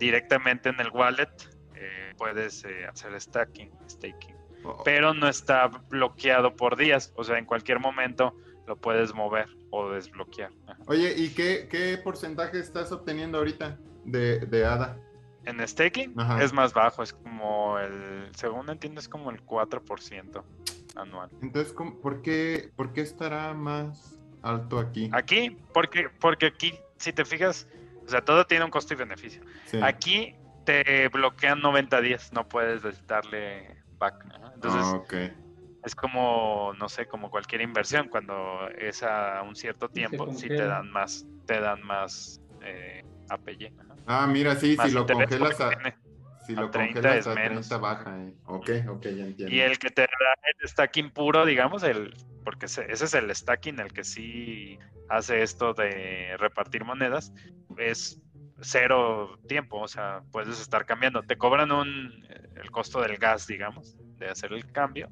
directamente 0.00 0.70
en 0.70 0.80
el 0.80 0.88
wallet 0.90 1.28
puedes 2.16 2.64
hacer 2.88 3.20
stacking, 3.20 3.70
staking. 3.90 4.34
Oh. 4.64 4.82
Pero 4.84 5.12
no 5.12 5.28
está 5.28 5.66
bloqueado 5.66 6.56
por 6.56 6.76
días, 6.76 7.12
o 7.16 7.22
sea, 7.22 7.36
en 7.36 7.44
cualquier 7.44 7.78
momento 7.78 8.34
lo 8.66 8.76
puedes 8.76 9.12
mover 9.12 9.48
o 9.70 9.90
desbloquear. 9.90 10.50
Oye, 10.86 11.12
¿y 11.14 11.34
qué, 11.34 11.68
qué 11.70 11.98
porcentaje 11.98 12.58
estás 12.58 12.90
obteniendo 12.90 13.36
ahorita 13.36 13.76
de, 14.06 14.38
de 14.38 14.64
ADA? 14.64 14.98
En 15.46 15.66
staking 15.66 16.14
es 16.40 16.52
más 16.52 16.74
bajo, 16.74 17.02
es 17.02 17.12
como 17.12 17.78
el, 17.78 18.28
según 18.34 18.68
entiendo, 18.68 19.00
es 19.00 19.08
como 19.08 19.30
el 19.30 19.44
4% 19.44 20.42
anual. 20.96 21.30
Entonces, 21.40 21.72
¿por 21.72 22.20
qué, 22.22 22.70
¿por 22.74 22.92
qué 22.92 23.02
estará 23.02 23.54
más 23.54 24.20
alto 24.42 24.78
aquí? 24.78 25.08
Aquí, 25.12 25.56
porque, 25.72 26.08
porque 26.20 26.46
aquí, 26.46 26.74
si 26.96 27.12
te 27.12 27.24
fijas, 27.24 27.68
o 28.04 28.08
sea, 28.08 28.24
todo 28.24 28.44
tiene 28.46 28.64
un 28.64 28.70
costo 28.70 28.94
y 28.94 28.96
beneficio. 28.96 29.42
Aquí 29.82 30.34
te 30.64 31.08
bloquean 31.08 31.60
90 31.60 32.00
días, 32.00 32.32
no 32.32 32.48
puedes 32.48 32.82
darle 33.06 33.76
back. 33.98 34.26
Entonces, 34.54 34.82
ah, 34.84 35.30
es 35.84 35.94
como, 35.94 36.72
no 36.78 36.88
sé, 36.88 37.06
como 37.06 37.30
cualquier 37.30 37.60
inversión, 37.60 38.08
cuando 38.08 38.68
es 38.76 39.04
a 39.04 39.42
un 39.42 39.54
cierto 39.54 39.88
tiempo, 39.88 40.32
sí 40.32 40.48
te 40.48 40.66
dan 40.66 40.90
más, 40.90 41.24
te 41.46 41.60
dan 41.60 41.80
más 41.82 42.40
eh, 42.62 43.04
Ah, 44.06 44.26
mira, 44.26 44.54
sí, 44.56 44.76
si 44.76 44.90
lo 44.90 45.06
congelas 45.06 45.60
a, 45.60 45.70
si 46.46 46.54
lo 46.54 46.70
30 46.70 46.94
congelas 46.94 47.26
a 47.26 47.34
30 47.34 47.78
baja. 47.78 48.18
Eh. 48.18 48.34
Ok, 48.44 48.70
ok, 48.88 49.02
ya 49.02 49.24
entiendo. 49.24 49.54
Y 49.54 49.60
el 49.60 49.78
que 49.78 49.90
te 49.90 50.02
da 50.02 50.08
el 50.60 50.68
stacking 50.68 51.10
puro, 51.10 51.44
digamos, 51.44 51.82
el 51.82 52.14
porque 52.44 52.66
ese 52.66 52.92
es 52.92 53.14
el 53.14 53.34
stacking, 53.34 53.80
el 53.80 53.92
que 53.92 54.04
sí 54.04 54.78
hace 55.08 55.42
esto 55.42 55.74
de 55.74 56.36
repartir 56.38 56.84
monedas, 56.84 57.32
es 57.76 58.20
cero 58.60 59.40
tiempo, 59.48 59.80
o 59.80 59.88
sea, 59.88 60.22
puedes 60.30 60.60
estar 60.60 60.86
cambiando. 60.86 61.22
Te 61.24 61.36
cobran 61.36 61.72
un, 61.72 62.24
el 62.54 62.70
costo 62.70 63.00
del 63.00 63.16
gas, 63.16 63.48
digamos, 63.48 63.96
de 64.18 64.28
hacer 64.28 64.52
el 64.52 64.70
cambio 64.70 65.08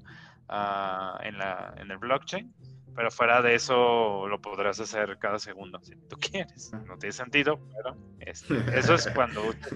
uh, 0.48 1.20
en, 1.22 1.38
la, 1.38 1.74
en 1.76 1.90
el 1.90 1.98
blockchain 1.98 2.54
pero 2.94 3.10
fuera 3.10 3.42
de 3.42 3.54
eso 3.54 4.26
lo 4.28 4.40
podrás 4.40 4.78
hacer 4.80 5.18
cada 5.18 5.38
segundo 5.38 5.80
si 5.82 5.96
tú 5.96 6.16
quieres. 6.20 6.72
No 6.86 6.96
tiene 6.98 7.12
sentido, 7.12 7.58
pero 7.74 7.96
este, 8.20 8.56
eso 8.78 8.94
es 8.94 9.08
cuando 9.14 9.42
usas 9.48 9.72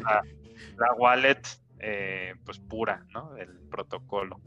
la, 0.76 0.92
wallet 0.96 1.40
eh, 1.80 2.34
pues 2.44 2.58
pura, 2.58 3.04
¿no? 3.12 3.32
Del 3.34 3.58
protocolo. 3.70 4.40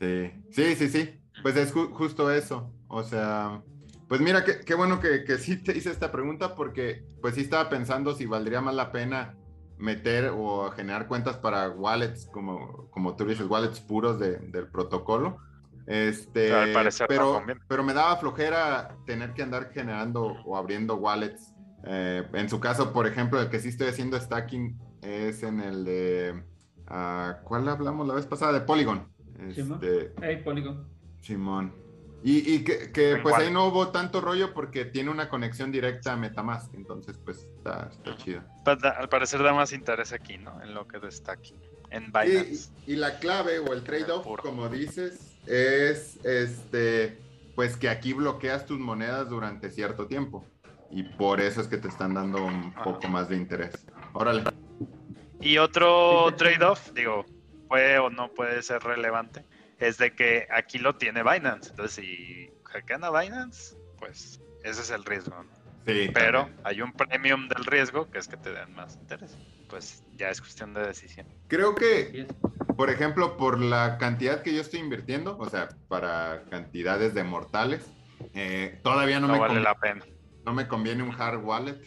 Sí, 0.00 0.32
sí, 0.50 0.74
sí, 0.76 0.88
sí. 0.88 1.20
Pues 1.42 1.56
es 1.56 1.72
justo 1.72 2.30
eso. 2.30 2.72
O 2.88 3.02
sea, 3.02 3.62
pues 4.08 4.20
mira, 4.20 4.44
qué, 4.44 4.74
bueno 4.74 5.00
que, 5.00 5.24
que, 5.24 5.38
sí 5.38 5.62
te 5.62 5.76
hice 5.76 5.90
esta 5.90 6.10
pregunta 6.10 6.54
porque 6.54 7.04
pues 7.20 7.34
sí 7.34 7.42
estaba 7.42 7.68
pensando 7.68 8.14
si 8.14 8.26
valdría 8.26 8.60
más 8.60 8.74
la 8.74 8.90
pena 8.90 9.36
meter 9.76 10.32
o 10.34 10.70
generar 10.70 11.06
cuentas 11.06 11.36
para 11.36 11.68
wallets, 11.68 12.26
como, 12.26 12.90
como 12.90 13.14
tú 13.14 13.24
dices, 13.24 13.46
wallets 13.46 13.80
puros 13.80 14.18
del 14.18 14.68
protocolo 14.68 15.38
este, 15.88 16.52
pero, 17.08 17.42
pero 17.66 17.82
me 17.82 17.94
daba 17.94 18.18
flojera 18.18 18.94
tener 19.06 19.32
que 19.32 19.42
andar 19.42 19.70
generando 19.72 20.36
o 20.44 20.54
abriendo 20.54 20.96
wallets. 20.96 21.54
Eh, 21.84 22.28
en 22.34 22.50
su 22.50 22.60
caso, 22.60 22.92
por 22.92 23.06
ejemplo, 23.06 23.40
el 23.40 23.48
que 23.48 23.58
sí 23.58 23.70
estoy 23.70 23.88
haciendo 23.88 24.20
stacking 24.20 24.78
es 25.00 25.42
en 25.42 25.60
el 25.60 25.86
de. 25.86 26.42
Uh, 26.90 27.42
¿Cuál 27.42 27.68
hablamos 27.70 28.06
la 28.06 28.14
vez 28.14 28.26
pasada? 28.26 28.52
De 28.52 28.60
Polygon. 28.60 29.08
Este, 29.38 30.12
hey, 30.20 30.42
Polygon. 30.44 30.86
Simón. 31.22 31.72
Y, 32.22 32.64
que, 32.64 33.20
pues 33.22 33.34
ahí 33.36 33.50
no 33.50 33.68
hubo 33.68 33.88
tanto 33.88 34.20
rollo 34.20 34.52
porque 34.52 34.84
tiene 34.84 35.08
una 35.08 35.28
conexión 35.28 35.70
directa 35.70 36.14
a 36.14 36.16
Metamask, 36.16 36.74
entonces 36.74 37.16
pues 37.24 37.46
está, 37.56 37.90
chido. 38.16 38.42
Pues, 38.64 38.82
al 38.82 39.08
parecer 39.08 39.42
da 39.42 39.54
más 39.54 39.72
interés 39.72 40.12
aquí, 40.12 40.36
¿no? 40.36 40.60
En 40.60 40.74
lo 40.74 40.86
que 40.88 40.98
está 41.06 41.32
aquí, 41.32 41.54
en 41.90 42.12
Binance. 42.12 42.72
Y, 42.86 42.96
la 42.96 43.18
clave 43.20 43.60
o 43.60 43.72
el 43.72 43.84
trade-off, 43.84 44.26
como 44.42 44.68
dices, 44.68 45.27
es 45.48 46.24
este, 46.24 47.18
pues 47.54 47.76
que 47.76 47.88
aquí 47.88 48.12
bloqueas 48.12 48.66
tus 48.66 48.78
monedas 48.78 49.28
durante 49.28 49.70
cierto 49.70 50.06
tiempo. 50.06 50.46
Y 50.90 51.02
por 51.02 51.40
eso 51.40 51.60
es 51.60 51.66
que 51.66 51.76
te 51.76 51.88
están 51.88 52.14
dando 52.14 52.44
un 52.44 52.72
poco 52.72 53.08
más 53.08 53.28
de 53.28 53.36
interés. 53.36 53.86
Órale. 54.12 54.44
Y 55.40 55.58
otro 55.58 56.34
trade-off, 56.36 56.92
digo, 56.92 57.26
puede 57.68 57.98
o 57.98 58.10
no 58.10 58.32
puede 58.32 58.62
ser 58.62 58.82
relevante 58.82 59.44
es 59.78 59.98
de 59.98 60.14
que 60.14 60.46
aquí 60.50 60.78
lo 60.78 60.96
tiene 60.96 61.22
Binance. 61.22 61.70
Entonces, 61.70 62.04
si 62.04 62.50
hackean 62.64 63.04
a 63.04 63.10
Binance, 63.10 63.76
pues 63.98 64.40
ese 64.64 64.82
es 64.82 64.90
el 64.90 65.04
riesgo. 65.04 65.44
Sí, 65.86 66.10
Pero 66.12 66.50
hay 66.64 66.82
un 66.82 66.92
premium 66.92 67.48
del 67.48 67.64
riesgo 67.64 68.10
que 68.10 68.18
es 68.18 68.28
que 68.28 68.36
te 68.36 68.52
den 68.52 68.74
más 68.74 68.96
interés. 68.96 69.36
Pues 69.68 70.02
ya 70.16 70.30
es 70.30 70.40
cuestión 70.40 70.74
de 70.74 70.86
decisión. 70.86 71.26
Creo 71.46 71.74
que, 71.74 72.26
por 72.76 72.90
ejemplo, 72.90 73.36
por 73.36 73.60
la 73.60 73.98
cantidad 73.98 74.42
que 74.42 74.54
yo 74.54 74.60
estoy 74.60 74.80
invirtiendo, 74.80 75.36
o 75.38 75.48
sea, 75.48 75.68
para 75.88 76.44
cantidades 76.50 77.14
de 77.14 77.24
mortales, 77.24 77.86
eh, 78.34 78.80
todavía 78.82 79.20
no, 79.20 79.28
me 79.28 79.38
vale 79.38 79.60
la 79.60 79.74
pena. 79.74 80.04
No 80.44 80.54
me 80.54 80.66
conviene 80.66 81.02
un 81.02 81.12
hard 81.12 81.44
wallet. 81.44 81.78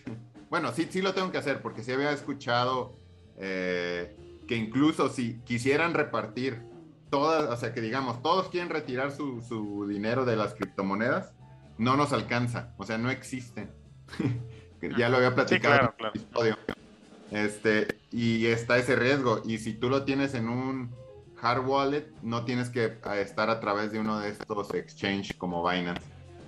Bueno, 0.49 0.71
sí, 0.71 0.87
sí 0.89 1.01
lo 1.01 1.13
tengo 1.13 1.31
que 1.31 1.37
hacer 1.37 1.61
porque 1.61 1.83
sí 1.83 1.91
había 1.91 2.11
escuchado 2.11 2.99
eh, 3.37 4.15
que 4.47 4.55
incluso 4.55 5.09
si 5.09 5.39
quisieran 5.41 5.93
repartir 5.93 6.61
todas, 7.09 7.49
o 7.49 7.55
sea, 7.57 7.73
que 7.73 7.81
digamos, 7.81 8.21
todos 8.21 8.49
quieren 8.49 8.69
retirar 8.69 9.11
su, 9.11 9.85
dinero 9.87 10.25
de 10.25 10.35
las 10.35 10.53
criptomonedas, 10.53 11.33
no 11.77 11.95
nos 11.97 12.13
alcanza, 12.13 12.73
o 12.77 12.83
sea, 12.85 12.97
no 12.97 13.09
existe. 13.09 13.69
ya 14.97 15.09
lo 15.09 15.17
había 15.17 15.33
platicado 15.33 15.93
en 15.97 16.05
el 16.05 16.05
episodio. 16.07 16.57
Este, 17.31 17.87
y 18.11 18.45
está 18.47 18.77
ese 18.77 18.95
riesgo. 18.95 19.41
Y 19.45 19.57
si 19.57 19.73
tú 19.73 19.89
lo 19.89 20.03
tienes 20.03 20.33
en 20.33 20.49
un 20.49 20.91
hard 21.41 21.65
wallet, 21.65 22.07
no 22.21 22.45
tienes 22.45 22.69
que 22.69 22.97
estar 23.17 23.49
a 23.49 23.59
través 23.59 23.91
de 23.91 23.99
uno 23.99 24.19
de 24.19 24.29
estos 24.29 24.73
exchange 24.73 25.37
como 25.37 25.67
Binance. 25.67 26.01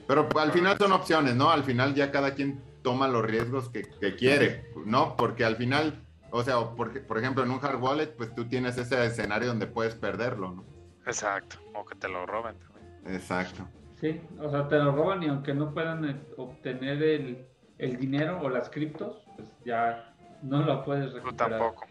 Pero 0.08 0.28
al 0.38 0.52
final 0.52 0.78
son 0.78 0.92
opciones, 0.92 1.36
¿no? 1.36 1.50
Al 1.50 1.64
final 1.64 1.96
ya 1.96 2.12
cada 2.12 2.36
quien 2.36 2.62
toma 2.84 3.08
los 3.08 3.26
riesgos 3.26 3.70
que, 3.70 3.84
que 3.84 4.16
quiere, 4.16 4.70
¿no? 4.86 5.16
Porque 5.16 5.46
al 5.46 5.56
final 5.56 6.04
o 6.36 6.42
sea, 6.42 6.56
por, 6.76 7.00
por 7.06 7.20
ejemplo, 7.20 7.44
en 7.44 7.52
un 7.52 7.60
hard 7.62 7.80
wallet, 7.80 8.08
pues 8.08 8.34
tú 8.34 8.46
tienes 8.46 8.76
ese 8.80 9.06
escenario 9.06 9.50
donde 9.50 9.68
puedes 9.68 9.94
perderlo, 9.94 10.52
¿no? 10.52 10.66
Exacto, 11.06 11.58
o 11.76 11.86
que 11.86 11.94
te 11.94 12.08
lo 12.08 12.26
roben 12.26 12.56
también. 12.58 13.16
Exacto. 13.16 13.68
Sí, 14.02 14.20
o 14.40 14.50
sea, 14.50 14.68
te 14.68 14.80
lo 14.80 14.94
roban 14.94 15.22
y 15.22 15.28
aunque 15.28 15.54
no 15.54 15.72
puedan 15.76 16.10
eh, 16.10 16.20
obtener 16.38 17.04
el, 17.04 17.46
el 17.78 17.98
dinero 17.98 18.40
o 18.42 18.50
las 18.50 18.72
criptos, 18.72 19.22
pues 19.36 19.48
ya 19.64 20.13
no 20.44 20.62
lo 20.64 20.84
puedes 20.84 21.14
recuperar. 21.14 21.32
Tú 21.32 21.36
tampoco, 21.36 21.88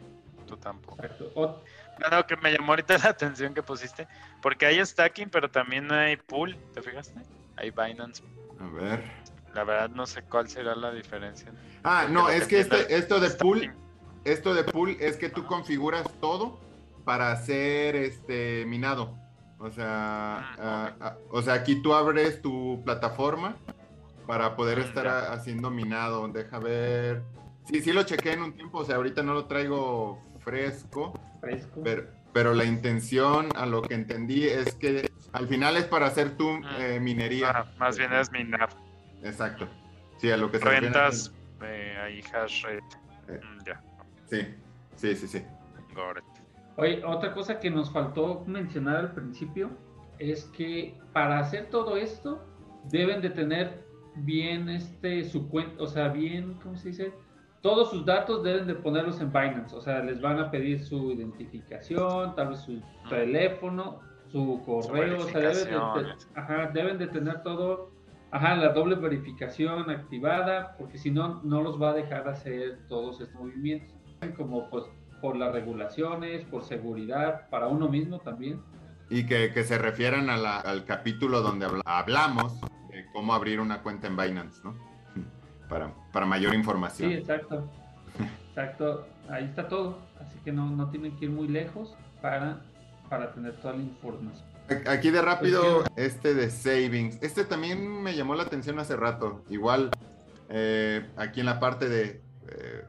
tú 0.47 0.57
tampoco. 0.57 1.03
Exacto. 1.03 1.63
No, 2.11 2.27
que 2.27 2.37
me 2.37 2.53
llamó 2.53 2.73
ahorita 2.73 2.99
la 3.03 3.11
atención 3.11 3.55
que 3.55 3.63
pusiste, 3.63 4.07
porque 4.41 4.67
hay 4.67 4.85
stacking, 4.85 5.31
pero 5.31 5.51
también 5.51 5.91
hay 5.93 6.17
pool, 6.17 6.57
¿te 6.73 6.83
fijaste? 6.83 7.21
Hay 7.57 7.71
Binance. 7.71 8.23
A 8.61 8.67
ver. 8.69 9.03
La 9.55 9.65
verdad 9.65 9.91
no 9.91 10.07
sé 10.07 10.23
cuál 10.23 10.49
será 10.49 10.75
la 10.75 10.93
diferencia. 10.93 11.53
Ah, 11.85 12.07
no, 12.09 12.31
es 12.31 12.47
que 12.47 12.61
este, 12.61 12.95
esto 12.95 13.21
de 13.21 13.31
pool 13.31 13.75
esto 14.25 14.55
de 14.55 14.65
pool 14.65 14.97
es 15.01 15.17
que 15.17 15.29
tú 15.29 15.45
configuras 15.47 16.07
todo 16.21 16.59
para 17.05 17.35
ser 17.37 17.97
este 17.97 18.65
minado. 18.67 19.17
O 19.59 19.71
sea, 19.71 20.55
ah, 20.59 20.93
ah, 21.01 21.17
o 21.31 21.43
sea, 21.43 21.55
aquí 21.55 21.83
tú 21.83 21.95
abres 21.95 22.41
tu 22.43 22.83
plataforma 22.85 23.57
para 24.27 24.57
poder 24.57 24.79
mm, 24.79 24.83
estar 24.83 25.09
haciendo 25.09 25.71
minado. 25.71 26.27
Deja 26.29 26.59
ver. 26.59 27.23
Sí, 27.73 27.81
sí 27.81 27.93
lo 27.93 28.03
chequé 28.03 28.33
en 28.33 28.43
un 28.43 28.53
tiempo, 28.53 28.79
o 28.79 28.85
sea, 28.85 28.97
ahorita 28.97 29.23
no 29.23 29.33
lo 29.33 29.47
traigo 29.47 30.23
fresco. 30.41 31.19
Fresco. 31.41 31.81
Pero, 31.83 32.07
pero 32.35 32.53
la 32.53 32.67
intención, 32.67 33.49
a 33.57 33.65
lo 33.65 33.81
que 33.81 33.95
entendí, 33.95 34.47
es 34.47 34.75
que 34.75 35.11
al 35.33 35.49
final 35.49 35.79
es 35.79 35.85
para 35.85 36.07
hacer 36.07 36.37
tu 36.37 36.51
mm. 36.51 36.65
eh, 36.79 37.01
minería. 37.01 37.73
más 37.79 37.97
bien 37.97 38.13
es 38.13 38.31
minar. 38.31 38.69
Exacto. 39.23 39.67
Sí, 40.19 40.31
a 40.31 40.37
lo 40.37 40.51
que 40.51 40.59
se 40.59 40.65
Rentas 40.67 41.33
eh, 41.63 41.97
ahí 41.99 42.21
hash 42.33 42.63
rate. 42.63 42.85
Eh. 43.29 43.41
Mm, 43.43 43.65
ya. 43.67 43.83
Sí, 44.27 44.55
sí, 44.97 45.17
sí, 45.17 45.29
sí. 45.29 45.43
Oye, 46.77 47.03
otra 47.05 47.33
cosa 47.33 47.59
que 47.59 47.71
nos 47.71 47.91
faltó 47.91 48.45
mencionar 48.47 48.97
al 48.97 49.13
principio 49.13 49.71
es 50.19 50.45
que 50.57 51.01
para 51.15 51.39
hacer 51.39 51.71
todo 51.71 51.97
esto 51.97 52.45
deben 52.91 53.23
de 53.23 53.31
tener 53.31 53.83
bien 54.17 54.69
este 54.69 55.25
su 55.25 55.49
cuenta, 55.49 55.83
o 55.83 55.87
sea, 55.87 56.09
bien, 56.09 56.55
¿cómo 56.63 56.77
se 56.77 56.89
dice? 56.89 57.13
Todos 57.63 57.91
sus 57.91 58.05
datos 58.05 58.43
deben 58.43 58.67
de 58.67 58.75
ponerlos 58.75 59.21
en 59.21 59.33
Binance, 59.33 59.75
o 59.77 59.81
sea, 59.81 60.01
les 60.01 60.21
van 60.21 60.41
a 60.41 60.51
pedir 60.51 60.85
su 60.85 61.13
identificación, 61.13 62.35
tal 62.35 62.49
vez 62.49 62.59
su 62.59 62.83
teléfono, 63.09 64.01
su 64.33 64.61
correo, 64.67 65.21
o 65.21 65.29
sea, 65.29 65.41
deben 65.41 65.69
de, 65.69 66.15
ajá, 66.35 66.71
deben 66.75 66.99
de 66.99 67.07
tener 67.07 67.43
todo, 67.45 67.93
ajá, 68.33 68.57
la 68.57 68.73
doble 68.73 68.97
verificación 68.97 69.89
activada, 69.91 70.77
porque 70.77 70.99
si 70.99 71.13
no, 71.13 71.41
no 71.45 71.63
los 71.63 71.81
va 71.81 71.91
a 71.91 71.93
dejar 71.93 72.29
hacer 72.29 72.81
todos 72.89 73.21
estos 73.21 73.41
movimientos 73.41 73.97
como 74.37 74.69
pues 74.69 74.85
por 75.21 75.37
las 75.37 75.53
regulaciones, 75.53 76.45
por 76.47 76.65
seguridad, 76.65 77.49
para 77.49 77.69
uno 77.69 77.89
mismo 77.89 78.19
también. 78.19 78.61
Y 79.09 79.25
que, 79.27 79.53
que 79.53 79.63
se 79.63 79.79
refieran 79.79 80.31
al 80.31 80.85
capítulo 80.85 81.43
donde 81.43 81.69
hablamos 81.85 82.61
de 82.91 83.07
cómo 83.13 83.35
abrir 83.35 83.61
una 83.61 83.83
cuenta 83.83 84.09
en 84.09 84.17
Binance, 84.17 84.61
¿no? 84.65 84.75
Para, 85.69 85.93
para 86.13 86.27
mayor 86.27 86.55
información. 86.55 87.11
Sí, 87.11 87.17
exacto. 87.17 87.69
Exacto, 88.49 89.07
ahí 89.29 89.45
está 89.45 89.69
todo. 89.69 89.99
Así 90.21 90.39
que 90.45 90.53
no, 90.53 90.71
no 90.71 90.91
tienen 90.91 91.17
que 91.17 91.25
ir 91.25 91.31
muy 91.31 91.49
lejos 91.49 91.95
para, 92.21 92.61
para 93.09 93.33
tener 93.33 93.57
toda 93.57 93.75
la 93.75 93.83
información. 93.83 94.53
Aquí 94.87 95.11
de 95.11 95.21
rápido, 95.21 95.85
este 95.97 96.35
de 96.35 96.51
savings. 96.51 97.23
Este 97.23 97.45
también 97.45 98.03
me 98.03 98.15
llamó 98.15 98.35
la 98.35 98.45
atención 98.45 98.79
hace 98.79 98.97
rato. 98.97 99.45
Igual, 99.51 99.91
eh, 100.49 101.07
aquí 101.17 101.41
en 101.41 101.47
la 101.47 101.59
parte 101.59 101.89
de 101.89 102.23
eh, 102.49 102.85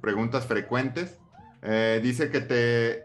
preguntas 0.00 0.46
frecuentes. 0.46 1.18
Eh, 1.62 2.00
dice 2.02 2.30
que 2.30 2.40
te, 2.40 3.04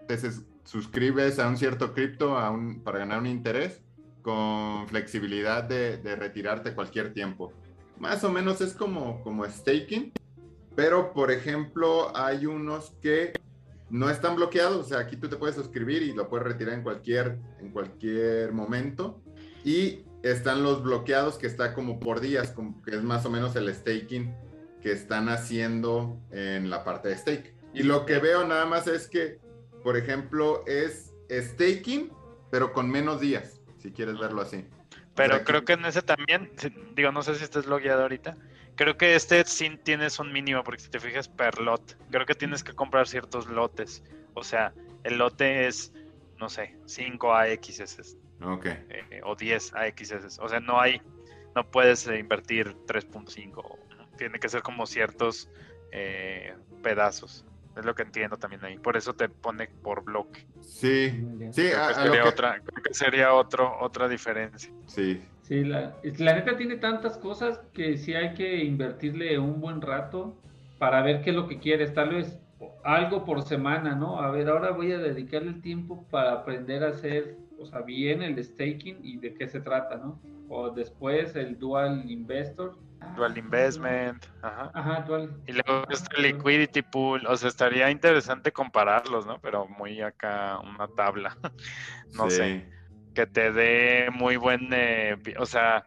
suscribes 0.65 1.39
a 1.39 1.47
un 1.47 1.57
cierto 1.57 1.93
cripto 1.93 2.35
para 2.83 2.99
ganar 2.99 3.19
un 3.19 3.27
interés 3.27 3.81
con 4.21 4.87
flexibilidad 4.87 5.63
de, 5.63 6.15
retirarte 6.15 6.73
cualquier 6.73 7.13
tiempo. 7.13 7.53
Más 8.01 8.23
o 8.23 8.31
menos 8.31 8.61
es 8.61 8.73
como, 8.73 9.21
como 9.21 9.45
staking, 9.45 10.11
pero 10.75 11.13
por 11.13 11.29
ejemplo 11.29 12.11
hay 12.17 12.47
unos 12.47 12.95
que 12.99 13.31
no 13.91 14.09
están 14.09 14.35
bloqueados, 14.35 14.87
o 14.87 14.89
sea, 14.89 14.97
aquí 14.97 15.17
tú 15.17 15.29
te 15.29 15.35
puedes 15.35 15.55
suscribir 15.55 16.01
y 16.01 16.11
lo 16.11 16.27
puedes 16.27 16.47
retirar 16.47 16.73
en 16.73 16.81
cualquier, 16.81 17.37
en 17.59 17.69
cualquier 17.69 18.53
momento. 18.53 19.21
Y 19.63 19.99
están 20.23 20.63
los 20.63 20.81
bloqueados 20.81 21.37
que 21.37 21.45
está 21.45 21.75
como 21.75 21.99
por 21.99 22.21
días, 22.21 22.49
como 22.49 22.81
que 22.81 22.95
es 22.95 23.03
más 23.03 23.23
o 23.27 23.29
menos 23.29 23.55
el 23.55 23.71
staking 23.71 24.33
que 24.81 24.93
están 24.93 25.29
haciendo 25.29 26.17
en 26.31 26.71
la 26.71 26.83
parte 26.83 27.09
de 27.09 27.17
stake. 27.17 27.53
Y 27.71 27.83
lo 27.83 28.07
que 28.07 28.17
veo 28.17 28.47
nada 28.47 28.65
más 28.65 28.87
es 28.87 29.07
que, 29.07 29.39
por 29.83 29.95
ejemplo, 29.95 30.63
es 30.65 31.13
staking, 31.29 32.11
pero 32.49 32.73
con 32.73 32.89
menos 32.89 33.21
días, 33.21 33.61
si 33.77 33.91
quieres 33.91 34.17
verlo 34.17 34.41
así. 34.41 34.65
Pero 35.15 35.43
creo 35.43 35.65
que... 35.65 35.73
en 35.73 35.85
ese 35.85 36.01
también, 36.01 36.51
digo, 36.95 37.11
no 37.11 37.21
sé 37.21 37.35
si 37.35 37.43
estás 37.43 37.65
logueado 37.65 38.03
ahorita, 38.03 38.37
creo 38.75 38.97
que 38.97 39.15
este 39.15 39.43
sí 39.45 39.77
tienes 39.83 40.19
un 40.19 40.31
mínimo, 40.31 40.63
porque 40.63 40.81
si 40.81 40.89
te 40.89 40.99
fijas 40.99 41.27
per 41.27 41.59
lot, 41.59 41.97
creo 42.09 42.25
que 42.25 42.35
tienes 42.35 42.63
que 42.63 42.73
comprar 42.73 43.07
ciertos 43.07 43.47
lotes. 43.47 44.03
O 44.33 44.43
sea, 44.43 44.73
el 45.03 45.17
lote 45.17 45.67
es, 45.67 45.93
no 46.37 46.49
sé, 46.49 46.77
5 46.85 47.33
AXS. 47.33 48.17
Ok. 48.43 48.65
Eh, 48.67 49.21
o 49.23 49.35
10 49.35 49.73
AXS. 49.73 50.39
O 50.39 50.47
sea, 50.47 50.59
no 50.59 50.79
hay, 50.79 51.01
no 51.55 51.69
puedes 51.69 52.07
invertir 52.07 52.73
3.5 52.87 53.81
tiene 54.21 54.39
que 54.39 54.49
ser 54.49 54.61
como 54.61 54.85
ciertos 54.85 55.49
eh, 55.91 56.53
pedazos. 56.83 57.43
Es 57.75 57.85
lo 57.85 57.95
que 57.95 58.03
entiendo 58.03 58.37
también 58.37 58.63
ahí. 58.65 58.77
Por 58.77 58.97
eso 58.97 59.13
te 59.13 59.29
pone 59.29 59.67
por 59.81 60.03
bloque. 60.03 60.45
Sí, 60.61 61.09
sí. 61.51 61.69
sería, 61.93 62.25
otra, 62.25 62.61
sería 62.91 63.33
otro, 63.33 63.77
otra 63.79 64.07
diferencia. 64.07 64.71
Sí. 64.87 65.21
Sí, 65.41 65.63
la, 65.63 65.95
la 66.03 66.35
neta 66.35 66.55
tiene 66.55 66.77
tantas 66.77 67.17
cosas 67.17 67.59
que 67.73 67.97
sí 67.97 68.13
hay 68.13 68.33
que 68.33 68.63
invertirle 68.63 69.37
un 69.37 69.59
buen 69.59 69.81
rato 69.81 70.37
para 70.77 71.01
ver 71.01 71.21
qué 71.21 71.31
es 71.31 71.35
lo 71.35 71.47
que 71.47 71.59
quieres. 71.59 71.93
Tal 71.93 72.09
vez 72.09 72.39
algo 72.83 73.25
por 73.25 73.41
semana, 73.43 73.95
¿no? 73.95 74.19
A 74.19 74.31
ver, 74.31 74.49
ahora 74.49 74.71
voy 74.71 74.91
a 74.91 74.97
dedicarle 74.97 75.49
el 75.49 75.61
tiempo 75.61 76.05
para 76.09 76.33
aprender 76.33 76.83
a 76.83 76.89
hacer, 76.89 77.37
o 77.59 77.65
sea, 77.65 77.81
bien 77.81 78.21
el 78.21 78.43
staking 78.43 78.99
y 79.03 79.17
de 79.17 79.33
qué 79.33 79.47
se 79.47 79.61
trata, 79.61 79.97
¿no? 79.97 80.19
O 80.49 80.69
después 80.69 81.35
el 81.35 81.57
dual 81.57 82.09
investor 82.09 82.77
Dual 83.15 83.37
Investment, 83.37 84.25
ajá. 84.41 84.71
Ajá, 84.73 85.01
dual. 85.01 85.43
Y 85.45 85.53
luego 85.53 85.85
este 85.89 86.21
Liquidity 86.21 86.81
Pool, 86.81 87.25
o 87.27 87.35
sea, 87.35 87.49
estaría 87.49 87.89
interesante 87.89 88.51
compararlos, 88.51 89.25
¿no? 89.25 89.39
Pero 89.39 89.67
muy 89.67 90.01
acá 90.01 90.59
una 90.59 90.87
tabla, 90.87 91.37
no 92.13 92.29
sé. 92.29 92.69
que 93.13 93.25
te 93.27 93.51
dé 93.51 94.09
muy 94.11 94.37
buen, 94.37 94.69
eh, 94.71 95.17
o 95.37 95.45
sea, 95.45 95.85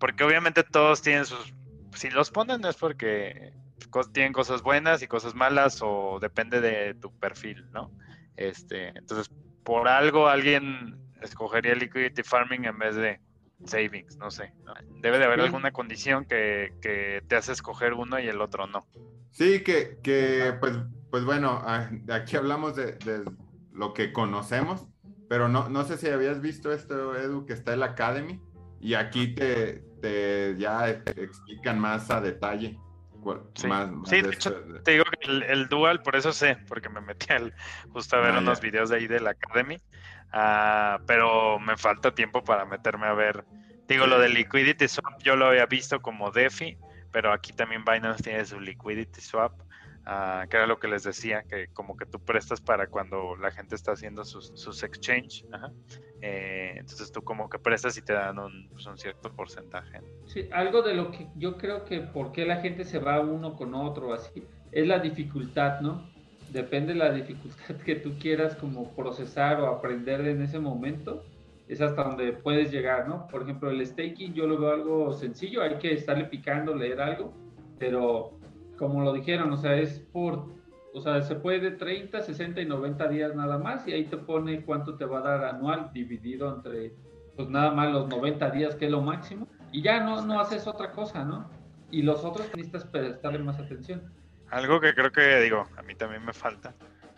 porque 0.00 0.24
obviamente 0.24 0.64
todos 0.64 1.02
tienen 1.02 1.26
sus, 1.26 1.54
si 1.94 2.10
los 2.10 2.30
ponen 2.30 2.64
es 2.64 2.76
porque 2.76 3.52
tienen 4.12 4.32
cosas 4.32 4.62
buenas 4.62 5.02
y 5.02 5.06
cosas 5.06 5.34
malas 5.34 5.78
o 5.82 6.18
depende 6.20 6.60
de 6.60 6.94
tu 6.94 7.12
perfil, 7.18 7.64
¿no? 7.72 7.90
Este, 8.36 8.88
entonces, 8.88 9.30
por 9.62 9.88
algo 9.88 10.28
alguien 10.28 10.96
escogería 11.22 11.74
liquidity 11.74 12.22
farming 12.22 12.64
en 12.64 12.78
vez 12.78 12.96
de 12.96 13.20
savings, 13.64 14.16
no 14.16 14.30
sé. 14.30 14.52
Debe 15.00 15.18
de 15.18 15.24
haber 15.24 15.40
alguna 15.40 15.72
condición 15.72 16.24
que, 16.24 16.72
que, 16.80 17.22
te 17.26 17.36
hace 17.36 17.52
escoger 17.52 17.94
uno 17.94 18.18
y 18.18 18.28
el 18.28 18.40
otro 18.40 18.66
no. 18.66 18.86
Sí, 19.30 19.62
que, 19.62 19.98
que 20.02 20.54
pues, 20.60 20.74
pues 21.10 21.24
bueno, 21.24 21.60
ah, 21.64 21.90
aquí 22.12 22.36
hablamos 22.36 22.76
de, 22.76 22.92
de 22.92 23.24
lo 23.72 23.94
que 23.94 24.12
conocemos, 24.12 24.86
pero 25.28 25.48
no, 25.48 25.68
no 25.68 25.84
sé 25.84 25.96
si 25.96 26.08
habías 26.08 26.40
visto 26.40 26.72
esto, 26.72 27.16
Edu, 27.16 27.46
que 27.46 27.52
está 27.54 27.74
el 27.74 27.82
Academy 27.82 28.40
y 28.80 28.94
aquí 28.94 29.34
te, 29.34 29.82
te 30.02 30.54
ya 30.58 30.88
explican 30.88 31.78
más 31.78 32.10
a 32.10 32.20
detalle. 32.20 32.78
Sí, 33.54 33.68
sí 34.04 34.20
de 34.20 34.28
hecho, 34.28 34.54
te 34.84 34.90
digo 34.92 35.04
que 35.04 35.30
el, 35.30 35.68
Dual, 35.68 36.02
por 36.02 36.14
eso 36.14 36.32
sé, 36.32 36.58
porque 36.68 36.90
me 36.90 37.00
metí 37.00 37.32
al, 37.32 37.54
justo 37.90 38.16
a 38.16 38.20
ver 38.20 38.34
ah, 38.34 38.40
unos 38.40 38.60
videos 38.60 38.90
de 38.90 38.96
ahí 38.96 39.06
del 39.06 39.26
Academy, 39.26 39.80
uh, 40.34 41.02
pero 41.06 41.58
me 41.58 41.76
falta 41.76 42.14
tiempo 42.14 42.42
para 42.42 42.64
meterme 42.64 43.06
a 43.06 43.14
ver. 43.14 43.44
Digo, 43.86 44.06
lo 44.06 44.18
de 44.18 44.28
Liquidity 44.28 44.88
Swap 44.88 45.22
yo 45.22 45.36
lo 45.36 45.46
había 45.46 45.66
visto 45.66 46.00
como 46.00 46.30
DeFi, 46.30 46.76
pero 47.12 47.32
aquí 47.32 47.52
también 47.52 47.84
Binance 47.84 48.22
tiene 48.22 48.44
su 48.44 48.58
Liquidity 48.58 49.20
Swap. 49.20 49.52
Ah, 50.06 50.44
que 50.50 50.58
era 50.58 50.66
lo 50.66 50.78
que 50.78 50.86
les 50.86 51.02
decía, 51.02 51.44
que 51.44 51.68
como 51.68 51.96
que 51.96 52.04
tú 52.04 52.20
prestas 52.20 52.60
para 52.60 52.88
cuando 52.88 53.36
la 53.36 53.50
gente 53.50 53.74
está 53.74 53.92
haciendo 53.92 54.22
sus, 54.24 54.52
sus 54.54 54.82
exchange, 54.82 55.46
eh, 56.20 56.74
entonces 56.76 57.10
tú 57.10 57.22
como 57.22 57.48
que 57.48 57.58
prestas 57.58 57.96
y 57.96 58.02
te 58.02 58.12
dan 58.12 58.36
pues, 58.70 58.84
un, 58.84 58.98
cierto 58.98 59.34
porcentaje. 59.34 60.02
Sí, 60.26 60.46
algo 60.52 60.82
de 60.82 60.92
lo 60.92 61.10
que 61.10 61.28
yo 61.36 61.56
creo 61.56 61.86
que 61.86 62.00
por 62.00 62.32
qué 62.32 62.44
la 62.44 62.56
gente 62.56 62.84
se 62.84 62.98
va 62.98 63.20
uno 63.20 63.56
con 63.56 63.74
otro 63.74 64.12
así, 64.12 64.46
es 64.72 64.86
la 64.86 64.98
dificultad, 64.98 65.80
¿no? 65.80 66.13
Depende 66.52 66.92
de 66.92 66.98
la 66.98 67.12
dificultad 67.12 67.76
que 67.84 67.96
tú 67.96 68.12
quieras 68.18 68.54
como 68.56 68.90
procesar 68.94 69.60
o 69.60 69.66
aprender 69.66 70.20
en 70.26 70.42
ese 70.42 70.58
momento, 70.58 71.24
es 71.68 71.80
hasta 71.80 72.04
donde 72.04 72.32
puedes 72.32 72.70
llegar, 72.70 73.08
¿no? 73.08 73.26
Por 73.28 73.42
ejemplo, 73.42 73.70
el 73.70 73.84
staking 73.84 74.34
yo 74.34 74.46
lo 74.46 74.58
veo 74.58 74.72
algo 74.72 75.12
sencillo, 75.12 75.62
hay 75.62 75.76
que 75.78 75.92
estarle 75.92 76.26
picando, 76.26 76.74
leer 76.74 77.00
algo, 77.00 77.32
pero 77.78 78.38
como 78.76 79.02
lo 79.02 79.12
dijeron, 79.12 79.52
o 79.52 79.56
sea, 79.56 79.76
es 79.76 80.00
por, 80.12 80.46
o 80.92 81.00
sea, 81.00 81.22
se 81.22 81.36
puede 81.36 81.70
30, 81.70 82.20
60 82.20 82.60
y 82.60 82.66
90 82.66 83.08
días 83.08 83.34
nada 83.34 83.58
más 83.58 83.86
y 83.88 83.92
ahí 83.92 84.04
te 84.04 84.16
pone 84.16 84.64
cuánto 84.64 84.96
te 84.96 85.04
va 85.04 85.18
a 85.18 85.22
dar 85.22 85.44
anual 85.44 85.90
dividido 85.92 86.54
entre, 86.54 86.94
pues 87.36 87.48
nada 87.48 87.70
más 87.72 87.92
los 87.92 88.08
90 88.08 88.50
días 88.50 88.74
que 88.74 88.86
es 88.86 88.90
lo 88.90 89.00
máximo 89.00 89.48
y 89.72 89.82
ya 89.82 90.00
no, 90.00 90.24
no 90.24 90.40
haces 90.40 90.66
otra 90.66 90.92
cosa, 90.92 91.24
¿no? 91.24 91.48
Y 91.90 92.02
los 92.02 92.24
otros 92.24 92.46
necesitas 92.54 92.84
prestarle 92.84 93.38
más 93.40 93.58
atención. 93.58 94.02
Algo 94.50 94.80
que 94.80 94.94
creo 94.94 95.10
que 95.10 95.40
digo, 95.40 95.68
a 95.76 95.82
mí 95.82 95.94
también 95.94 96.24
me 96.24 96.32
falta 96.32 96.74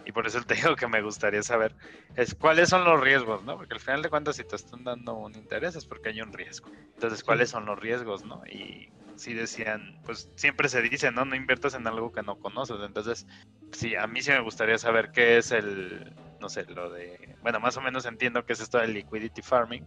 y 0.07 0.13
por 0.13 0.27
eso 0.27 0.41
te 0.43 0.55
digo 0.55 0.77
que 0.77 0.87
me 0.87 1.03
gustaría 1.03 1.43
saber 1.43 1.75
es 2.15 2.35
cuáles 2.35 2.71
son 2.71 2.85
los 2.85 2.99
riesgos, 3.01 3.45
¿no? 3.45 3.57
Porque 3.57 3.75
al 3.75 3.81
final 3.81 4.03
de 4.03 4.09
cuentas 4.09 4.37
si 4.37 4.45
te 4.45 4.57
están 4.57 4.85
dando 4.85 5.15
un 5.15 5.35
interés 5.35 5.77
es 5.77 5.85
porque 5.85 6.11
hay 6.11 6.23
un 6.23 6.33
riesgo. 6.33 6.71
Entonces, 6.95 7.23
¿cuáles 7.23 7.51
son 7.51 7.67
los 7.67 7.79
riesgos, 7.79 8.25
no? 8.25 8.43
Y 8.47 8.89
sí 9.17 9.35
decían, 9.35 10.01
pues 10.05 10.31
siempre 10.37 10.69
se 10.69 10.81
dice, 10.81 11.11
¿no? 11.11 11.25
No 11.25 11.35
inviertas 11.35 11.75
en 11.75 11.87
algo 11.87 12.13
que 12.13 12.23
no 12.23 12.39
conoces. 12.39 12.77
Entonces, 12.81 13.27
sí, 13.73 13.97
a 13.97 14.07
mí 14.07 14.23
sí 14.23 14.31
me 14.31 14.41
gustaría 14.41 14.79
saber 14.79 15.11
qué 15.11 15.39
es 15.39 15.51
el, 15.51 16.15
no 16.41 16.49
sé, 16.49 16.65
lo 16.67 16.91
de, 16.91 17.37
bueno, 17.43 17.59
más 17.59 17.77
o 17.77 17.81
menos 17.81 18.07
entiendo 18.07 18.47
qué 18.47 18.53
es 18.53 18.61
esto 18.61 18.79
del 18.79 18.95
liquidity 18.95 19.43
farming, 19.43 19.85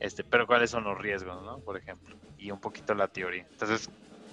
este, 0.00 0.22
pero 0.22 0.46
cuáles 0.46 0.70
son 0.70 0.84
los 0.84 0.98
riesgos, 0.98 1.42
¿no? 1.42 1.58
Por 1.60 1.78
ejemplo, 1.78 2.16
y 2.36 2.50
un 2.50 2.60
poquito 2.60 2.94
la 2.94 3.08
teoría. 3.08 3.46
Entonces, 3.50 3.90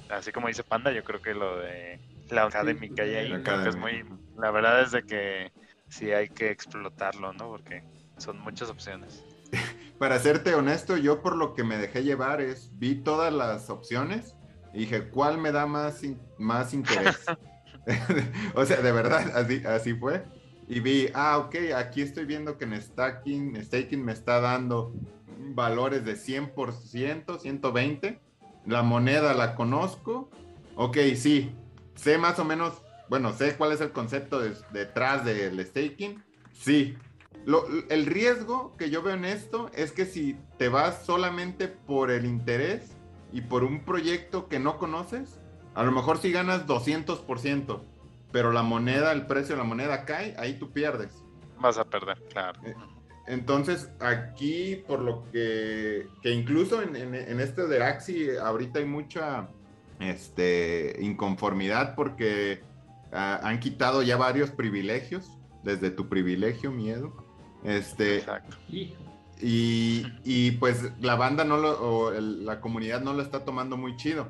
así 0.09 0.31
como 0.31 0.49
dice 0.49 0.63
Panda, 0.63 0.91
yo 0.91 1.03
creo 1.03 1.21
que 1.21 1.33
lo 1.33 1.57
de 1.57 1.99
la 2.29 2.45
académica 2.45 3.05
y 3.05 3.15
ahí 3.15 3.43
creo 3.43 3.63
que 3.63 3.69
es 3.69 3.75
muy, 3.75 4.05
la 4.37 4.51
verdad 4.51 4.81
es 4.81 4.91
de 4.91 5.03
que 5.03 5.51
sí 5.87 6.11
hay 6.11 6.29
que 6.29 6.51
explotarlo, 6.51 7.33
¿no? 7.33 7.49
Porque 7.49 7.83
son 8.17 8.39
muchas 8.39 8.69
opciones. 8.69 9.23
Para 9.99 10.19
serte 10.19 10.55
honesto, 10.55 10.97
yo 10.97 11.21
por 11.21 11.35
lo 11.35 11.53
que 11.53 11.63
me 11.63 11.77
dejé 11.77 12.03
llevar 12.03 12.41
es, 12.41 12.71
vi 12.77 12.95
todas 12.95 13.33
las 13.33 13.69
opciones 13.69 14.35
y 14.73 14.79
dije, 14.79 15.09
¿cuál 15.09 15.37
me 15.37 15.51
da 15.51 15.65
más, 15.65 16.01
más 16.37 16.73
interés? 16.73 17.25
o 18.55 18.65
sea, 18.65 18.81
de 18.81 18.91
verdad, 18.91 19.31
así, 19.35 19.63
así 19.65 19.93
fue. 19.93 20.23
Y 20.67 20.79
vi, 20.81 21.09
ah, 21.13 21.37
ok, 21.39 21.55
aquí 21.75 22.01
estoy 22.01 22.25
viendo 22.25 22.57
que 22.57 22.65
en 22.65 22.79
staking, 22.79 23.63
staking 23.63 24.03
me 24.03 24.11
está 24.11 24.39
dando 24.39 24.93
valores 25.55 26.05
de 26.05 26.13
100%, 26.13 27.39
120. 27.39 28.19
La 28.65 28.83
moneda 28.83 29.33
la 29.33 29.55
conozco. 29.55 30.29
Ok, 30.75 30.97
sí, 31.15 31.55
sé 31.99 32.17
más 32.17 32.39
o 32.39 32.45
menos, 32.45 32.81
bueno, 33.09 33.33
sé 33.33 33.55
cuál 33.55 33.71
es 33.71 33.81
el 33.81 33.91
concepto 33.91 34.39
detrás 34.71 35.25
del 35.25 35.65
staking. 35.65 36.23
Sí. 36.53 36.97
el 37.89 38.05
riesgo 38.05 38.75
que 38.77 38.89
yo 38.89 39.01
veo 39.01 39.15
en 39.15 39.25
esto 39.25 39.71
es 39.73 39.91
que 39.91 40.05
si 40.05 40.37
te 40.57 40.69
vas 40.69 41.05
solamente 41.05 41.67
por 41.67 42.11
el 42.11 42.25
interés, 42.25 42.99
y 43.31 43.41
por 43.41 43.63
un 43.63 43.83
proyecto 43.83 44.47
que 44.47 44.59
no 44.59 44.77
conoces, 44.77 45.39
a 45.75 45.83
lo 45.83 45.91
mejor 45.91 46.17
si 46.17 46.31
ganas 46.31 46.65
200%, 46.65 47.81
pero 48.31 48.51
la 48.51 48.63
moneda, 48.63 49.11
el 49.11 49.27
precio 49.27 49.55
de 49.55 49.61
la 49.61 49.67
moneda 49.67 50.05
cae, 50.05 50.35
ahí 50.37 50.53
tú 50.53 50.71
pierdes. 50.71 51.23
Vas 51.59 51.77
a 51.77 51.85
perder, 51.85 52.21
claro. 52.29 52.59
Eh, 52.63 52.75
entonces, 53.27 53.91
aquí, 53.99 54.83
por 54.87 54.99
lo 54.99 55.29
que, 55.31 56.07
que 56.21 56.31
incluso 56.31 56.81
en, 56.81 56.95
en, 56.95 57.39
este 57.39 57.67
de 57.67 57.83
Axi, 57.83 58.29
ahorita 58.37 58.79
hay 58.79 58.85
mucha 58.85 59.49
este, 59.99 60.97
inconformidad 61.01 61.95
porque 61.95 62.61
ah, 63.11 63.39
han 63.43 63.59
quitado 63.59 64.01
ya 64.01 64.17
varios 64.17 64.51
privilegios, 64.51 65.29
desde 65.63 65.91
tu 65.91 66.07
privilegio, 66.07 66.71
miedo. 66.71 67.13
Este, 67.63 68.17
Exacto. 68.17 68.57
Y, 69.41 70.51
pues 70.59 70.91
la 70.99 71.15
banda 71.15 71.43
no 71.45 71.57
lo, 71.57 71.81
o 71.81 72.11
la 72.11 72.59
comunidad 72.59 73.01
no 73.01 73.13
lo 73.13 73.21
está 73.21 73.45
tomando 73.45 73.77
muy 73.77 73.95
chido. 73.95 74.27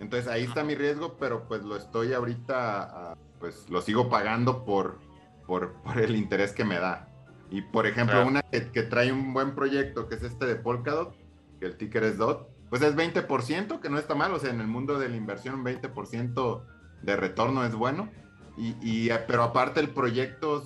Entonces 0.00 0.28
ahí 0.28 0.44
está 0.44 0.64
mi 0.64 0.74
riesgo, 0.74 1.16
pero 1.18 1.46
pues 1.46 1.62
lo 1.62 1.76
estoy 1.76 2.12
ahorita, 2.12 3.16
pues 3.38 3.68
lo 3.68 3.82
sigo 3.82 4.08
pagando 4.08 4.64
por, 4.64 4.98
por, 5.46 5.74
el 5.96 6.16
interés 6.16 6.52
que 6.52 6.64
me 6.64 6.78
da. 6.78 7.08
Y 7.50 7.62
por 7.62 7.86
ejemplo, 7.86 8.26
una 8.26 8.42
que, 8.42 8.60
trae 8.82 9.12
un 9.12 9.34
buen 9.34 9.54
proyecto, 9.54 10.08
que 10.08 10.14
es 10.14 10.22
este 10.22 10.46
de 10.46 10.56
Polkadot, 10.56 11.14
que 11.58 11.66
el 11.66 11.76
ticker 11.76 12.04
es 12.04 12.16
DOT, 12.16 12.48
pues 12.70 12.82
es 12.82 12.94
20%, 12.94 13.80
que 13.80 13.90
no 13.90 13.98
está 13.98 14.14
mal, 14.14 14.32
o 14.32 14.38
sea, 14.38 14.50
en 14.50 14.60
el 14.60 14.68
mundo 14.68 14.98
de 14.98 15.08
la 15.08 15.16
inversión 15.16 15.56
un 15.56 15.64
20% 15.64 16.62
de 17.02 17.16
retorno 17.16 17.64
es 17.64 17.74
bueno. 17.74 18.08
Y, 18.56 18.76
y, 18.80 19.10
pero 19.26 19.42
aparte 19.42 19.80
el 19.80 19.90
proyecto, 19.90 20.62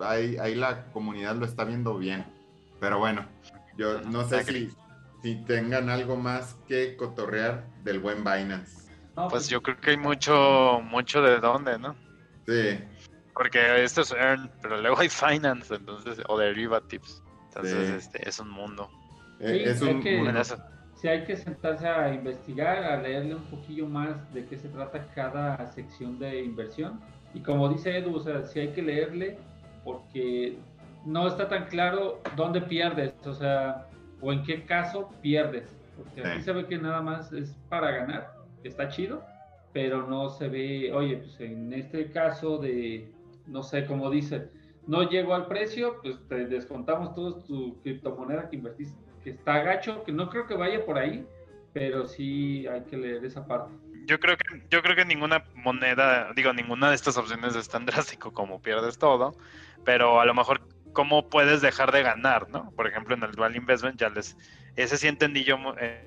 ahí, 0.00 0.38
ahí 0.38 0.54
la 0.54 0.86
comunidad 0.92 1.36
lo 1.36 1.44
está 1.44 1.64
viendo 1.64 1.98
bien. 1.98 2.24
Pero 2.80 2.98
bueno, 2.98 3.26
yo 3.76 4.00
no 4.00 4.26
sé 4.26 4.44
si, 4.44 4.70
si 5.22 5.36
tengan 5.44 5.90
algo 5.90 6.16
más 6.16 6.56
que 6.66 6.96
cotorrear 6.96 7.66
del 7.84 8.00
buen 8.00 8.24
Binance. 8.24 8.90
pues, 9.14 9.28
pues 9.30 9.48
yo 9.48 9.62
creo 9.62 9.78
que 9.78 9.90
hay 9.90 9.98
mucho, 9.98 10.80
mucho 10.82 11.20
de 11.20 11.38
dónde, 11.38 11.78
¿no? 11.78 11.94
Sí. 12.46 12.78
Porque 13.34 13.84
esto 13.84 14.02
es 14.02 14.12
Earn, 14.12 14.50
pero 14.62 14.80
luego 14.80 14.98
hay 14.98 15.08
Finance, 15.10 15.74
entonces, 15.74 16.18
o 16.28 16.38
Derivatives. 16.38 17.22
Entonces, 17.48 17.90
este, 17.90 18.26
es 18.26 18.38
un 18.38 18.50
mundo. 18.50 18.90
Eh, 19.40 19.64
es 19.66 19.82
un 19.82 20.02
mundo. 20.02 20.42
Si 21.02 21.08
hay 21.08 21.24
que 21.24 21.36
sentarse 21.36 21.88
a 21.88 22.14
investigar, 22.14 22.84
a 22.84 23.02
leerle 23.02 23.34
un 23.34 23.42
poquillo 23.46 23.88
más 23.88 24.32
de 24.32 24.46
qué 24.46 24.56
se 24.56 24.68
trata 24.68 25.04
cada 25.16 25.66
sección 25.72 26.16
de 26.20 26.44
inversión. 26.44 27.00
Y 27.34 27.40
como 27.40 27.68
dice 27.68 27.98
Edu, 27.98 28.14
o 28.14 28.20
sea, 28.20 28.46
si 28.46 28.60
hay 28.60 28.68
que 28.68 28.82
leerle, 28.82 29.36
porque 29.82 30.58
no 31.04 31.26
está 31.26 31.48
tan 31.48 31.66
claro 31.66 32.22
dónde 32.36 32.60
pierdes, 32.60 33.14
o 33.26 33.32
sea, 33.32 33.88
o 34.20 34.32
en 34.32 34.44
qué 34.44 34.64
caso 34.64 35.10
pierdes. 35.20 35.76
Porque 35.96 36.24
aquí 36.24 36.40
se 36.40 36.52
ve 36.52 36.66
que 36.66 36.78
nada 36.78 37.02
más 37.02 37.32
es 37.32 37.58
para 37.68 37.90
ganar, 37.90 38.34
está 38.62 38.88
chido, 38.88 39.24
pero 39.72 40.06
no 40.06 40.30
se 40.30 40.46
ve, 40.46 40.92
oye, 40.94 41.16
pues 41.16 41.40
en 41.40 41.72
este 41.72 42.12
caso 42.12 42.58
de, 42.58 43.10
no 43.48 43.64
sé, 43.64 43.86
cómo 43.86 44.08
dice, 44.08 44.50
no 44.86 45.02
llegó 45.10 45.34
al 45.34 45.48
precio, 45.48 45.96
pues 46.00 46.16
te 46.28 46.46
descontamos 46.46 47.12
toda 47.16 47.42
tu 47.42 47.80
criptomoneda 47.82 48.48
que 48.48 48.54
invertiste, 48.54 49.11
que 49.22 49.30
está 49.30 49.62
gacho, 49.62 50.04
que 50.04 50.12
no 50.12 50.28
creo 50.28 50.46
que 50.46 50.54
vaya 50.54 50.84
por 50.84 50.98
ahí, 50.98 51.26
pero 51.72 52.06
sí 52.06 52.66
hay 52.66 52.82
que 52.82 52.96
leer 52.96 53.24
esa 53.24 53.46
parte. 53.46 53.72
Yo 54.06 54.18
creo 54.18 54.36
que, 54.36 54.62
yo 54.68 54.82
creo 54.82 54.96
que 54.96 55.04
ninguna 55.04 55.44
moneda, 55.54 56.32
digo, 56.34 56.52
ninguna 56.52 56.90
de 56.90 56.96
estas 56.96 57.16
opciones 57.16 57.54
es 57.54 57.68
tan 57.68 57.86
drástico 57.86 58.32
como 58.32 58.60
pierdes 58.60 58.98
todo, 58.98 59.36
pero 59.84 60.20
a 60.20 60.26
lo 60.26 60.34
mejor 60.34 60.60
cómo 60.92 61.28
puedes 61.28 61.62
dejar 61.62 61.92
de 61.92 62.02
ganar, 62.02 62.50
¿no? 62.50 62.70
Por 62.72 62.86
ejemplo, 62.86 63.14
en 63.14 63.22
el 63.22 63.32
dual 63.32 63.56
investment 63.56 63.98
ya 63.98 64.10
les, 64.10 64.36
ese 64.76 64.96
sí 64.96 65.08
entendí 65.08 65.44
yo, 65.44 65.56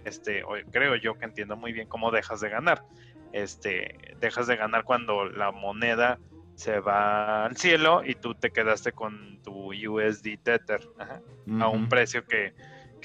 este, 0.04 0.44
creo 0.72 0.96
yo 0.96 1.18
que 1.18 1.26
entiendo 1.26 1.56
muy 1.56 1.74
bien 1.74 1.88
cómo 1.88 2.12
dejas 2.12 2.42
de 2.42 2.50
ganar. 2.50 2.84
Este, 3.32 4.16
dejas 4.20 4.48
de 4.48 4.56
ganar 4.56 4.84
cuando 4.84 5.26
la 5.26 5.52
moneda 5.52 6.20
se 6.56 6.80
va 6.80 7.46
al 7.46 7.58
cielo 7.58 8.02
y 8.06 8.16
tú 8.16 8.34
te 8.34 8.52
quedaste 8.52 8.94
con 8.94 9.42
tu 9.44 9.74
USD 9.74 10.38
Tether 10.42 10.82
a 11.60 11.68
un 11.68 11.90
precio 11.90 12.26
que, 12.26 12.54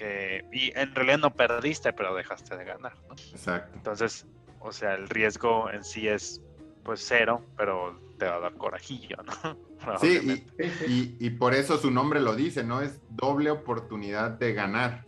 que, 0.00 0.46
y 0.50 0.72
en 0.78 0.94
realidad 0.94 1.18
no 1.18 1.34
perdiste, 1.34 1.92
pero 1.92 2.14
dejaste 2.14 2.56
de 2.56 2.64
ganar, 2.64 2.94
¿no? 3.06 3.14
Exacto. 3.14 3.76
Entonces, 3.76 4.26
o 4.60 4.72
sea, 4.72 4.94
el 4.94 5.08
riesgo 5.10 5.70
en 5.70 5.84
sí 5.84 6.08
es 6.08 6.40
pues 6.82 7.04
cero, 7.06 7.44
pero 7.54 8.00
te 8.18 8.24
va 8.24 8.36
a 8.36 8.40
dar 8.40 8.54
corajillo, 8.54 9.18
¿no? 9.22 9.58
Sí, 9.98 10.44
y, 10.86 11.16
y, 11.18 11.30
por 11.30 11.54
eso 11.54 11.78
su 11.78 11.90
nombre 11.90 12.20
lo 12.20 12.36
dice, 12.36 12.62
¿no? 12.62 12.82
Es 12.82 13.00
doble 13.08 13.50
oportunidad 13.50 14.32
de 14.32 14.52
ganar, 14.52 15.06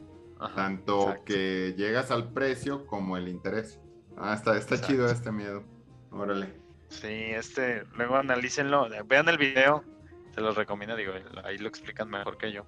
tanto 0.56 1.18
que 1.26 1.74
llegas 1.76 2.10
al 2.10 2.32
precio 2.32 2.86
como 2.86 3.18
el 3.18 3.28
interés. 3.28 3.78
Ah, 4.16 4.32
está, 4.32 4.56
está 4.56 4.80
chido 4.80 5.10
este 5.10 5.30
miedo. 5.30 5.62
Órale. 6.10 6.54
Sí, 6.88 7.06
este, 7.06 7.84
luego 7.96 8.16
analícenlo, 8.16 8.88
vean 9.04 9.28
el 9.28 9.36
video, 9.36 9.84
se 10.34 10.40
los 10.40 10.56
recomiendo, 10.56 10.96
digo, 10.96 11.12
ahí 11.44 11.58
lo 11.58 11.68
explican 11.68 12.08
mejor 12.08 12.38
que 12.38 12.50
yo. 12.50 12.64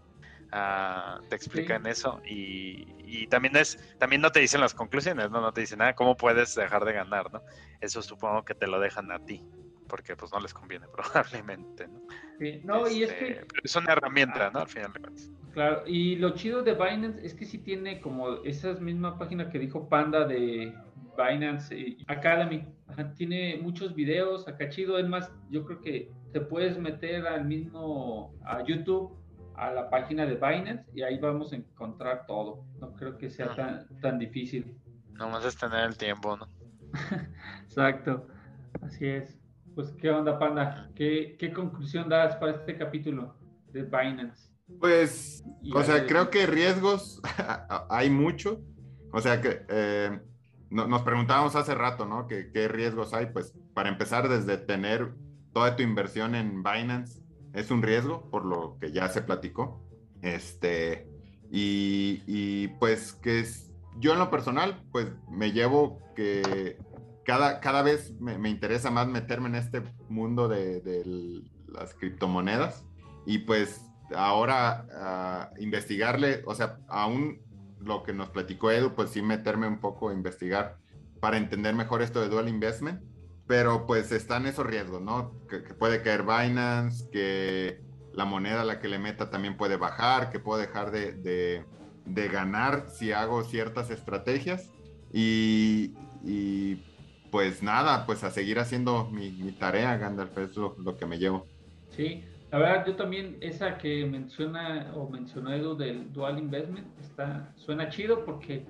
Ah, 0.56 1.20
te 1.28 1.34
explican 1.34 1.84
eso 1.84 2.20
y, 2.24 2.86
y, 2.98 3.26
también 3.26 3.56
es 3.56 3.76
también 3.98 4.22
no 4.22 4.30
te 4.30 4.38
dicen 4.38 4.60
las 4.60 4.72
conclusiones 4.72 5.28
no 5.28 5.40
no 5.40 5.52
te 5.52 5.62
dicen 5.62 5.80
nada 5.80 5.90
ah, 5.90 5.94
cómo 5.96 6.16
puedes 6.16 6.54
dejar 6.54 6.84
de 6.84 6.92
ganar 6.92 7.32
no 7.32 7.42
eso 7.80 8.00
supongo 8.02 8.44
que 8.44 8.54
te 8.54 8.68
lo 8.68 8.78
dejan 8.78 9.10
a 9.10 9.18
ti 9.18 9.44
porque 9.88 10.14
pues 10.14 10.30
no 10.30 10.38
les 10.38 10.54
conviene 10.54 10.86
probablemente 10.94 11.88
no, 11.88 11.98
sí. 12.38 12.60
no 12.62 12.88
y 12.88 13.02
es 13.02 13.12
que 13.14 13.30
este, 13.30 13.46
es 13.64 13.74
una 13.74 13.94
herramienta 13.94 14.48
no 14.52 14.60
al 14.60 14.68
final 14.68 14.92
de 14.92 15.00
cuentas. 15.00 15.28
Claro 15.54 15.82
y 15.88 16.14
lo 16.16 16.30
chido 16.34 16.62
de 16.62 16.74
Binance 16.74 17.26
es 17.26 17.34
que 17.34 17.46
sí 17.46 17.58
tiene 17.58 18.00
como 18.00 18.44
esa 18.44 18.74
misma 18.74 19.18
página 19.18 19.50
que 19.50 19.58
dijo 19.58 19.88
Panda 19.88 20.24
de 20.24 20.72
Binance 21.16 21.96
Academy. 22.06 22.64
Tiene 23.16 23.58
muchos 23.60 23.94
videos 23.94 24.46
acá 24.46 24.68
chido. 24.68 24.98
Es 24.98 25.08
más 25.08 25.32
yo 25.50 25.64
creo 25.64 25.80
que 25.80 26.12
te 26.32 26.40
puedes 26.40 26.78
meter 26.78 27.26
al 27.26 27.44
mismo 27.44 28.34
a 28.44 28.62
YouTube 28.64 29.23
a 29.56 29.70
la 29.70 29.90
página 29.90 30.26
de 30.26 30.34
Binance 30.34 30.90
y 30.94 31.02
ahí 31.02 31.18
vamos 31.18 31.52
a 31.52 31.56
encontrar 31.56 32.26
todo. 32.26 32.64
No 32.80 32.92
creo 32.94 33.18
que 33.18 33.30
sea 33.30 33.54
tan, 33.54 33.86
tan 34.00 34.18
difícil. 34.18 34.76
Nomás 35.12 35.44
es 35.44 35.56
tener 35.56 35.84
el 35.84 35.96
tiempo, 35.96 36.36
¿no? 36.36 36.48
Exacto, 37.64 38.26
así 38.82 39.06
es. 39.06 39.38
Pues, 39.74 39.92
¿qué 39.92 40.10
onda, 40.10 40.38
Panda? 40.38 40.90
¿Qué, 40.94 41.36
¿Qué, 41.38 41.52
conclusión 41.52 42.08
das 42.08 42.36
para 42.36 42.52
este 42.52 42.76
capítulo 42.76 43.34
de 43.72 43.82
Binance? 43.82 44.50
Pues, 44.80 45.44
o 45.74 45.82
sea, 45.82 46.06
creo 46.06 46.30
que 46.30 46.46
riesgos 46.46 47.20
hay 47.90 48.10
mucho. 48.10 48.62
O 49.12 49.20
sea, 49.20 49.40
que 49.40 49.64
eh, 49.68 50.20
nos 50.70 51.02
preguntábamos 51.02 51.56
hace 51.56 51.74
rato, 51.74 52.06
¿no? 52.06 52.26
¿Qué, 52.26 52.50
¿Qué 52.52 52.68
riesgos 52.68 53.14
hay? 53.14 53.26
Pues, 53.26 53.52
para 53.74 53.88
empezar, 53.88 54.28
desde 54.28 54.56
tener 54.58 55.12
toda 55.52 55.76
tu 55.76 55.82
inversión 55.82 56.34
en 56.34 56.62
Binance 56.62 57.23
es 57.54 57.70
un 57.70 57.82
riesgo, 57.82 58.28
por 58.30 58.44
lo 58.44 58.76
que 58.80 58.92
ya 58.92 59.08
se 59.08 59.22
platicó. 59.22 59.80
Este, 60.22 61.08
y, 61.50 62.68
pues 62.80 63.12
que 63.12 63.40
es, 63.40 63.72
yo 63.98 64.12
en 64.12 64.18
lo 64.18 64.30
personal, 64.30 64.82
pues 64.90 65.06
me 65.30 65.52
llevo 65.52 66.00
que 66.16 66.78
cada, 67.24 67.60
cada 67.60 67.82
vez 67.82 68.12
me, 68.20 68.48
interesa 68.48 68.90
más 68.90 69.06
meterme 69.06 69.48
en 69.48 69.54
este 69.54 69.82
mundo 70.08 70.48
de, 70.48 71.42
las 71.68 71.94
criptomonedas 71.94 72.84
y 73.26 73.38
pues 73.38 73.80
ahora 74.14 75.50
investigarle, 75.58 76.42
o 76.46 76.54
sea, 76.54 76.78
aún 76.88 77.40
lo 77.80 78.02
que 78.02 78.12
nos 78.12 78.30
platicó 78.30 78.70
Edu, 78.70 78.94
pues 78.94 79.10
sí 79.10 79.22
meterme 79.22 79.66
un 79.66 79.78
poco 79.78 80.10
a 80.10 80.14
investigar 80.14 80.78
para 81.20 81.36
entender 81.36 81.74
mejor 81.74 82.02
esto 82.02 82.20
de 82.20 82.28
dual 82.28 82.48
investment 82.48 83.02
pero 83.46 83.86
pues 83.86 84.10
están 84.12 84.46
esos 84.46 84.66
riesgos, 84.66 85.02
¿no? 85.02 85.32
Que, 85.48 85.58
puede 85.58 86.02
caer 86.02 86.22
Binance, 86.22 87.08
que 87.10 87.80
la 88.14 88.24
moneda 88.24 88.62
a 88.62 88.64
la 88.64 88.80
que 88.80 88.88
le 88.88 88.98
meta 88.98 89.30
también 89.30 89.56
puede 89.56 89.76
bajar, 89.76 90.30
que 90.30 90.38
puedo 90.38 90.58
dejar 90.58 90.90
de, 90.90 91.64
ganar 92.06 92.86
si 92.88 93.12
hago 93.12 93.44
ciertas 93.44 93.90
estrategias. 93.90 94.70
Y, 95.12 95.94
pues 97.30 97.62
nada, 97.62 98.06
pues 98.06 98.22
a 98.24 98.30
seguir 98.30 98.58
haciendo 98.60 99.10
mi, 99.10 99.52
tarea, 99.52 99.96
Gandalf, 99.96 100.36
es 100.38 100.56
lo, 100.56 100.96
que 100.96 101.04
me 101.04 101.18
llevo. 101.18 101.46
Sí, 101.90 102.24
la 102.50 102.58
verdad, 102.58 102.86
yo 102.86 102.96
también, 102.96 103.36
esa 103.40 103.76
que 103.76 104.06
menciona 104.06 104.92
o 104.94 105.08
mencionó 105.08 105.52
Edu 105.52 105.76
del 105.76 106.12
dual 106.12 106.38
investment, 106.38 106.86
está, 107.00 107.52
suena 107.56 107.88
chido 107.88 108.24
porque 108.24 108.64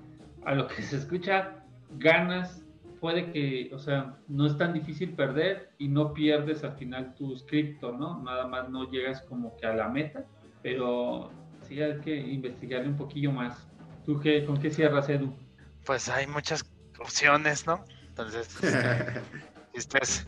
a 0.45 0.55
lo 0.55 0.67
que 0.67 0.83
se 0.83 0.97
escucha, 0.97 1.65
ganas 1.99 2.64
puede 3.05 3.31
que, 3.33 3.69
o 3.75 3.79
sea, 3.79 4.17
no 4.29 4.47
es 4.47 4.57
tan 4.57 4.73
difícil 4.73 5.13
perder 5.13 5.75
y 5.77 5.89
no 5.89 6.15
pierdes 6.15 6.65
al 6.65 6.73
final 6.73 7.15
tu 7.15 7.37
cripto, 7.45 7.93
¿no? 7.93 8.23
Nada 8.23 8.47
más 8.47 8.71
no 8.71 8.91
llegas 8.91 9.21
como 9.29 9.55
que 9.59 9.67
a 9.67 9.75
la 9.75 9.91
meta, 9.91 10.25
pero 10.63 11.31
sí 11.69 11.83
hay 11.83 12.01
que 12.01 12.17
investigarle 12.17 12.89
un 12.89 12.97
poquillo 12.97 13.31
más. 13.31 13.69
¿Tú 14.07 14.19
qué, 14.21 14.47
con 14.47 14.59
qué 14.59 14.71
cierras, 14.71 15.07
Edu? 15.11 15.37
Pues 15.85 16.09
hay 16.09 16.27
muchas 16.27 16.65
opciones, 16.99 17.67
¿no? 17.67 17.85
Entonces, 18.09 18.49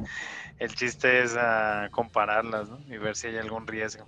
el 0.59 0.75
chiste 0.75 1.23
es, 1.23 1.35
ah, 1.35 1.89
compararlas, 1.93 2.69
¿no? 2.69 2.79
Y 2.95 2.99
ver 2.99 3.17
si 3.17 3.29
hay 3.29 3.39
algún 3.39 3.67
riesgo. 3.67 4.05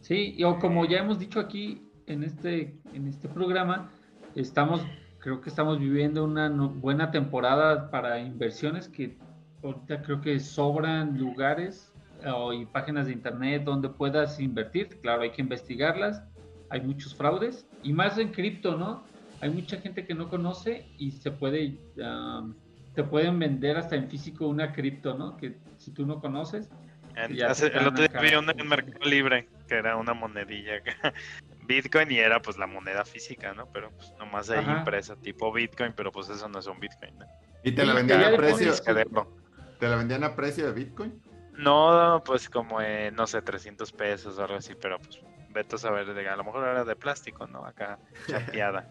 Sí, 0.00 0.42
o 0.42 0.58
como 0.58 0.86
ya 0.86 1.00
hemos 1.00 1.18
dicho 1.18 1.38
aquí 1.38 1.86
en 2.06 2.22
este, 2.22 2.78
en 2.94 3.08
este 3.08 3.28
programa, 3.28 3.90
estamos 4.34 4.80
creo 5.26 5.40
que 5.40 5.48
estamos 5.48 5.80
viviendo 5.80 6.22
una 6.22 6.48
buena 6.48 7.10
temporada 7.10 7.90
para 7.90 8.20
inversiones 8.20 8.88
que 8.88 9.16
ahorita 9.60 10.00
creo 10.02 10.20
que 10.20 10.38
sobran 10.38 11.18
lugares 11.18 11.92
y 12.54 12.64
páginas 12.66 13.06
de 13.06 13.14
internet 13.14 13.64
donde 13.64 13.88
puedas 13.88 14.38
invertir. 14.38 15.00
Claro, 15.00 15.22
hay 15.22 15.32
que 15.32 15.42
investigarlas. 15.42 16.22
Hay 16.70 16.80
muchos 16.82 17.12
fraudes 17.12 17.66
y 17.82 17.92
más 17.92 18.18
en 18.18 18.28
cripto, 18.28 18.76
¿no? 18.76 19.02
Hay 19.40 19.50
mucha 19.50 19.78
gente 19.78 20.06
que 20.06 20.14
no 20.14 20.28
conoce 20.28 20.86
y 20.96 21.10
se 21.10 21.32
puede, 21.32 21.76
te 22.94 23.02
pueden 23.02 23.36
vender 23.40 23.78
hasta 23.78 23.96
en 23.96 24.08
físico 24.08 24.46
una 24.46 24.72
cripto, 24.72 25.18
¿no? 25.18 25.36
Que 25.36 25.56
si 25.76 25.90
tú 25.90 26.06
no 26.06 26.20
conoces. 26.20 26.70
el 27.16 27.42
otro 27.42 28.06
día 28.06 28.20
vi 28.20 28.36
una 28.36 28.52
en 28.52 28.68
Mercado 28.68 29.04
Libre 29.10 29.48
que 29.66 29.74
era 29.74 29.96
una 29.96 30.14
monedilla 30.14 30.82
Bitcoin 31.66 32.10
y 32.10 32.18
era 32.18 32.40
pues 32.40 32.56
la 32.58 32.66
moneda 32.66 33.04
física, 33.04 33.52
¿no? 33.54 33.66
Pero 33.72 33.90
pues 33.90 34.12
nomás 34.18 34.50
ahí 34.50 34.64
impresa, 34.64 35.16
tipo 35.16 35.52
Bitcoin, 35.52 35.92
pero 35.94 36.12
pues 36.12 36.28
eso 36.28 36.48
no 36.48 36.58
es 36.58 36.66
un 36.66 36.80
Bitcoin, 36.80 37.18
¿no? 37.18 37.26
¿Y 37.62 37.72
te 37.72 37.84
la 37.84 37.94
vendían 37.94 38.22
a 38.22 38.36
precio? 38.36 38.72
¿Te 39.78 39.88
la 39.88 39.96
vendían 39.96 40.24
a 40.24 40.34
precio 40.34 40.66
de 40.66 40.72
Bitcoin? 40.72 41.20
No, 41.54 42.22
pues 42.24 42.48
como, 42.50 42.80
no 43.12 43.26
sé, 43.26 43.42
300 43.42 43.90
pesos 43.92 44.38
o 44.38 44.44
algo 44.44 44.56
así, 44.56 44.74
pero 44.74 44.98
pues 44.98 45.20
vete 45.50 45.76
a 45.76 45.78
saber, 45.78 46.12
de, 46.12 46.28
a 46.28 46.36
lo 46.36 46.44
mejor 46.44 46.68
era 46.68 46.84
de 46.84 46.96
plástico, 46.96 47.46
¿no? 47.46 47.64
Acá 47.64 47.98
chateada 48.28 48.88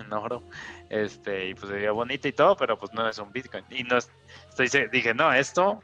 en 0.00 0.12
oro, 0.12 0.42
este, 0.90 1.48
y 1.48 1.54
pues 1.54 1.68
se 1.68 1.74
veía 1.74 1.92
bonita 1.92 2.26
y 2.28 2.32
todo, 2.32 2.56
pero 2.56 2.78
pues 2.78 2.92
no 2.92 3.08
es 3.08 3.18
un 3.18 3.32
Bitcoin. 3.32 3.64
Y 3.70 3.84
no 3.84 3.98
estoy, 3.98 4.88
dije, 4.90 5.14
no, 5.14 5.32
esto 5.32 5.80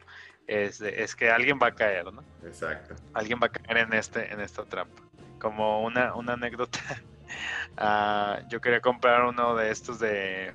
es, 0.49 0.81
es 0.81 1.15
que 1.15 1.31
alguien 1.31 1.59
va 1.63 1.69
a 1.69 1.75
caer, 1.75 2.13
¿no? 2.13 2.25
Exacto. 2.45 2.95
Alguien 3.13 3.39
va 3.41 3.47
a 3.47 3.51
caer 3.51 3.79
en, 3.79 3.93
este, 3.93 4.33
en 4.33 4.41
esta 4.41 4.65
trampa 4.65 5.04
como 5.45 5.83
una, 5.83 6.15
una 6.15 6.33
anécdota, 6.33 6.81
uh, 7.77 8.43
yo 8.49 8.63
quería 8.63 8.81
comprar 8.81 9.27
uno 9.27 9.55
de 9.55 9.71
estos 9.71 9.99
de 9.99 10.55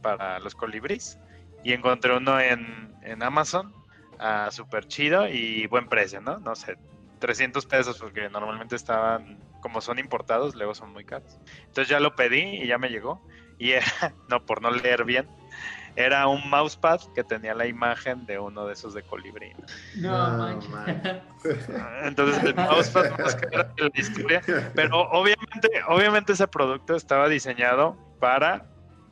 para 0.00 0.38
los 0.38 0.54
colibris 0.54 1.18
y 1.62 1.74
encontré 1.74 2.16
uno 2.16 2.40
en, 2.40 2.94
en 3.02 3.22
Amazon, 3.22 3.70
uh, 4.14 4.50
súper 4.50 4.86
chido 4.86 5.28
y 5.28 5.66
buen 5.66 5.90
precio, 5.90 6.22
¿no? 6.22 6.38
No 6.38 6.54
sé, 6.54 6.78
300 7.18 7.66
pesos 7.66 7.98
porque 7.98 8.30
normalmente 8.30 8.76
estaban, 8.76 9.38
como 9.60 9.82
son 9.82 9.98
importados, 9.98 10.54
luego 10.54 10.74
son 10.74 10.90
muy 10.94 11.04
caros. 11.04 11.38
Entonces 11.66 11.88
ya 11.88 12.00
lo 12.00 12.16
pedí 12.16 12.62
y 12.62 12.66
ya 12.66 12.78
me 12.78 12.88
llegó 12.88 13.20
y 13.58 13.72
no, 14.30 14.46
por 14.46 14.62
no 14.62 14.70
leer 14.70 15.04
bien, 15.04 15.28
era 15.96 16.26
un 16.28 16.48
mousepad 16.48 17.00
que 17.14 17.24
tenía 17.24 17.54
la 17.54 17.66
imagen 17.66 18.26
de 18.26 18.38
uno 18.38 18.66
de 18.66 18.72
esos 18.72 18.94
de 18.94 19.02
colibrí. 19.02 19.52
No, 19.96 20.36
no 20.36 20.60
Entonces 22.02 22.42
el 22.44 22.54
mousepad 22.54 23.18
más 23.18 23.34
que 23.36 23.48
la 23.56 23.90
historia, 23.94 24.42
pero 24.74 25.00
obviamente, 25.10 25.68
obviamente 25.88 26.32
ese 26.32 26.48
producto 26.48 26.94
estaba 26.94 27.28
diseñado 27.28 27.96
para 28.18 28.66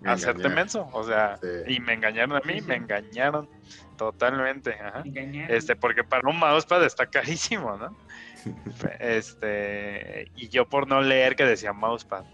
hacerte 0.04 0.48
menso, 0.48 0.88
o 0.92 1.04
sea, 1.04 1.38
y 1.66 1.80
me 1.80 1.94
engañaron 1.94 2.36
a 2.36 2.40
mí, 2.40 2.60
me 2.60 2.76
engañaron 2.76 3.48
totalmente, 3.96 4.74
ajá. 4.74 5.02
Este, 5.48 5.74
porque 5.76 6.04
para 6.04 6.28
un 6.28 6.38
mousepad 6.38 6.84
está 6.84 7.06
carísimo, 7.06 7.76
¿no? 7.76 7.96
Este, 9.00 10.30
y 10.36 10.48
yo 10.48 10.68
por 10.68 10.86
no 10.86 11.00
leer 11.00 11.34
que 11.34 11.44
decía 11.44 11.72
mousepad. 11.72 12.24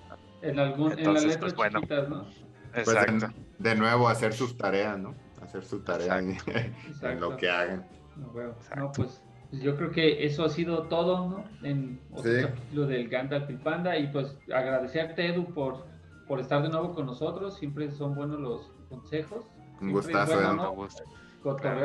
En 0.43 0.59
algún, 0.59 0.93
Entonces, 0.93 1.23
en 1.25 1.29
las 1.31 1.39
pues, 1.39 1.55
bueno, 1.55 1.81
¿no? 1.81 2.27
Pues, 2.73 2.89
Exacto. 2.89 3.33
De 3.59 3.75
nuevo, 3.75 4.09
hacer 4.09 4.33
sus 4.33 4.57
tareas, 4.57 4.99
¿no? 4.99 5.15
Hacer 5.43 5.65
su 5.65 5.81
tarea 5.81 6.19
en, 6.19 6.37
lo 7.21 7.37
que 7.37 7.51
hagan. 7.51 7.87
No, 8.17 8.93
pues, 8.93 9.23
pues, 9.51 9.63
yo 9.63 9.77
creo 9.77 9.91
que 9.91 10.25
eso 10.25 10.45
ha 10.45 10.49
sido 10.49 10.85
todo, 10.85 11.29
¿no? 11.29 11.45
En 11.63 12.01
otro 12.13 12.33
capítulo 12.43 12.87
del 12.87 13.09
Gandalf 13.09 13.51
y 13.51 13.57
Panda. 13.57 13.97
Y 13.97 14.09
pues 14.09 14.37
agradecerte, 14.53 15.27
Edu, 15.27 15.53
por, 15.53 15.87
por 16.27 16.41
estar 16.41 16.63
de 16.63 16.69
nuevo 16.69 16.95
con 16.95 17.07
nosotros. 17.07 17.57
Siempre 17.59 17.91
son 17.91 18.15
buenos 18.15 18.41
los 18.41 18.73
consejos. 18.89 19.45
Un 19.81 19.93
gustazo, 19.93 20.35
bueno, 20.35 20.55
¿no? 20.55 20.75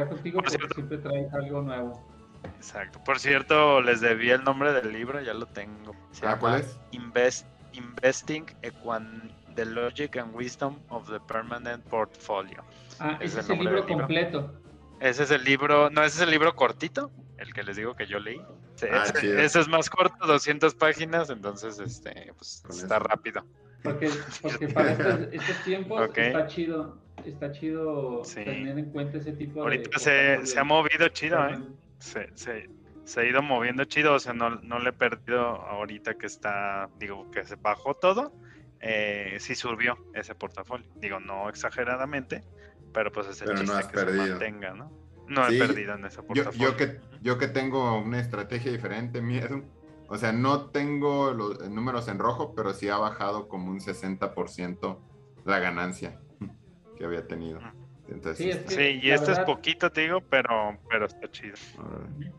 contigo 0.07 0.41
porque 0.41 0.74
siempre 0.74 0.97
traes 0.99 1.34
algo 1.34 1.61
nuevo. 1.61 2.07
Exacto. 2.55 3.03
Por 3.03 3.20
cierto, 3.20 3.82
les 3.82 3.99
debí 3.99 4.30
el 4.30 4.43
nombre 4.43 4.72
del 4.72 4.93
libro, 4.93 5.22
ya 5.22 5.34
lo 5.34 5.45
tengo. 5.47 5.93
ah, 6.24 6.38
¿cuál 6.39 6.61
es? 6.61 6.80
Invest 6.91 7.45
Investing 7.74 8.45
Equan 8.61 9.32
The 9.60 9.66
Logic 9.66 10.16
and 10.16 10.34
Wisdom 10.34 10.80
of 10.89 11.10
the 11.10 11.20
Permanent 11.20 11.84
Portfolio. 11.89 12.64
Ah, 12.97 13.20
ese 13.20 13.41
es 13.41 13.49
el, 13.49 13.60
libro 13.60 13.86
completo. 13.86 14.53
Ese 15.01 15.24
es 15.24 15.32
el 15.32 15.43
libro, 15.43 15.89
no, 15.89 16.01
ese 16.01 16.16
es 16.16 16.22
el 16.22 16.32
libro 16.32 16.55
cortito, 16.55 17.12
el 17.38 17.53
que 17.53 17.64
les 17.64 17.76
digo 17.76 17.93
que 17.93 18.07
yo 18.07 18.20
leí. 18.20 18.41
Ah, 18.89 19.03
ese, 19.22 19.60
es 19.60 19.68
más 19.68 19.89
corto, 19.89 20.26
200 20.26 20.76
páginas, 20.76 21.30
entonces 21.30 21.78
este, 21.80 22.32
pues, 22.38 22.64
está 22.70 22.99
rápido. 22.99 23.43
Porque, 23.84 24.10
porque 24.41 24.70
para 24.70 24.91
estos, 24.93 25.64
tiempos 25.66 26.10
está 26.16 26.47
chido, 26.47 26.97
está 27.26 27.51
chido 27.51 28.22
tener 28.34 28.80
en 28.80 28.91
cuenta 28.91 29.18
ese 29.18 29.34
tipo 29.34 29.55
de... 29.55 29.62
Ahorita 29.62 29.99
se, 29.99 30.45
se, 30.45 30.57
ha 30.57 30.64
movido 30.64 31.10
chido, 31.10 31.45
¿eh? 31.49 31.60
Se, 31.97 32.30
se, 32.36 32.70
se, 33.03 33.20
ha 33.20 33.26
ido 33.26 33.41
moviendo 33.41 33.84
chido, 33.84 34.14
o 34.14 34.20
sea, 34.20 34.32
no, 34.32 34.51
no 34.51 34.80
le 34.80 34.91
he 34.91 34.93
perdido 34.93 35.38
ahorita 35.41 36.14
que 36.14 36.28
está, 36.28 36.89
digo, 36.97 37.30
que 37.32 37.43
se 37.43 37.57
bajó 37.57 37.93
todo, 37.93 38.32
eh, 38.82 39.38
sí 39.39 39.55
subió 39.55 39.97
ese 40.13 40.36
portafolio. 40.36 40.88
Digo, 40.95 41.19
no 41.19 41.49
exageradamente, 41.49 42.43
pero 42.93 43.11
pues 43.11 43.27
es 43.27 43.41
el 43.41 43.55
chiste 43.55 43.65
no 43.65 43.88
que 43.88 43.93
perdido. 43.93 44.23
se 44.23 44.30
mantenga, 44.32 44.73
¿no? 44.73 44.91
No 45.27 45.47
he 45.47 45.57
perdido 45.59 45.93
en 45.95 46.05
ese 46.05 46.23
portafolio. 46.23 46.59
Yo, 46.59 46.71
yo, 46.71 46.77
que, 46.77 46.99
yo 47.21 47.38
que 47.38 47.47
tengo 47.47 47.99
una 47.99 48.19
estrategia 48.19 48.71
diferente, 48.71 49.21
miedo. 49.21 49.63
O 50.07 50.17
sea, 50.17 50.32
no 50.32 50.71
tengo 50.71 51.32
los 51.32 51.69
números 51.69 52.07
en 52.07 52.17
rojo, 52.17 52.55
pero 52.55 52.73
sí 52.73 52.89
ha 52.89 52.97
bajado 52.97 53.47
como 53.47 53.69
un 53.69 53.80
60% 53.80 54.97
la 55.45 55.59
ganancia 55.59 56.19
que 56.97 57.05
había 57.05 57.27
tenido. 57.27 57.59
sí, 58.34 58.51
sí, 58.65 58.99
y 59.03 59.11
esto 59.11 59.32
es 59.32 59.39
poquito, 59.41 59.91
te 59.91 60.01
digo, 60.01 60.21
pero, 60.21 60.80
pero 60.89 61.05
está 61.05 61.30
chido. 61.30 61.55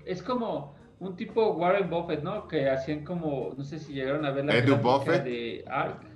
Es 0.05 0.20
como 0.20 0.74
un 0.99 1.16
tipo 1.16 1.53
Warren 1.53 1.88
Buffett, 1.88 2.22
¿no? 2.22 2.49
Que 2.49 2.68
hacían 2.68 3.05
como, 3.05 3.55
no 3.57 3.64
sé 3.64 3.78
si 3.78 3.93
llegaron 3.95 4.24
a 4.24 4.30
ver 4.32 4.45
la 4.45 4.57
Edu 4.57 4.76
Buffett. 4.76 5.22
de 5.22 5.64
ARK, 5.68 6.09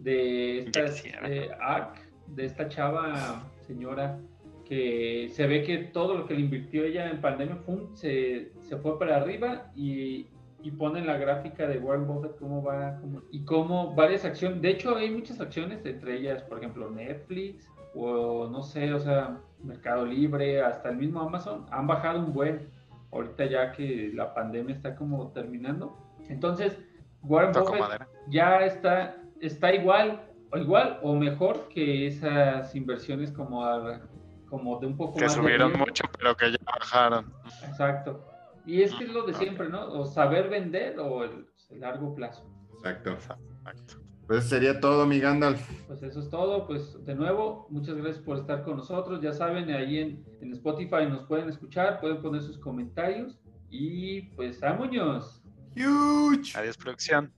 de 0.00 0.58
esta, 0.66 0.84
eh, 1.28 1.50
ARK, 1.60 1.96
de 2.28 2.44
esta 2.44 2.68
chava 2.68 3.50
señora 3.66 4.18
que 4.64 5.28
se 5.32 5.46
ve 5.46 5.62
que 5.62 5.78
todo 5.78 6.16
lo 6.16 6.26
que 6.26 6.34
le 6.34 6.40
invirtió 6.40 6.84
ella 6.84 7.10
en 7.10 7.20
pandemia 7.20 7.58
se, 7.94 8.52
se, 8.62 8.76
fue 8.78 8.98
para 8.98 9.16
arriba 9.16 9.70
y, 9.76 10.26
y 10.62 10.70
ponen 10.70 11.06
la 11.06 11.18
gráfica 11.18 11.66
de 11.66 11.78
Warren 11.78 12.06
Buffett 12.06 12.38
cómo 12.38 12.62
va 12.62 12.98
y 13.30 13.44
cómo 13.44 13.94
varias 13.94 14.24
acciones, 14.24 14.62
de 14.62 14.70
hecho 14.70 14.96
hay 14.96 15.10
muchas 15.10 15.40
acciones, 15.40 15.84
entre 15.84 16.16
ellas, 16.16 16.42
por 16.44 16.58
ejemplo, 16.58 16.90
Netflix 16.90 17.68
o 17.94 18.48
no 18.48 18.62
sé, 18.62 18.92
o 18.92 19.00
sea, 19.00 19.38
Mercado 19.62 20.06
Libre, 20.06 20.62
hasta 20.62 20.90
el 20.90 20.96
mismo 20.96 21.20
Amazon, 21.20 21.66
han 21.70 21.86
bajado 21.86 22.20
un 22.20 22.32
buen, 22.32 22.68
ahorita 23.12 23.46
ya 23.46 23.72
que 23.72 24.10
la 24.14 24.34
pandemia 24.34 24.74
está 24.74 24.96
como 24.96 25.28
terminando. 25.28 25.96
Entonces, 26.28 26.78
Warren 27.24 27.52
Buffett 27.52 28.06
ya 28.28 28.64
está, 28.64 29.16
está 29.40 29.74
igual, 29.74 30.22
o 30.52 30.58
igual 30.58 30.98
o 31.02 31.14
mejor 31.14 31.68
que 31.68 32.06
esas 32.06 32.74
inversiones 32.74 33.30
como 33.32 33.64
a, 33.64 34.00
como 34.48 34.78
de 34.78 34.86
un 34.86 34.96
poco 34.96 35.18
que 35.18 35.28
subieron 35.28 35.72
mucho, 35.72 36.04
pero 36.18 36.36
que 36.36 36.52
ya 36.52 36.58
bajaron. 36.64 37.32
Exacto. 37.66 38.24
Y 38.66 38.82
es 38.82 38.94
que 38.94 39.04
es 39.04 39.10
lo 39.10 39.26
de 39.26 39.34
siempre, 39.34 39.68
¿no? 39.68 39.92
O 39.92 40.06
saber 40.06 40.48
vender 40.48 40.98
o 40.98 41.24
el, 41.24 41.46
largo 41.80 42.14
plazo. 42.14 42.48
Exacto. 42.74 43.10
Exacto. 43.10 43.94
Pues 44.26 44.44
sería 44.44 44.80
todo, 44.80 45.04
mi 45.06 45.18
Gandalf. 45.20 45.60
Pues 45.86 46.02
eso 46.02 46.20
es 46.20 46.30
todo. 46.30 46.66
Pues 46.66 47.04
de 47.04 47.14
nuevo, 47.14 47.66
muchas 47.68 47.96
gracias 47.96 48.24
por 48.24 48.38
estar 48.38 48.62
con 48.62 48.78
nosotros. 48.78 49.20
Ya 49.20 49.32
saben, 49.32 49.68
ahí 49.70 49.98
en, 49.98 50.24
en 50.40 50.52
Spotify 50.52 51.06
nos 51.08 51.24
pueden 51.24 51.48
escuchar, 51.50 52.00
pueden 52.00 52.22
poner 52.22 52.40
sus 52.40 52.56
comentarios. 52.58 53.38
Y 53.68 54.22
pues, 54.36 54.60
¡vámonos! 54.60 55.43
Huge. 55.76 56.56
Adiós, 56.56 56.76
producción. 56.76 57.32